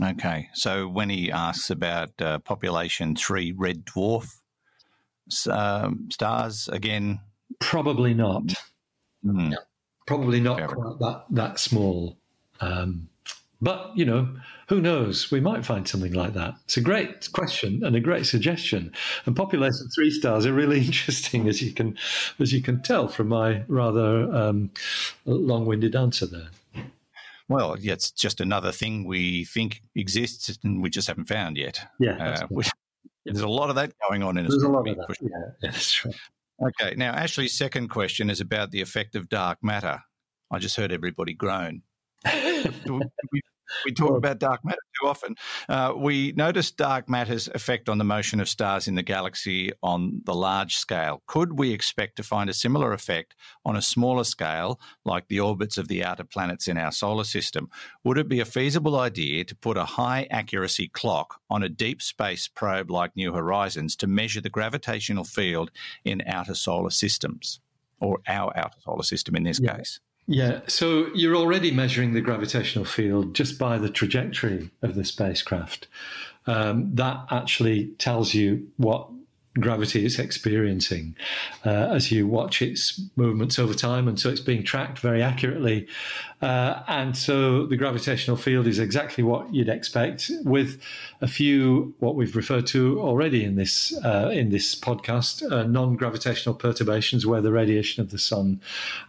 Okay, 0.02 0.48
so 0.54 0.88
when 0.88 1.10
he 1.10 1.30
asks 1.30 1.70
about 1.70 2.10
uh, 2.20 2.38
population 2.38 3.14
three 3.14 3.52
red 3.52 3.84
dwarf 3.84 4.40
um, 5.48 6.08
stars, 6.10 6.68
again, 6.68 7.20
Probably 7.61 8.14
not. 8.14 8.42
mm, 9.24 9.54
Probably 10.06 10.40
not 10.40 10.58
Fair 10.58 10.68
quite 10.68 10.98
that 10.98 11.24
that 11.30 11.58
small. 11.58 12.16
Um, 12.61 13.08
but 13.62 13.92
you 13.94 14.04
know, 14.06 14.28
who 14.68 14.80
knows? 14.80 15.30
We 15.30 15.38
might 15.40 15.64
find 15.66 15.86
something 15.86 16.14
like 16.14 16.32
that. 16.34 16.54
It's 16.64 16.78
a 16.78 16.80
great 16.80 17.30
question 17.32 17.84
and 17.84 17.94
a 17.94 18.00
great 18.00 18.26
suggestion. 18.26 18.92
And 19.26 19.36
population 19.36 19.88
three 19.94 20.11
stars 20.11 20.46
are 20.46 20.52
really 20.54 20.78
interesting, 20.86 21.48
as 21.48 21.61
you 21.62 21.72
can 21.72 21.96
as 22.38 22.52
you 22.52 22.62
can 22.62 22.82
tell 22.82 23.06
from 23.08 23.28
my 23.28 23.62
rather 23.68 24.34
um, 24.34 24.70
long-winded 25.26 25.94
answer 25.94 26.26
there. 26.26 26.48
well, 27.48 27.76
yeah, 27.78 27.92
it's 27.92 28.11
just 28.11 28.40
another 28.40 28.72
thing 28.72 29.04
we 29.04 29.44
think 29.44 29.82
exists 29.94 30.58
and 30.64 30.82
we 30.82 30.88
just 30.90 31.06
haven't 31.08 31.26
found 31.28 31.56
yet. 31.56 31.80
Yeah, 31.98 32.12
Uh, 32.16 32.30
right. 32.40 32.50
which- 32.50 32.70
There's 33.26 33.40
a 33.42 33.48
lot 33.48 33.68
of 33.68 33.76
that 33.76 33.92
going 34.08 34.22
on 34.22 34.38
in 34.38 34.44
there's 34.48 34.62
a 34.62 34.68
lot 34.68 34.88
of 34.88 34.96
that. 34.96 35.14
sure. 35.14 35.28
Yeah, 35.30 35.36
yeah, 35.62 35.70
that's 35.70 36.04
right. 36.06 36.14
Okay, 36.62 36.94
now 36.96 37.12
Ashley's 37.12 37.56
second 37.56 37.88
question 37.88 38.28
is 38.28 38.40
about 38.40 38.70
the 38.70 38.82
effect 38.82 39.16
of 39.16 39.28
dark 39.28 39.58
matter. 39.62 40.00
I 40.50 40.58
just 40.58 40.76
heard 40.76 40.92
everybody 40.92 41.32
groan. 41.32 41.82
we, 42.24 43.00
we 43.32 43.40
talk 43.94 44.16
about 44.16 44.38
dark 44.38 44.64
matter 44.64 44.78
too 45.00 45.08
often. 45.08 45.34
Uh, 45.68 45.92
we 45.96 46.32
noticed 46.32 46.76
dark 46.76 47.08
matter's 47.08 47.48
effect 47.48 47.88
on 47.88 47.98
the 47.98 48.04
motion 48.04 48.40
of 48.40 48.48
stars 48.48 48.88
in 48.88 48.94
the 48.94 49.02
galaxy 49.02 49.72
on 49.82 50.20
the 50.24 50.34
large 50.34 50.76
scale. 50.76 51.22
Could 51.26 51.58
we 51.58 51.72
expect 51.72 52.16
to 52.16 52.22
find 52.22 52.50
a 52.50 52.54
similar 52.54 52.92
effect 52.92 53.34
on 53.64 53.76
a 53.76 53.82
smaller 53.82 54.24
scale, 54.24 54.80
like 55.04 55.28
the 55.28 55.40
orbits 55.40 55.78
of 55.78 55.88
the 55.88 56.04
outer 56.04 56.24
planets 56.24 56.68
in 56.68 56.76
our 56.76 56.92
solar 56.92 57.24
system? 57.24 57.68
Would 58.04 58.18
it 58.18 58.28
be 58.28 58.40
a 58.40 58.44
feasible 58.44 58.98
idea 58.98 59.44
to 59.44 59.54
put 59.56 59.76
a 59.76 59.84
high 59.84 60.26
accuracy 60.30 60.88
clock 60.88 61.40
on 61.48 61.62
a 61.62 61.68
deep 61.68 62.02
space 62.02 62.48
probe 62.48 62.90
like 62.90 63.14
New 63.16 63.32
Horizons 63.32 63.96
to 63.96 64.06
measure 64.06 64.40
the 64.40 64.50
gravitational 64.50 65.24
field 65.24 65.70
in 66.04 66.22
outer 66.26 66.54
solar 66.54 66.90
systems, 66.90 67.60
or 68.00 68.20
our 68.28 68.56
outer 68.56 68.78
solar 68.84 69.02
system 69.02 69.36
in 69.36 69.42
this 69.42 69.60
Yeah. 69.60 69.76
case? 69.76 70.00
Yeah, 70.26 70.60
so 70.68 71.08
you're 71.14 71.36
already 71.36 71.72
measuring 71.72 72.12
the 72.12 72.20
gravitational 72.20 72.84
field 72.84 73.34
just 73.34 73.58
by 73.58 73.78
the 73.78 73.88
trajectory 73.88 74.70
of 74.82 74.94
the 74.94 75.04
spacecraft. 75.04 75.88
Um, 76.46 76.94
that 76.94 77.26
actually 77.30 77.88
tells 77.98 78.32
you 78.34 78.68
what 78.76 79.08
gravity 79.59 80.05
is 80.05 80.18
experiencing 80.18 81.16
uh, 81.66 81.88
as 81.90 82.12
you 82.12 82.26
watch 82.26 82.62
its 82.62 83.01
movements 83.16 83.59
over 83.59 83.74
time. 83.74 84.07
And 84.07 84.18
so 84.18 84.30
it's 84.30 84.40
being 84.40 84.62
tracked 84.62 85.01
very 85.01 85.22
accurately. 85.22 85.88
Uh, 86.40 86.82
and 86.86 87.16
so 87.16 87.66
the 87.66 87.76
gravitational 87.76 88.36
field 88.36 88.68
is 88.68 88.78
exactly 88.78 89.24
what 89.24 89.53
you'd 89.53 89.68
expect 89.68 90.30
with 90.44 90.80
a 91.20 91.26
few, 91.26 91.92
what 91.98 92.14
we've 92.14 92.36
referred 92.36 92.66
to 92.68 93.01
already 93.01 93.42
in 93.42 93.57
this, 93.57 93.92
uh, 94.05 94.30
in 94.32 94.51
this 94.51 94.74
podcast, 94.74 95.51
uh, 95.51 95.64
non 95.64 95.96
gravitational 95.96 96.55
perturbations 96.55 97.26
where 97.26 97.40
the 97.40 97.53
radiation 97.53 98.03
of 98.03 98.11
the 98.11 98.18
sun 98.18 98.61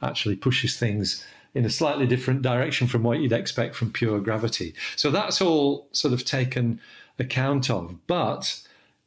actually 0.02 0.36
pushes 0.36 0.78
things 0.78 1.24
in 1.54 1.66
a 1.66 1.70
slightly 1.70 2.08
different 2.08 2.42
direction 2.42 2.88
from 2.88 3.04
what 3.04 3.20
you'd 3.20 3.34
expect 3.34 3.76
from 3.76 3.92
pure 3.92 4.20
gravity. 4.20 4.74
So 4.96 5.12
that's 5.12 5.42
all 5.42 5.88
sort 5.92 6.14
of 6.14 6.26
taken 6.26 6.80
account 7.20 7.70
of. 7.70 7.96
But 8.08 8.62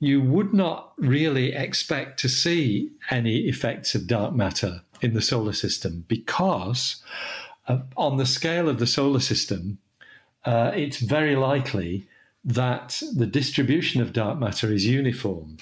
you 0.07 0.21
would 0.21 0.53
not 0.53 0.93
really 0.97 1.53
expect 1.53 2.19
to 2.21 2.29
see 2.29 2.91
any 3.11 3.49
effects 3.49 3.95
of 3.95 4.07
dark 4.07 4.35
matter 4.35 4.83
in 5.01 5.15
the 5.15 5.23
solar 5.23 5.53
system 5.53 6.05
because, 6.09 7.03
uh, 7.69 7.79
on 7.97 8.17
the 8.17 8.27
scale 8.27 8.69
of 8.69 8.79
the 8.79 8.87
solar 8.87 9.21
system, 9.21 9.79
uh, 10.45 10.73
it's 10.75 10.99
very 10.99 11.37
likely 11.37 12.07
that 12.45 13.03
the 13.15 13.27
distribution 13.27 14.01
of 14.01 14.13
dark 14.13 14.39
matter 14.39 14.73
is 14.73 14.87
uniform. 14.87 15.57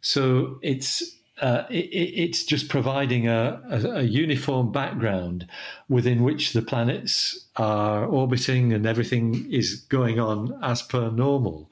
So 0.00 0.58
it's 0.62 1.17
uh, 1.40 1.64
it, 1.70 1.88
it's 1.92 2.44
just 2.44 2.68
providing 2.68 3.28
a, 3.28 3.62
a, 3.70 3.90
a, 3.98 4.02
uniform 4.02 4.72
background 4.72 5.46
within 5.88 6.22
which 6.22 6.52
the 6.52 6.62
planets 6.62 7.46
are 7.56 8.04
orbiting 8.06 8.72
and 8.72 8.86
everything 8.86 9.46
is 9.50 9.76
going 9.88 10.18
on 10.18 10.58
as 10.62 10.82
per 10.82 11.10
normal. 11.10 11.70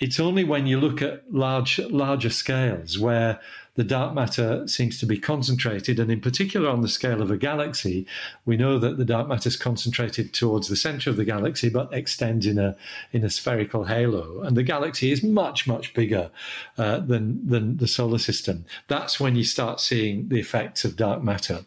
It's 0.00 0.18
only 0.18 0.44
when 0.44 0.66
you 0.66 0.80
look 0.80 1.02
at 1.02 1.22
large, 1.32 1.78
larger 1.78 2.30
scales 2.30 2.98
where 2.98 3.40
the 3.74 3.84
dark 3.84 4.14
matter 4.14 4.66
seems 4.68 4.98
to 5.00 5.06
be 5.06 5.18
concentrated, 5.18 5.98
and 5.98 6.10
in 6.10 6.20
particular 6.20 6.68
on 6.68 6.80
the 6.80 6.88
scale 6.88 7.20
of 7.20 7.30
a 7.30 7.36
galaxy, 7.36 8.06
we 8.44 8.56
know 8.56 8.78
that 8.78 8.98
the 8.98 9.04
dark 9.04 9.26
matter 9.26 9.48
is 9.48 9.56
concentrated 9.56 10.32
towards 10.32 10.68
the 10.68 10.76
center 10.76 11.10
of 11.10 11.16
the 11.16 11.24
galaxy, 11.24 11.68
but 11.68 11.92
extends 11.92 12.46
in 12.46 12.58
a 12.58 12.76
in 13.12 13.24
a 13.24 13.30
spherical 13.30 13.84
halo. 13.84 14.42
And 14.42 14.56
the 14.56 14.62
galaxy 14.62 15.10
is 15.10 15.24
much 15.24 15.66
much 15.66 15.92
bigger 15.92 16.30
uh, 16.78 17.00
than 17.00 17.46
than 17.46 17.78
the 17.78 17.88
solar 17.88 18.18
system. 18.18 18.64
That's 18.86 19.18
when 19.18 19.34
you 19.34 19.44
start 19.44 19.80
seeing 19.80 20.28
the 20.28 20.38
effects 20.38 20.84
of 20.84 20.96
dark 20.96 21.22
matter. 21.22 21.64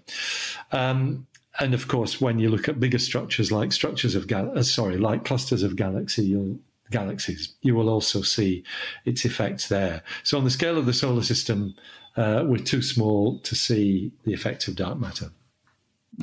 Um, 0.71 1.27
and 1.59 1.73
of 1.73 1.87
course, 1.87 2.21
when 2.21 2.39
you 2.39 2.49
look 2.49 2.69
at 2.69 2.79
bigger 2.79 2.99
structures 2.99 3.51
like 3.51 3.73
structures 3.73 4.15
of 4.15 4.27
gal- 4.27 4.57
uh, 4.57 4.63
sorry, 4.63 4.97
like 4.97 5.25
clusters 5.25 5.63
of 5.63 5.75
galaxy, 5.75 6.23
you'll 6.23 6.59
galaxies, 6.91 7.53
you 7.61 7.75
will 7.75 7.89
also 7.89 8.21
see 8.21 8.63
its 9.05 9.25
effects 9.25 9.67
there. 9.67 10.03
So, 10.23 10.37
on 10.37 10.43
the 10.43 10.49
scale 10.49 10.77
of 10.77 10.85
the 10.85 10.93
solar 10.93 11.23
system, 11.23 11.75
uh, 12.17 12.43
we're 12.45 12.57
too 12.57 12.81
small 12.81 13.39
to 13.39 13.55
see 13.55 14.11
the 14.23 14.33
effects 14.33 14.67
of 14.67 14.75
dark 14.75 14.99
matter. 14.99 15.29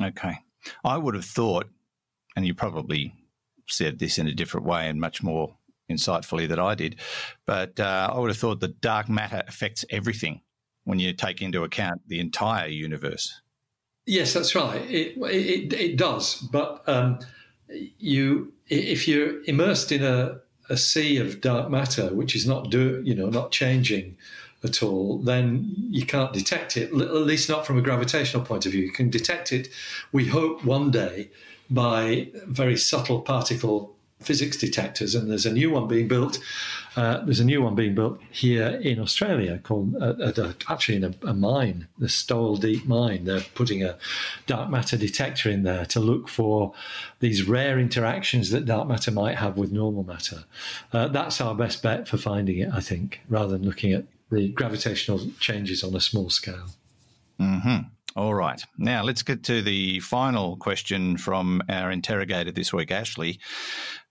Okay. 0.01 0.37
I 0.83 0.97
would 0.97 1.15
have 1.15 1.25
thought, 1.25 1.69
and 2.35 2.45
you 2.45 2.53
probably 2.53 3.13
said 3.67 3.99
this 3.99 4.17
in 4.17 4.27
a 4.27 4.33
different 4.33 4.65
way 4.65 4.89
and 4.89 4.99
much 4.99 5.23
more 5.23 5.55
insightfully 5.89 6.47
than 6.47 6.59
I 6.59 6.75
did, 6.75 6.97
but 7.45 7.79
uh, 7.79 8.11
I 8.13 8.19
would 8.19 8.29
have 8.29 8.37
thought 8.37 8.59
that 8.59 8.81
dark 8.81 9.07
matter 9.07 9.43
affects 9.47 9.85
everything 9.89 10.41
when 10.83 10.99
you 10.99 11.13
take 11.13 11.41
into 11.41 11.63
account 11.63 12.01
the 12.07 12.19
entire 12.19 12.67
universe. 12.67 13.41
Yes, 14.05 14.33
that's 14.33 14.53
right. 14.53 14.81
It 14.89 15.17
it, 15.17 15.73
it 15.73 15.97
does, 15.97 16.35
but 16.51 16.87
um, 16.87 17.19
you 17.69 18.53
if 18.67 19.07
you're 19.07 19.43
immersed 19.45 19.91
in 19.91 20.03
a 20.03 20.41
a 20.69 20.77
sea 20.77 21.17
of 21.17 21.41
dark 21.41 21.69
matter, 21.69 22.13
which 22.13 22.35
is 22.35 22.47
not 22.47 22.69
do 22.69 23.01
you 23.03 23.15
know 23.15 23.29
not 23.29 23.51
changing 23.51 24.17
at 24.65 24.83
all, 24.83 25.19
then 25.19 25.73
you 25.89 26.05
can't 26.05 26.33
detect 26.33 26.75
it. 26.75 26.91
At 26.91 27.13
least 27.13 27.47
not 27.47 27.65
from 27.65 27.77
a 27.77 27.81
gravitational 27.81 28.43
point 28.43 28.65
of 28.65 28.73
view. 28.73 28.81
You 28.81 28.91
can 28.91 29.09
detect 29.09 29.53
it. 29.53 29.69
We 30.11 30.27
hope 30.27 30.65
one 30.65 30.91
day 30.91 31.29
by 31.69 32.29
very 32.47 32.77
subtle 32.77 33.21
particle 33.21 33.95
physics 34.21 34.57
detectors, 34.57 35.13
and 35.13 35.29
there's 35.29 35.45
a 35.45 35.53
new 35.53 35.69
one 35.69 35.87
being 35.87 36.07
built. 36.07 36.39
Uh, 36.95 37.23
there's 37.25 37.41
a 37.41 37.45
new 37.45 37.61
one 37.61 37.75
being 37.75 37.93
built 37.93 38.19
here 38.31 38.67
in 38.67 38.99
Australia 38.99 39.59
called 39.63 39.95
uh, 39.97 40.13
uh, 40.19 40.53
actually 40.69 40.95
in 40.95 41.03
a, 41.03 41.13
a, 41.27 41.33
mine, 41.33 41.87
the 41.97 42.07
Stawell 42.07 42.55
Deep 42.55 42.85
Mine. 42.85 43.25
They're 43.25 43.45
putting 43.53 43.83
a 43.83 43.97
dark 44.47 44.69
matter 44.69 44.97
detector 44.97 45.49
in 45.49 45.63
there 45.63 45.85
to 45.87 45.99
look 45.99 46.29
for 46.29 46.73
these 47.19 47.43
rare 47.43 47.77
interactions 47.77 48.49
that 48.51 48.65
dark 48.65 48.87
matter 48.87 49.11
might 49.11 49.35
have 49.35 49.57
with 49.57 49.71
normal 49.71 50.03
matter. 50.03 50.45
Uh, 50.93 51.09
that's 51.09 51.41
our 51.41 51.53
best 51.53 51.83
bet 51.83 52.07
for 52.07 52.17
finding 52.17 52.59
it, 52.59 52.69
I 52.73 52.79
think, 52.79 53.21
rather 53.27 53.57
than 53.57 53.65
looking 53.65 53.91
at 53.91 54.05
the 54.31 54.49
gravitational 54.49 55.19
changes 55.39 55.83
on 55.83 55.95
a 55.95 56.01
small 56.01 56.29
scale. 56.29 56.69
Mm-hmm. 57.39 57.87
All 58.17 58.33
right. 58.33 58.63
Now 58.77 59.03
let's 59.03 59.23
get 59.23 59.43
to 59.43 59.61
the 59.61 59.99
final 59.99 60.55
question 60.55 61.17
from 61.17 61.61
our 61.67 61.91
interrogator 61.91 62.49
this 62.49 62.71
week, 62.71 62.89
Ashley. 62.89 63.41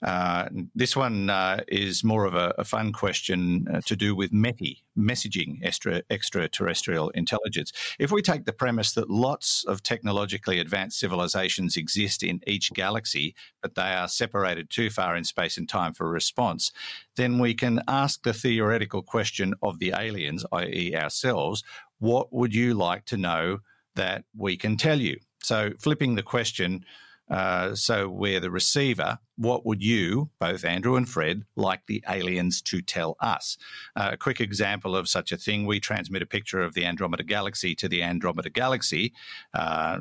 Uh, 0.02 0.46
this 0.74 0.94
one 0.94 1.30
uh, 1.30 1.62
is 1.68 2.04
more 2.04 2.26
of 2.26 2.34
a, 2.34 2.52
a 2.58 2.64
fun 2.64 2.92
question 2.92 3.66
uh, 3.72 3.80
to 3.86 3.96
do 3.96 4.14
with 4.14 4.30
METI, 4.30 4.82
messaging 4.98 5.56
extra, 5.62 6.02
extraterrestrial 6.10 7.08
intelligence. 7.10 7.72
If 7.98 8.12
we 8.12 8.20
take 8.20 8.44
the 8.44 8.52
premise 8.52 8.92
that 8.92 9.08
lots 9.08 9.64
of 9.64 9.82
technologically 9.82 10.58
advanced 10.58 11.00
civilizations 11.00 11.78
exist 11.78 12.22
in 12.22 12.42
each 12.46 12.74
galaxy, 12.74 13.34
but 13.62 13.74
they 13.74 13.94
are 13.94 14.06
separated 14.06 14.68
too 14.68 14.90
far 14.90 15.16
in 15.16 15.24
space 15.24 15.56
and 15.56 15.66
time 15.66 15.94
for 15.94 16.10
response, 16.10 16.72
then 17.16 17.38
we 17.38 17.54
can 17.54 17.80
ask 17.88 18.22
the 18.22 18.34
theoretical 18.34 19.00
question 19.00 19.54
of 19.62 19.78
the 19.78 19.94
aliens, 19.96 20.44
i.e., 20.52 20.94
ourselves, 20.94 21.64
what 22.00 22.30
would 22.34 22.54
you 22.54 22.74
like 22.74 23.06
to 23.06 23.16
know 23.16 23.60
that 23.96 24.24
we 24.36 24.56
can 24.56 24.76
tell 24.76 25.00
you? 25.00 25.18
So, 25.42 25.72
flipping 25.78 26.14
the 26.14 26.22
question, 26.22 26.84
uh, 27.30 27.74
so 27.74 28.08
we're 28.08 28.40
the 28.40 28.50
receiver. 28.50 29.18
What 29.36 29.64
would 29.64 29.82
you, 29.82 30.30
both 30.38 30.64
Andrew 30.64 30.96
and 30.96 31.08
Fred, 31.08 31.42
like 31.56 31.86
the 31.86 32.04
aliens 32.08 32.60
to 32.62 32.82
tell 32.82 33.16
us? 33.20 33.56
Uh, 33.96 34.10
a 34.12 34.16
quick 34.16 34.40
example 34.40 34.94
of 34.94 35.08
such 35.08 35.32
a 35.32 35.36
thing: 35.36 35.66
we 35.66 35.80
transmit 35.80 36.22
a 36.22 36.26
picture 36.26 36.60
of 36.60 36.74
the 36.74 36.84
Andromeda 36.84 37.24
Galaxy 37.24 37.74
to 37.76 37.88
the 37.88 38.02
Andromeda 38.02 38.50
Galaxy. 38.50 39.12
Uh, 39.52 39.98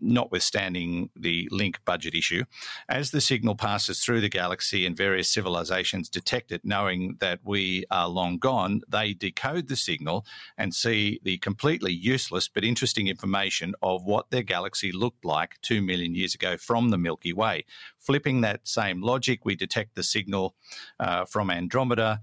notwithstanding 0.00 1.10
the 1.16 1.48
link 1.50 1.80
budget 1.84 2.14
issue, 2.14 2.44
as 2.88 3.10
the 3.10 3.20
signal 3.20 3.54
passes 3.54 4.00
through 4.00 4.20
the 4.20 4.28
galaxy 4.28 4.86
and 4.86 4.96
various 4.96 5.28
civilizations 5.28 6.08
detect 6.08 6.52
it, 6.52 6.62
knowing 6.64 7.16
that 7.20 7.40
we 7.44 7.84
are 7.90 8.08
long 8.08 8.38
gone, 8.38 8.80
they 8.88 9.12
decode 9.12 9.68
the 9.68 9.76
signal 9.76 10.24
and 10.56 10.74
see 10.74 11.20
the 11.22 11.38
completely 11.38 11.92
useless 11.92 12.48
but 12.48 12.64
interesting 12.64 13.08
information 13.08 13.74
of 13.82 14.04
what 14.04 14.30
their 14.30 14.42
galaxy 14.42 14.92
looked 14.92 15.24
like 15.24 15.60
two 15.62 15.82
million 15.82 16.14
years 16.14 16.34
ago 16.34 16.56
from 16.56 16.90
the 16.90 16.98
Milky 16.98 17.32
Way. 17.32 17.64
Flipping 17.98 18.40
that 18.40 18.66
same 18.66 19.02
logic, 19.02 19.44
we 19.44 19.54
detect 19.54 19.94
the 19.94 20.02
signal 20.02 20.54
uh, 20.98 21.24
from 21.24 21.50
Andromeda. 21.50 22.20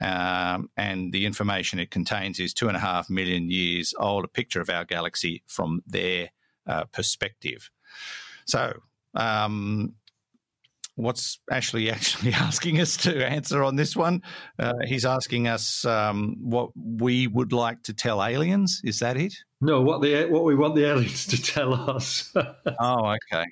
Um, 0.00 0.68
and 0.76 1.10
the 1.12 1.24
information 1.24 1.78
it 1.78 1.90
contains 1.90 2.38
is 2.38 2.52
two 2.52 2.68
and 2.68 2.76
a 2.76 2.80
half 2.80 3.08
million 3.08 3.50
years 3.50 3.94
old, 3.98 4.24
a 4.24 4.28
picture 4.28 4.60
of 4.60 4.68
our 4.68 4.84
galaxy 4.84 5.42
from 5.46 5.82
their 5.86 6.30
uh, 6.66 6.84
perspective. 6.92 7.70
So, 8.46 8.74
um, 9.14 9.94
what's 10.96 11.38
Ashley 11.50 11.90
actually 11.92 12.32
asking 12.32 12.80
us 12.80 12.96
to 12.98 13.24
answer 13.26 13.62
on 13.62 13.76
this 13.76 13.94
one? 13.94 14.22
Uh, 14.58 14.74
he's 14.86 15.04
asking 15.04 15.48
us 15.48 15.84
um, 15.84 16.36
what 16.40 16.70
we 16.74 17.26
would 17.26 17.52
like 17.52 17.82
to 17.84 17.94
tell 17.94 18.22
aliens. 18.22 18.80
Is 18.84 18.98
that 19.00 19.16
it? 19.16 19.34
No, 19.60 19.80
what 19.80 20.02
the 20.02 20.26
what 20.26 20.44
we 20.44 20.54
want 20.54 20.74
the 20.74 20.84
aliens 20.84 21.26
to 21.26 21.40
tell 21.40 21.74
us. 21.74 22.32
oh, 22.80 23.14
okay. 23.32 23.44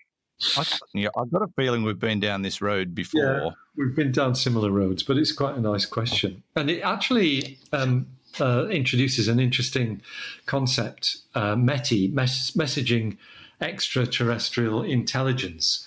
I, 0.57 0.65
yeah, 0.93 1.09
I've 1.17 1.31
got 1.31 1.43
a 1.43 1.49
feeling 1.57 1.85
we've 1.85 1.99
been 1.99 2.21
down 2.21 2.43
this 2.43 2.61
road 2.61 2.95
before. 2.95 3.23
Yeah, 3.23 3.51
we've 3.77 3.95
been 3.95 4.13
down 4.13 4.35
similar 4.35 4.71
roads, 4.71 5.03
but 5.03 5.17
it's 5.17 5.33
quite 5.33 5.57
a 5.57 5.61
nice 5.61 5.87
question, 5.87 6.43
and 6.57 6.69
it 6.69 6.81
actually 6.81 7.59
um, 7.73 8.09
uh, 8.41 8.67
introduces 8.69 9.29
an 9.29 9.41
interesting 9.41 10.03
concept, 10.47 11.19
uh, 11.35 11.55
METI, 11.55 12.13
mes- 12.13 12.53
messaging 12.53 13.17
extraterrestrial 13.61 14.83
intelligence, 14.83 15.87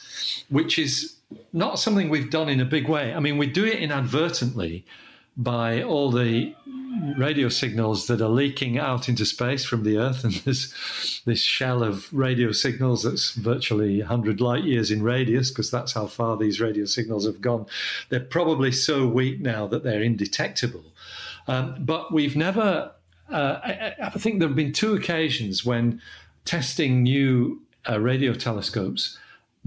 which 0.50 0.80
is 0.80 1.16
not 1.54 1.80
something 1.80 2.10
we've 2.10 2.32
done 2.32 2.50
in 2.50 2.60
a 2.60 2.66
big 2.66 2.88
way. 2.88 3.14
I 3.14 3.20
mean, 3.20 3.38
we 3.38 3.48
do 3.48 3.66
it 3.66 3.80
inadvertently 3.80 4.86
by 5.36 5.84
all 5.84 6.10
the 6.10 6.56
radio 7.16 7.50
signals 7.50 8.08
that 8.08 8.22
are 8.22 8.30
leaking 8.30 8.78
out 8.78 9.08
into 9.08 9.26
space 9.26 9.64
from 9.66 9.84
the 9.84 9.98
Earth, 9.98 10.24
and 10.24 10.34
this 10.34 11.22
this 11.26 11.42
shell 11.42 11.84
of 11.84 12.12
radio 12.14 12.52
signals 12.52 13.04
that's 13.04 13.34
virtually 13.34 14.00
100 14.00 14.42
light 14.42 14.64
years 14.64 14.90
in 14.90 15.04
radius, 15.04 15.50
because 15.50 15.70
that's 15.70 15.94
how 15.94 16.08
far 16.08 16.38
these 16.38 16.60
radio 16.60 16.86
signals 16.86 17.26
have 17.26 17.42
gone. 17.42 17.66
They're 18.10 18.20
probably 18.20 18.72
so 18.72 19.06
weak 19.08 19.40
now 19.40 19.68
that 19.68 19.84
they're 19.84 20.02
indetectable. 20.02 20.86
Um, 21.48 21.76
but 21.80 22.12
we've 22.12 22.36
never, 22.36 22.92
uh, 23.32 23.60
I, 23.64 23.94
I, 24.04 24.10
think 24.10 24.40
there 24.40 24.48
have 24.48 24.56
been 24.56 24.74
two 24.74 24.94
occasions 24.96 25.66
when 25.66 26.02
testing 26.46 27.04
new 27.04 27.62
uh, 27.90 28.00
radio 28.00 28.34
telescopes, 28.34 29.18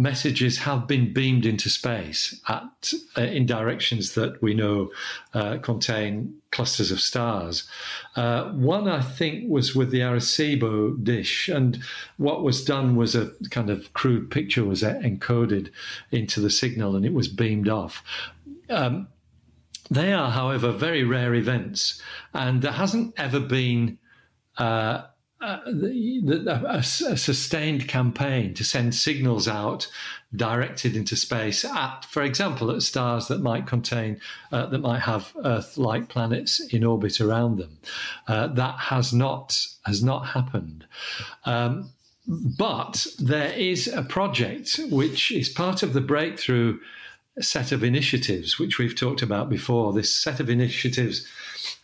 messages 0.01 0.59
have 0.59 0.87
been 0.87 1.13
beamed 1.13 1.45
into 1.45 1.69
space 1.69 2.41
at 2.49 2.93
uh, 3.19 3.23
in 3.23 3.45
directions 3.45 4.15
that 4.15 4.41
we 4.41 4.55
know 4.55 4.91
uh, 5.35 5.59
contain 5.59 6.35
clusters 6.51 6.91
of 6.91 7.01
stars. 7.01 7.69
Uh, 8.17 8.51
one, 8.53 8.89
I 8.89 9.03
think, 9.03 9.49
was 9.49 9.75
with 9.75 9.91
the 9.91 10.01
Arecibo 10.01 11.03
dish, 11.05 11.49
and 11.49 11.83
what 12.17 12.43
was 12.43 12.65
done 12.65 12.97
was 12.97 13.15
a 13.15 13.31
kind 13.51 13.69
of 13.69 13.93
crude 13.93 14.31
picture 14.31 14.65
was 14.65 14.83
encoded 14.83 15.71
into 16.11 16.41
the 16.41 16.51
signal, 16.51 16.97
and 16.97 17.05
it 17.05 17.13
was 17.13 17.29
beamed 17.29 17.69
off. 17.69 18.03
Um, 18.71 19.09
they 19.91 20.13
are, 20.13 20.31
however, 20.31 20.71
very 20.71 21.05
rare 21.05 21.35
events, 21.35 22.01
and 22.33 22.63
there 22.63 22.73
hasn't 22.73 23.15
ever 23.17 23.41
been 23.41 23.99
uh, 24.59 25.03
uh, 25.43 25.59
a, 25.65 26.47
a, 26.47 26.77
a, 26.77 26.83
sustained 26.83 27.89
campaign 27.89 28.53
to 28.53 28.63
send 28.63 28.95
signals 28.95 29.49
out 29.49 29.91
directed 30.37 30.95
into 30.95 31.17
space 31.17 31.65
at, 31.65 32.05
for 32.05 32.23
example, 32.23 32.71
at 32.71 32.83
stars 32.83 33.27
that 33.29 33.41
might 33.41 33.67
contain, 33.67 34.21
uh, 34.53 34.67
that 34.67 34.81
might 34.81 35.01
have 35.01 35.35
Earth-like 35.43 36.11
planets 36.11 36.61
in 36.75 36.85
orbit 36.85 37.23
around 37.23 37.57
them. 37.57 37.79
Uh, 38.29 38.49
that 38.49 38.79
has 38.79 39.15
not 39.15 39.67
has 39.87 40.03
not 40.03 40.27
happened. 40.27 40.87
Um, 41.47 41.91
but 42.29 43.07
there 43.19 43.53
is 43.55 43.89
a 43.89 44.03
project 44.03 44.79
which 44.91 45.33
is 45.33 45.49
part 45.49 45.83
of 45.83 45.95
the 45.95 46.03
breakthrough 46.03 46.79
set 47.41 47.73
of 47.73 47.85
initiatives, 47.85 48.59
which 48.59 48.79
we've 48.79 48.97
talked 48.97 49.23
about 49.23 49.49
before. 49.49 49.93
This 49.93 50.15
set 50.15 50.41
of 50.41 50.51
initiatives 50.51 51.27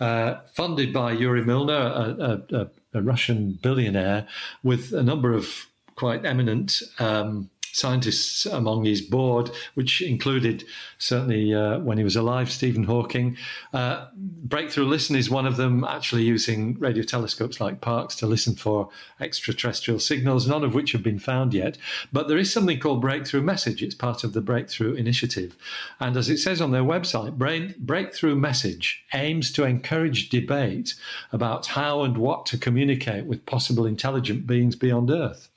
uh, 0.00 0.36
funded 0.52 0.92
by 0.92 1.12
Yuri 1.12 1.44
Milner, 1.44 1.74
a, 1.74 2.42
a, 2.54 2.70
a, 2.94 3.02
Russian 3.02 3.58
billionaire, 3.62 4.26
with 4.62 4.92
a 4.92 5.02
number 5.02 5.32
of 5.32 5.66
quite 5.94 6.24
eminent 6.24 6.82
um, 6.98 7.50
scientists 7.76 8.46
among 8.46 8.84
his 8.84 9.02
board, 9.02 9.50
which 9.74 10.00
included 10.00 10.64
certainly 10.98 11.54
uh, 11.54 11.78
when 11.80 11.98
he 11.98 12.04
was 12.04 12.16
alive, 12.16 12.50
Stephen 12.50 12.84
Hawking. 12.84 13.36
Uh, 13.74 14.06
Breakthrough 14.16 14.86
Listen 14.86 15.14
is 15.14 15.28
one 15.28 15.46
of 15.46 15.58
them, 15.58 15.84
actually 15.84 16.22
using 16.22 16.78
radio 16.78 17.02
telescopes 17.02 17.60
like 17.60 17.82
Parkes 17.82 18.16
to 18.16 18.26
listen 18.26 18.54
for 18.54 18.88
extraterrestrial 19.20 20.00
signals, 20.00 20.48
none 20.48 20.64
of 20.64 20.74
which 20.74 20.92
have 20.92 21.02
been 21.02 21.18
found 21.18 21.52
yet. 21.52 21.76
But 22.12 22.28
there 22.28 22.38
is 22.38 22.50
something 22.50 22.80
called 22.80 23.02
Breakthrough 23.02 23.42
Message. 23.42 23.82
It's 23.82 23.94
part 23.94 24.24
of 24.24 24.32
the 24.32 24.40
Breakthrough 24.40 24.94
Initiative. 24.94 25.54
And 26.00 26.16
as 26.16 26.30
it 26.30 26.38
says 26.38 26.62
on 26.62 26.70
their 26.70 26.82
website, 26.82 27.36
Breakthrough 27.78 28.36
Message 28.36 29.04
aims 29.12 29.52
to 29.52 29.64
encourage 29.64 30.30
debate 30.30 30.94
about 31.30 31.66
how 31.66 32.04
and 32.04 32.16
what 32.16 32.46
to 32.46 32.56
communicate 32.56 33.26
with 33.26 33.44
possible 33.44 33.84
intelligent 33.84 34.46
beings 34.46 34.76
beyond 34.76 35.10
Earth. 35.10 35.50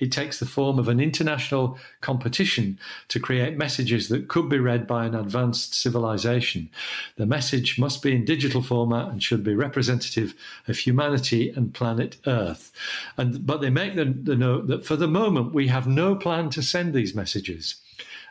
It 0.00 0.10
takes 0.10 0.40
the 0.40 0.46
form 0.46 0.78
of 0.78 0.88
an 0.88 0.98
international 0.98 1.78
competition 2.00 2.78
to 3.08 3.20
create 3.20 3.56
messages 3.56 4.08
that 4.08 4.28
could 4.28 4.48
be 4.48 4.58
read 4.58 4.86
by 4.86 5.04
an 5.06 5.14
advanced 5.14 5.74
civilization. 5.74 6.70
The 7.16 7.26
message 7.26 7.78
must 7.78 8.02
be 8.02 8.14
in 8.14 8.24
digital 8.24 8.62
format 8.62 9.08
and 9.08 9.22
should 9.22 9.44
be 9.44 9.54
representative 9.54 10.34
of 10.66 10.78
humanity 10.78 11.50
and 11.50 11.74
planet 11.74 12.16
Earth. 12.26 12.72
And 13.16 13.46
but 13.46 13.60
they 13.60 13.70
make 13.70 13.94
the, 13.94 14.06
the 14.06 14.36
note 14.36 14.66
that 14.68 14.84
for 14.84 14.96
the 14.96 15.06
moment 15.06 15.54
we 15.54 15.68
have 15.68 15.86
no 15.86 16.16
plan 16.16 16.50
to 16.50 16.62
send 16.62 16.94
these 16.94 17.14
messages. 17.14 17.76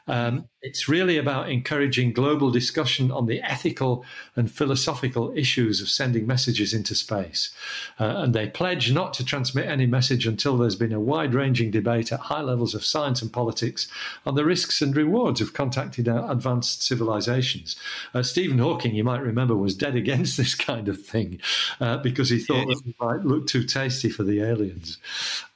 Um, 0.10 0.49
it's 0.62 0.89
really 0.89 1.18
about 1.18 1.49
encouraging 1.49 2.12
global 2.12 2.51
discussion 2.51 3.12
on 3.12 3.28
the 3.28 3.41
ethical 3.41 4.03
and 4.36 4.51
philosophical 4.51 5.32
issues 5.36 5.80
of 5.82 5.88
sending 5.88 6.28
messages 6.28 6.74
into 6.74 6.95
space. 6.95 7.51
Uh, 7.99 8.16
and 8.18 8.34
they 8.34 8.47
pledge 8.47 8.91
not 8.91 9.14
to 9.14 9.24
transmit 9.24 9.68
any 9.68 9.86
message 9.86 10.28
until 10.28 10.57
there's 10.57 10.76
been 10.76 10.91
a 10.91 10.99
wide 10.99 11.34
ranging 11.34 11.72
debate 11.72 12.12
at 12.12 12.20
high 12.20 12.41
levels 12.41 12.74
of 12.74 12.84
science 12.84 13.22
and 13.22 13.32
politics 13.32 13.88
on 14.26 14.36
the 14.36 14.43
risks 14.43 14.82
and 14.82 14.95
rewards 14.95 15.39
of 15.41 15.53
contacting 15.53 16.07
advanced 16.10 16.84
civilizations. 16.84 17.76
Uh, 18.14 18.24
Stephen 18.24 18.57
Hawking, 18.57 18.95
you 18.95 19.03
might 19.03 19.22
remember, 19.22 19.55
was 19.55 19.76
dead 19.76 19.95
against 19.95 20.38
this 20.38 20.55
kind 20.55 20.89
of 20.89 21.01
thing 21.01 21.39
uh, 21.80 21.97
because 21.97 22.30
he 22.30 22.39
thought 22.39 22.68
yeah. 22.68 22.76
it 22.86 22.95
might 22.99 23.24
look 23.24 23.47
too 23.47 23.64
tasty 23.64 24.10
for 24.10 24.24
the 24.24 24.41
aliens. 24.41 24.97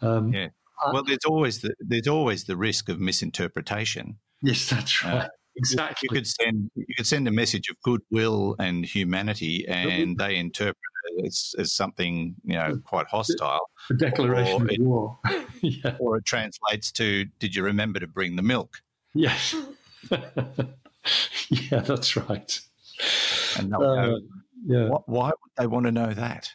Um, 0.01 0.32
yeah. 0.32 0.49
Well, 0.91 1.04
there's 1.04 1.26
always 1.26 1.60
the 1.60 1.74
there's 1.80 2.08
always 2.08 2.43
the 2.43 2.58
risk 2.58 2.89
of 2.89 2.99
misinterpretation. 2.99 4.18
Yes, 4.43 4.69
that's 4.69 5.03
uh, 5.03 5.07
right. 5.07 5.21
Uh, 5.23 5.27
exactly. 5.55 6.09
You 6.11 6.15
could 6.15 6.27
send 6.27 6.69
you 6.75 6.95
could 6.95 7.07
send 7.07 7.27
a 7.27 7.31
message 7.31 7.69
of 7.69 7.77
goodwill 7.81 8.55
and 8.59 8.85
humanity, 8.85 9.65
and 9.67 10.17
they 10.17 10.35
interpret 10.35 10.77
it 11.05 11.25
as, 11.25 11.55
as 11.57 11.73
something 11.73 12.35
you 12.43 12.55
know 12.55 12.77
quite 12.85 13.07
hostile. 13.07 13.69
A 13.89 13.93
declaration 13.93 14.69
of 14.69 14.77
war. 14.79 15.19
yeah. 15.61 15.95
Or 15.99 16.17
it 16.17 16.25
translates 16.25 16.91
to, 16.93 17.25
"Did 17.39 17.55
you 17.55 17.63
remember 17.63 17.99
to 17.99 18.07
bring 18.07 18.35
the 18.35 18.43
milk?" 18.43 18.81
Yes. 19.15 19.55
yeah, 20.11 21.79
that's 21.79 22.17
right. 22.17 22.59
And 23.57 23.73
uh, 23.73 24.17
yeah. 24.65 24.89
why 25.05 25.27
would 25.27 25.51
they 25.57 25.67
want 25.67 25.85
to 25.85 25.91
know 25.91 26.13
that? 26.13 26.51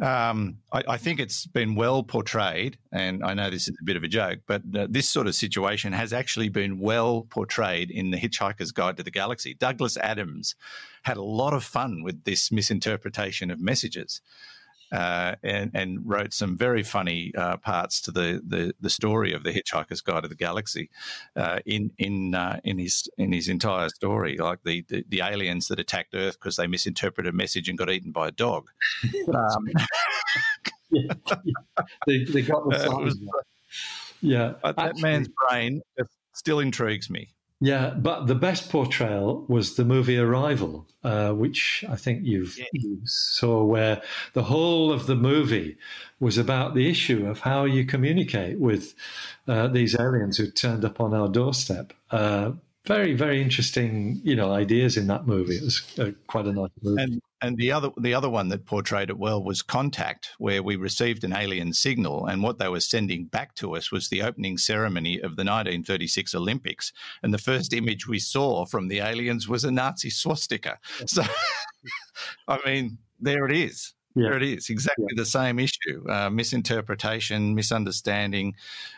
Um, 0.00 0.58
I, 0.72 0.82
I, 0.88 0.96
think 0.96 1.20
it's 1.20 1.46
been 1.46 1.74
well 1.74 2.02
portrayed, 2.02 2.78
and 2.90 3.22
I 3.22 3.34
know 3.34 3.50
this 3.50 3.68
is 3.68 3.76
a 3.78 3.84
bit 3.84 3.96
of 3.96 4.02
a 4.02 4.08
joke, 4.08 4.38
but 4.46 4.62
uh, 4.74 4.86
this 4.88 5.06
sort 5.06 5.26
of 5.26 5.34
situation 5.34 5.92
has 5.92 6.14
actually 6.14 6.48
been 6.48 6.78
well 6.78 7.26
portrayed 7.28 7.90
in 7.90 8.10
The 8.10 8.16
Hitchhiker's 8.16 8.72
Guide 8.72 8.96
to 8.96 9.02
the 9.02 9.10
Galaxy. 9.10 9.52
Douglas 9.52 9.98
Adams 9.98 10.54
had 11.02 11.18
a 11.18 11.22
lot 11.22 11.52
of 11.52 11.64
fun 11.64 12.02
with 12.02 12.24
this 12.24 12.50
misinterpretation 12.50 13.50
of 13.50 13.60
messages 13.60 14.22
uh, 14.92 15.34
and, 15.42 15.70
and, 15.74 15.98
wrote 16.04 16.32
some 16.32 16.56
very 16.56 16.82
funny 16.82 17.32
uh, 17.36 17.56
parts 17.58 18.00
to 18.00 18.10
the, 18.10 18.42
the, 18.44 18.74
the, 18.80 18.90
story 18.90 19.32
of 19.32 19.44
the 19.44 19.52
Hitchhiker's 19.52 20.00
Guide 20.00 20.22
to 20.22 20.28
the 20.28 20.34
Galaxy 20.34 20.90
uh, 21.36 21.60
in 21.64 21.90
in 21.98 22.34
uh, 22.34 22.58
in 22.64 22.78
his 22.78 23.08
in 23.16 23.32
his 23.32 23.48
entire 23.48 23.88
story, 23.88 24.36
like 24.36 24.60
the, 24.64 24.84
the, 24.88 25.04
the 25.08 25.20
aliens 25.20 25.68
that 25.68 25.78
attacked 25.78 26.14
Earth 26.14 26.38
because 26.38 26.56
they 26.56 26.66
misinterpreted 26.66 27.32
a 27.32 27.36
message 27.36 27.68
and 27.68 27.78
got 27.78 27.90
eaten 27.90 28.12
by 28.12 28.28
a 28.28 28.32
dog. 28.32 28.68
um, 29.34 29.68
yeah, 30.90 31.12
yeah. 31.44 31.84
They, 32.06 32.24
they, 32.24 32.42
got 32.42 32.64
the 32.64 33.00
was, 33.00 33.18
yeah, 34.20 34.54
that 34.64 34.98
man's 34.98 35.28
brain 35.48 35.82
still 36.34 36.58
intrigues 36.58 37.08
me. 37.08 37.30
Yeah, 37.62 37.90
but 37.90 38.26
the 38.26 38.34
best 38.34 38.70
portrayal 38.70 39.44
was 39.46 39.76
the 39.76 39.84
movie 39.84 40.16
Arrival, 40.16 40.86
uh, 41.04 41.32
which 41.32 41.84
I 41.88 41.96
think 41.96 42.24
you've 42.24 42.56
yeah. 42.56 42.64
you 42.72 43.00
saw, 43.04 43.62
where 43.62 44.00
the 44.32 44.42
whole 44.42 44.90
of 44.90 45.06
the 45.06 45.14
movie 45.14 45.76
was 46.20 46.38
about 46.38 46.74
the 46.74 46.88
issue 46.88 47.26
of 47.26 47.40
how 47.40 47.66
you 47.66 47.84
communicate 47.84 48.58
with 48.58 48.94
uh, 49.46 49.68
these 49.68 49.94
aliens 49.94 50.38
who 50.38 50.50
turned 50.50 50.86
up 50.86 51.00
on 51.00 51.12
our 51.12 51.28
doorstep. 51.28 51.92
Uh, 52.10 52.52
very, 52.86 53.12
very 53.12 53.42
interesting, 53.42 54.20
you 54.24 54.34
know, 54.34 54.52
ideas 54.52 54.96
in 54.96 55.06
that 55.08 55.26
movie. 55.26 55.56
It 55.56 55.64
was 55.64 55.98
uh, 55.98 56.12
quite 56.26 56.46
a 56.46 56.52
nice 56.52 56.70
movie. 56.82 57.02
And 57.02 57.22
and 57.42 57.56
the 57.56 57.72
other 57.72 57.90
the 58.00 58.14
other 58.14 58.28
one 58.28 58.48
that 58.48 58.66
portrayed 58.66 59.10
it 59.10 59.18
well 59.18 59.42
was 59.42 59.62
Contact, 59.62 60.30
where 60.38 60.62
we 60.62 60.76
received 60.76 61.24
an 61.24 61.32
alien 61.32 61.72
signal, 61.72 62.26
and 62.26 62.42
what 62.42 62.58
they 62.58 62.68
were 62.68 62.80
sending 62.80 63.24
back 63.24 63.54
to 63.56 63.76
us 63.76 63.90
was 63.90 64.08
the 64.08 64.22
opening 64.22 64.58
ceremony 64.58 65.16
of 65.16 65.36
the 65.36 65.44
1936 65.44 66.34
Olympics, 66.34 66.92
and 67.22 67.32
the 67.32 67.38
first 67.38 67.72
image 67.72 68.06
we 68.06 68.18
saw 68.18 68.64
from 68.66 68.88
the 68.88 69.00
aliens 69.00 69.48
was 69.48 69.64
a 69.64 69.70
Nazi 69.70 70.10
swastika. 70.10 70.78
So, 71.06 71.22
I 72.48 72.58
mean, 72.66 72.98
there 73.18 73.46
it 73.46 73.52
is. 73.52 73.94
Yeah. 74.14 74.30
There 74.30 74.36
it 74.38 74.42
is. 74.42 74.70
Exactly 74.70 75.06
yeah. 75.10 75.20
the 75.22 75.26
same 75.26 75.58
issue: 75.58 76.04
uh, 76.08 76.30
misinterpretation, 76.30 77.54
misunderstanding, 77.54 78.54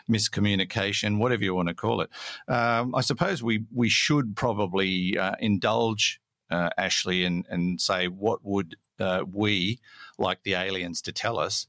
miscommunication, 0.09 1.19
whatever 1.19 1.43
you 1.43 1.53
want 1.53 1.69
to 1.69 1.75
call 1.75 2.01
it. 2.01 2.09
Um, 2.47 2.95
I 2.95 3.01
suppose 3.01 3.43
we 3.43 3.65
we 3.73 3.89
should 3.89 4.35
probably 4.35 5.17
uh, 5.17 5.35
indulge 5.39 6.19
uh, 6.53 6.69
Ashley 6.77 7.25
and, 7.25 7.45
and 7.49 7.81
say, 7.81 8.07
what 8.07 8.39
would 8.43 8.75
uh, 8.99 9.23
we 9.31 9.79
like 10.17 10.43
the 10.43 10.53
aliens 10.53 11.01
to 11.03 11.11
tell 11.11 11.39
us? 11.39 11.67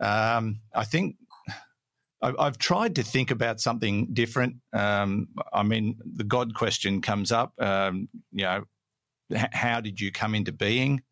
Um, 0.00 0.60
I 0.74 0.84
think 0.84 1.16
I've, 2.20 2.58
tried 2.58 2.96
to 2.96 3.02
think 3.02 3.30
about 3.30 3.60
something 3.60 4.08
different. 4.12 4.56
Um, 4.72 5.28
I 5.52 5.62
mean, 5.62 5.98
the 6.04 6.24
God 6.24 6.54
question 6.54 7.02
comes 7.02 7.30
up. 7.30 7.52
Um, 7.60 8.08
you 8.32 8.44
know, 8.44 8.64
h- 9.32 9.46
how 9.52 9.80
did 9.80 10.00
you 10.00 10.10
come 10.10 10.34
into 10.34 10.52
being? 10.52 11.02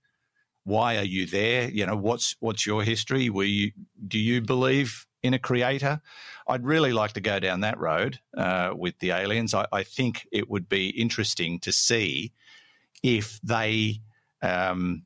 Why 0.64 0.96
are 0.96 1.04
you 1.04 1.26
there? 1.26 1.68
You 1.68 1.86
know, 1.86 1.96
what's 1.96 2.36
what's 2.40 2.66
your 2.66 2.82
history? 2.82 3.28
Were 3.28 3.44
you 3.44 3.72
do 4.06 4.18
you 4.18 4.40
believe 4.40 5.06
in 5.22 5.34
a 5.34 5.38
creator? 5.38 6.00
I'd 6.46 6.64
really 6.64 6.92
like 6.92 7.12
to 7.14 7.20
go 7.20 7.38
down 7.40 7.60
that 7.60 7.78
road 7.78 8.20
uh, 8.36 8.70
with 8.74 8.98
the 9.00 9.10
aliens. 9.10 9.54
I, 9.54 9.66
I, 9.72 9.82
think 9.82 10.26
it 10.32 10.48
would 10.48 10.68
be 10.68 10.88
interesting 10.88 11.58
to 11.60 11.72
see 11.72 12.32
if 13.02 13.40
they 13.42 14.00
um, 14.42 15.04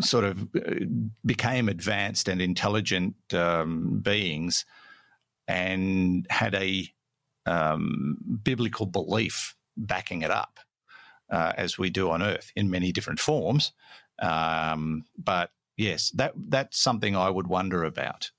sort 0.00 0.24
of 0.24 0.42
uh, 0.54 0.84
became 1.24 1.68
advanced 1.68 2.28
and 2.28 2.40
intelligent 2.40 3.14
um, 3.32 4.00
beings 4.00 4.64
and 5.48 6.26
had 6.30 6.54
a 6.54 6.88
um, 7.46 8.16
biblical 8.42 8.86
belief 8.86 9.56
backing 9.76 10.22
it 10.22 10.30
up, 10.30 10.60
uh, 11.30 11.52
as 11.56 11.78
we 11.78 11.90
do 11.90 12.10
on 12.10 12.22
Earth 12.22 12.52
in 12.54 12.70
many 12.70 12.92
different 12.92 13.18
forms. 13.18 13.72
Um, 14.20 15.04
but 15.18 15.50
yes, 15.76 16.10
that 16.10 16.32
that's 16.48 16.78
something 16.78 17.16
I 17.16 17.30
would 17.30 17.46
wonder 17.46 17.84
about, 17.84 18.30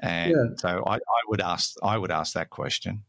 and 0.00 0.32
yeah. 0.32 0.56
so 0.56 0.82
I, 0.86 0.96
I 0.96 1.20
would 1.28 1.40
ask 1.40 1.76
I 1.82 1.96
would 1.96 2.10
ask 2.10 2.34
that 2.34 2.50
question. 2.50 3.04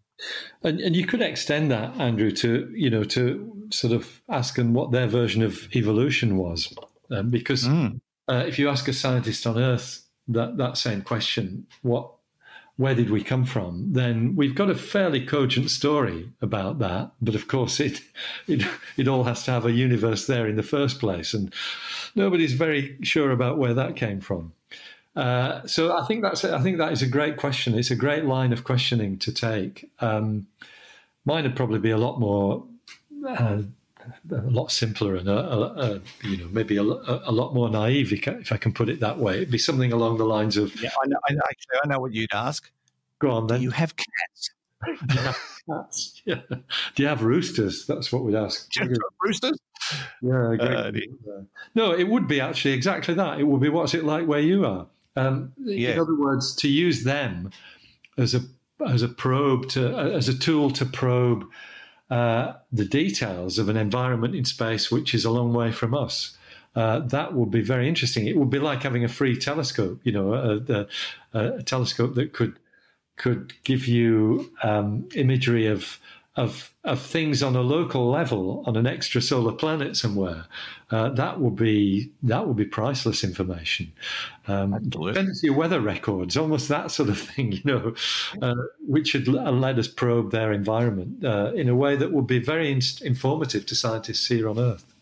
And, 0.64 0.80
and 0.80 0.96
you 0.96 1.06
could 1.06 1.22
extend 1.22 1.72
that, 1.72 2.00
Andrew, 2.00 2.32
to 2.32 2.72
you 2.76 2.90
know 2.90 3.04
to 3.06 3.68
sort 3.70 3.94
of 3.94 4.22
asking 4.30 4.74
what 4.74 4.92
their 4.92 5.08
version 5.08 5.42
of 5.44 5.68
evolution 5.76 6.38
was, 6.38 6.74
um, 7.12 7.30
because 7.30 7.68
mm. 7.68 8.00
uh, 8.30 8.44
if 8.48 8.58
you 8.58 8.70
ask 8.70 8.88
a 8.88 8.94
scientist 8.94 9.46
on 9.46 9.58
Earth 9.58 10.08
that 10.28 10.58
that 10.58 10.78
same 10.78 11.02
question, 11.02 11.68
what 11.82 12.10
where 12.76 12.96
did 12.96 13.10
we 13.10 13.24
come 13.24 13.46
from? 13.46 13.94
Then 13.94 14.36
we've 14.36 14.56
got 14.56 14.70
a 14.70 14.76
fairly 14.76 15.24
cogent 15.24 15.70
story 15.70 16.32
about 16.42 16.80
that. 16.80 17.12
But 17.22 17.36
of 17.36 17.48
course, 17.48 17.80
it 17.80 18.02
it 18.48 18.66
it 18.98 19.08
all 19.08 19.26
has 19.26 19.44
to 19.44 19.52
have 19.52 19.66
a 19.66 19.72
universe 19.72 20.28
there 20.28 20.48
in 20.48 20.56
the 20.56 20.64
first 20.64 21.00
place, 21.00 21.34
and 21.34 21.54
nobody's 22.16 22.54
very 22.54 22.98
sure 23.02 23.32
about 23.32 23.58
where 23.58 23.74
that 23.74 23.96
came 23.96 24.22
from. 24.22 24.54
Uh, 25.16 25.66
so 25.68 25.96
I 25.96 26.06
think 26.06 26.24
that's 26.24 26.44
I 26.44 26.60
think 26.62 26.78
that 26.80 26.92
is 26.92 27.02
a 27.02 27.08
great 27.08 27.38
question. 27.38 27.78
It's 27.78 27.92
a 27.92 27.96
great 27.96 28.26
line 28.26 28.52
of 28.52 28.64
questioning 28.64 29.18
to 29.20 29.32
take. 29.32 29.92
Um, 30.00 30.48
mine 31.26 31.44
would 31.44 31.56
probably 31.56 31.80
be 31.80 31.92
a 31.92 31.98
lot 31.98 32.20
more, 32.20 32.66
uh, 33.28 33.62
a 34.32 34.36
lot 34.36 34.72
simpler, 34.72 35.16
and 35.16 35.28
a, 35.28 35.38
a, 35.38 35.60
a, 35.62 36.02
you 36.24 36.38
know 36.38 36.48
maybe 36.52 36.78
a, 36.78 36.84
lot 36.84 37.54
more 37.54 37.70
naive, 37.70 38.12
if 38.12 38.52
I 38.52 38.58
can 38.58 38.74
put 38.74 38.90
it 38.90 39.00
that 39.02 39.20
way. 39.20 39.38
It'd 39.38 39.52
be 39.52 39.60
something 39.60 39.92
along 39.92 40.18
the 40.18 40.26
lines 40.26 40.58
of. 40.58 40.76
Yeah, 40.82 40.90
I 41.04 41.08
know, 41.08 41.18
I 41.30 41.34
know, 41.34 41.42
actually, 41.46 41.78
I 41.84 41.88
know 41.88 42.00
what 42.00 42.14
you'd 42.14 42.34
ask. 42.34 42.72
Go 43.20 43.32
on 43.32 43.48
then. 43.48 43.60
Do 43.60 43.64
you 43.64 43.72
have 43.72 43.96
cats? 43.96 44.50
Do 44.86 45.16
you 45.16 45.22
have 45.22 45.38
cats? 45.70 46.22
Yeah. 46.26 46.42
Do 46.50 47.04
you 47.04 47.08
have 47.08 47.24
roosters? 47.24 47.86
That's 47.86 48.12
what 48.12 48.24
we'd 48.24 48.36
ask. 48.36 48.70
roosters? 49.22 49.58
Yeah. 50.22 50.56
Uh, 50.60 50.92
no, 51.76 51.94
it 51.94 52.08
would 52.08 52.28
be 52.28 52.42
actually 52.42 52.74
exactly 52.74 53.14
that. 53.14 53.40
It 53.40 53.44
would 53.44 53.62
be 53.62 53.70
what's 53.70 53.94
it 53.94 54.04
like 54.04 54.28
where 54.28 54.40
you 54.40 54.66
are? 54.66 54.88
Um, 55.16 55.54
yeah. 55.58 55.92
In 55.92 56.00
other 56.00 56.16
words, 56.16 56.56
to 56.58 56.68
use 56.68 57.04
them 57.04 57.52
as 58.18 58.34
a 58.34 58.42
as 58.88 59.02
a 59.02 59.08
probe 59.08 59.70
to 59.70 59.96
as 59.98 60.28
a 60.28 60.38
tool 60.38 60.72
to 60.72 60.86
probe 60.86 61.46
uh, 62.10 62.54
the 62.72 62.86
details 62.86 63.58
of 63.58 63.70
an 63.70 63.78
environment 63.78 64.36
in 64.36 64.46
space 64.46 64.92
which 64.92 65.14
is 65.14 65.26
a 65.26 65.32
long 65.32 65.54
way 65.54 65.72
from 65.72 65.94
us. 65.94 66.38
Uh, 66.76 67.00
that 67.00 67.34
would 67.34 67.52
be 67.52 67.62
very 67.62 67.88
interesting. 67.88 68.26
It 68.26 68.36
would 68.36 68.50
be 68.50 68.60
like 68.60 68.82
having 68.82 69.04
a 69.04 69.08
free 69.08 69.38
telescope, 69.38 70.00
you 70.04 70.12
know, 70.12 70.34
a, 70.34 70.88
a, 71.34 71.58
a 71.58 71.64
telescope 71.64 72.16
that 72.16 72.34
could 72.34 72.58
could 73.16 73.54
give 73.64 73.88
you 73.88 74.52
um, 74.64 75.08
imagery 75.16 75.68
of 75.68 76.00
of 76.36 76.74
of 76.84 77.00
things 77.00 77.42
on 77.44 77.56
a 77.56 77.62
local 77.62 78.10
level 78.10 78.64
on 78.66 78.76
an 78.76 78.86
extrasolar 78.86 79.58
planet 79.58 79.96
somewhere, 79.96 80.46
uh, 80.90 81.10
that 81.10 81.40
would 81.40 81.56
be 81.56 82.12
that 82.24 82.48
would 82.48 82.58
be 82.58 82.66
priceless 82.66 83.24
information. 83.24 83.92
Um, 84.48 84.74
weather 85.50 85.80
records, 85.80 86.36
almost 86.36 86.68
that 86.70 86.92
sort 86.92 87.10
of 87.10 87.20
thing, 87.20 87.52
you 87.54 87.62
know, 87.64 87.94
uh, 88.42 88.56
which 88.88 89.10
should 89.10 89.28
let 89.28 89.78
us 89.78 89.88
probe 89.88 90.32
their 90.32 90.52
environment 90.52 91.24
uh, 91.24 91.52
in 91.56 91.70
a 91.70 91.76
way 91.76 91.96
that 91.96 92.12
would 92.12 92.28
be 92.28 92.40
very 92.40 92.72
in- 92.72 92.82
informative 93.02 93.66
to 93.68 93.76
scientists 93.76 94.28
here 94.28 94.50
on 94.50 94.58
Earth. 94.60 94.93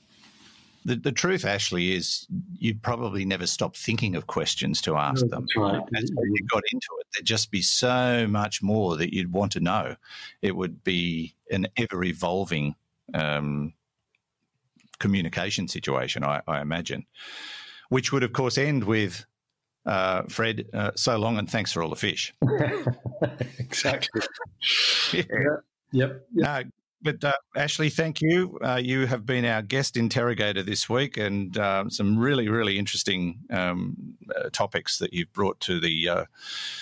The, 0.83 0.95
the 0.95 1.11
truth, 1.11 1.45
Ashley, 1.45 1.95
is 1.95 2.25
you'd 2.57 2.81
probably 2.81 3.23
never 3.23 3.45
stop 3.45 3.75
thinking 3.75 4.15
of 4.15 4.27
questions 4.27 4.81
to 4.81 4.95
ask 4.97 5.23
no, 5.23 5.29
them. 5.29 5.47
Right. 5.55 5.81
As 5.95 6.09
you 6.09 6.47
got 6.51 6.63
into 6.71 6.87
it, 6.99 7.07
there'd 7.13 7.25
just 7.25 7.51
be 7.51 7.61
so 7.61 8.27
much 8.27 8.63
more 8.63 8.97
that 8.97 9.13
you'd 9.13 9.31
want 9.31 9.51
to 9.53 9.59
know. 9.59 9.95
It 10.41 10.55
would 10.55 10.83
be 10.83 11.35
an 11.51 11.67
ever 11.77 12.03
evolving 12.03 12.75
um, 13.13 13.73
communication 14.99 15.67
situation, 15.67 16.23
I, 16.23 16.41
I, 16.47 16.61
imagine, 16.61 17.05
which 17.89 18.11
would, 18.11 18.23
of 18.23 18.33
course, 18.33 18.57
end 18.57 18.83
with 18.83 19.25
uh, 19.85 20.23
Fred, 20.29 20.67
uh, 20.73 20.91
so 20.95 21.17
long 21.17 21.37
and 21.37 21.49
thanks 21.49 21.71
for 21.71 21.83
all 21.83 21.89
the 21.89 21.95
fish. 21.95 22.33
exactly. 23.59 24.21
yeah. 25.13 25.23
yeah. 25.29 25.55
Yep. 25.93 26.27
yep. 26.33 26.63
No, 26.63 26.63
but 27.03 27.23
uh, 27.23 27.33
Ashley, 27.55 27.89
thank 27.89 28.21
you. 28.21 28.59
Uh, 28.63 28.79
you 28.81 29.07
have 29.07 29.25
been 29.25 29.45
our 29.45 29.61
guest 29.61 29.97
interrogator 29.97 30.63
this 30.63 30.89
week, 30.89 31.17
and 31.17 31.57
uh, 31.57 31.89
some 31.89 32.17
really, 32.17 32.47
really 32.47 32.77
interesting 32.77 33.39
um, 33.49 34.15
uh, 34.35 34.49
topics 34.51 34.99
that 34.99 35.13
you've 35.13 35.33
brought 35.33 35.59
to 35.61 35.79
the 35.79 36.07
uh, 36.07 36.25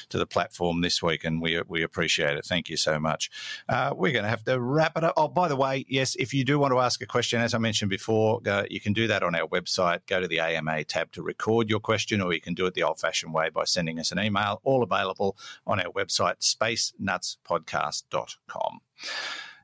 to 0.10 0.18
the 0.18 0.26
platform 0.26 0.82
this 0.82 1.02
week, 1.02 1.24
and 1.24 1.42
we 1.42 1.62
we 1.68 1.82
appreciate 1.84 2.36
it. 2.38 2.46
Thank 2.46 2.68
you 2.70 2.76
so 2.78 3.00
much. 3.00 3.32
Uh, 3.70 3.94
we're 3.96 4.12
going 4.12 4.24
to 4.24 4.30
have 4.30 4.44
to 4.44 4.60
wrap 4.60 4.98
it 4.98 5.04
up. 5.04 5.14
Oh, 5.16 5.30
by 5.30 5.48
the 5.48 5.56
way, 5.56 5.86
yes, 5.88 6.16
if 6.16 6.34
you 6.34 6.44
do 6.44 6.58
want 6.60 6.74
to 6.74 6.80
ask 6.80 7.02
a 7.02 7.06
question, 7.06 7.40
as 7.42 7.54
I 7.54 7.58
mentioned 7.58 7.90
before, 7.90 8.42
you 8.70 8.82
can 8.82 8.94
do 8.94 9.08
that 9.08 9.24
on 9.24 9.36
our 9.36 9.48
website. 9.48 10.00
Go 10.08 10.20
to 10.20 10.28
the 10.28 10.40
AMA 10.40 10.84
tab 10.84 11.12
to 11.14 11.24
record 11.24 11.70
your 11.70 11.80
question, 11.80 12.22
or 12.22 12.34
you 12.34 12.42
can 12.42 12.54
do 12.54 12.66
it 12.66 12.74
the 12.74 12.84
old-fashioned 12.84 13.34
way 13.34 13.50
by 13.50 13.64
sending 13.64 13.98
us 14.00 14.12
an 14.12 14.20
email. 14.20 14.60
All 14.64 14.84
available 14.84 15.38
on 15.66 15.80
our 15.80 15.92
website, 15.94 16.40
spacenutspodcast.com. 16.42 18.82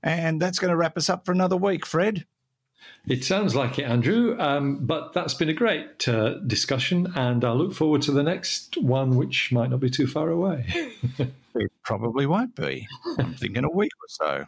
And 0.06 0.42
that's 0.42 0.60
going 0.60 0.70
to 0.70 0.78
wrap 0.78 0.98
us 0.98 1.10
up 1.10 1.26
for 1.26 1.32
another 1.34 1.58
week, 1.58 1.86
Fred. 1.86 2.26
It 3.08 3.24
sounds 3.24 3.56
like 3.56 3.78
it, 3.78 3.84
Andrew. 3.84 4.36
Um, 4.40 4.86
but 4.86 5.14
that's 5.14 5.34
been 5.34 5.50
a 5.50 5.54
great 5.54 6.08
uh, 6.08 6.36
discussion, 6.40 7.12
and 7.16 7.44
I 7.44 7.52
look 7.52 7.74
forward 7.74 8.02
to 8.04 8.12
the 8.12 8.24
next 8.24 8.78
one, 8.78 9.16
which 9.16 9.52
might 9.52 9.70
not 9.70 9.80
be 9.80 9.90
too 9.90 10.08
far 10.08 10.30
away. 10.30 10.66
it 11.56 11.72
probably 11.84 12.26
won't 12.26 12.56
be. 12.56 12.88
I'm 13.20 13.34
thinking 13.34 13.64
a 13.64 13.70
week 13.70 13.92
or 14.02 14.08
so. 14.08 14.46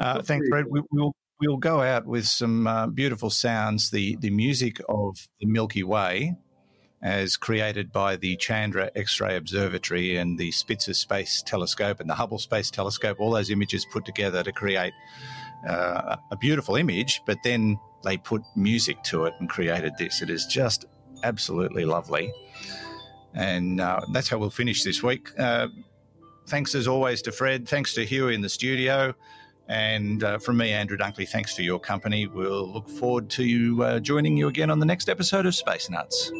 Uh, 0.00 0.22
thanks, 0.22 0.48
Fred. 0.48 0.66
We, 0.68 0.82
will 0.90 1.14
we'll 1.40 1.56
go 1.56 1.82
out 1.82 2.06
with 2.06 2.26
some 2.26 2.66
uh, 2.66 2.86
beautiful 2.88 3.30
sounds. 3.30 3.90
The 3.90 4.16
the 4.16 4.30
music 4.30 4.80
of 4.88 5.28
the 5.40 5.46
Milky 5.46 5.84
Way, 5.84 6.36
as 7.04 7.36
created 7.36 7.92
by 7.92 8.16
the 8.16 8.34
Chandra 8.36 8.90
X-ray 8.96 9.36
Observatory 9.36 10.16
and 10.16 10.38
the 10.38 10.50
Spitzer 10.50 10.94
Space 10.94 11.42
Telescope 11.46 12.00
and 12.00 12.08
the 12.08 12.14
Hubble 12.14 12.38
Space 12.38 12.70
Telescope. 12.70 13.20
All 13.20 13.30
those 13.30 13.50
images 13.50 13.86
put 13.92 14.06
together 14.06 14.42
to 14.42 14.50
create 14.52 14.94
uh, 15.68 16.16
a 16.30 16.36
beautiful 16.36 16.76
image, 16.76 17.20
but 17.26 17.36
then 17.44 17.78
they 18.04 18.16
put 18.16 18.42
music 18.56 19.02
to 19.04 19.26
it 19.26 19.34
and 19.38 19.50
created 19.50 19.92
this. 19.98 20.22
It 20.22 20.30
is 20.30 20.46
just 20.46 20.86
absolutely 21.22 21.84
lovely. 21.84 22.32
And 23.34 23.80
uh, 23.80 24.00
that's 24.12 24.28
how 24.28 24.38
we'll 24.38 24.50
finish 24.50 24.82
this 24.82 25.02
week. 25.02 25.28
Uh, 25.38 25.68
thanks 26.46 26.74
as 26.74 26.88
always 26.88 27.20
to 27.22 27.32
Fred. 27.32 27.68
Thanks 27.68 27.92
to 27.94 28.04
Hugh 28.04 28.28
in 28.28 28.40
the 28.40 28.48
studio. 28.48 29.14
And 29.68 30.22
uh, 30.24 30.38
from 30.38 30.56
me, 30.58 30.72
Andrew 30.72 30.96
Dunkley, 30.96 31.28
thanks 31.28 31.54
for 31.54 31.62
your 31.62 31.78
company. 31.78 32.26
We'll 32.26 32.70
look 32.70 32.88
forward 32.88 33.28
to 33.30 33.44
you 33.44 33.82
uh, 33.82 34.00
joining 34.00 34.36
you 34.36 34.48
again 34.48 34.70
on 34.70 34.78
the 34.78 34.86
next 34.86 35.08
episode 35.08 35.46
of 35.46 35.54
Space 35.54 35.90
Nuts. 35.90 36.30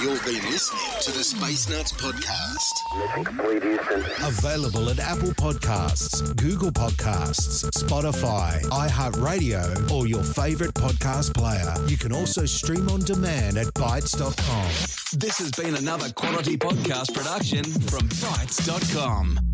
You've 0.00 0.24
been 0.24 0.40
listening 0.52 1.00
to 1.00 1.10
the 1.10 1.24
Space 1.24 1.68
Nuts 1.68 1.90
podcast. 1.90 2.72
Mission 2.96 3.24
complete, 3.24 3.62
Houston. 3.64 4.00
Available 4.24 4.90
at 4.90 5.00
Apple 5.00 5.30
Podcasts, 5.30 6.36
Google 6.36 6.70
Podcasts, 6.70 7.68
Spotify, 7.72 8.62
iHeartRadio, 8.66 9.90
or 9.90 10.06
your 10.06 10.22
favorite 10.22 10.74
podcast 10.74 11.34
player. 11.34 11.74
You 11.88 11.96
can 11.96 12.12
also 12.12 12.44
stream 12.46 12.88
on 12.88 13.00
demand 13.00 13.58
at 13.58 13.66
bitesz.com. 13.74 14.70
This 15.18 15.38
has 15.38 15.50
been 15.50 15.74
another 15.74 16.10
quality 16.10 16.56
podcast 16.56 17.12
production 17.12 17.64
from 17.64 18.08
bitesz.com. 18.08 19.47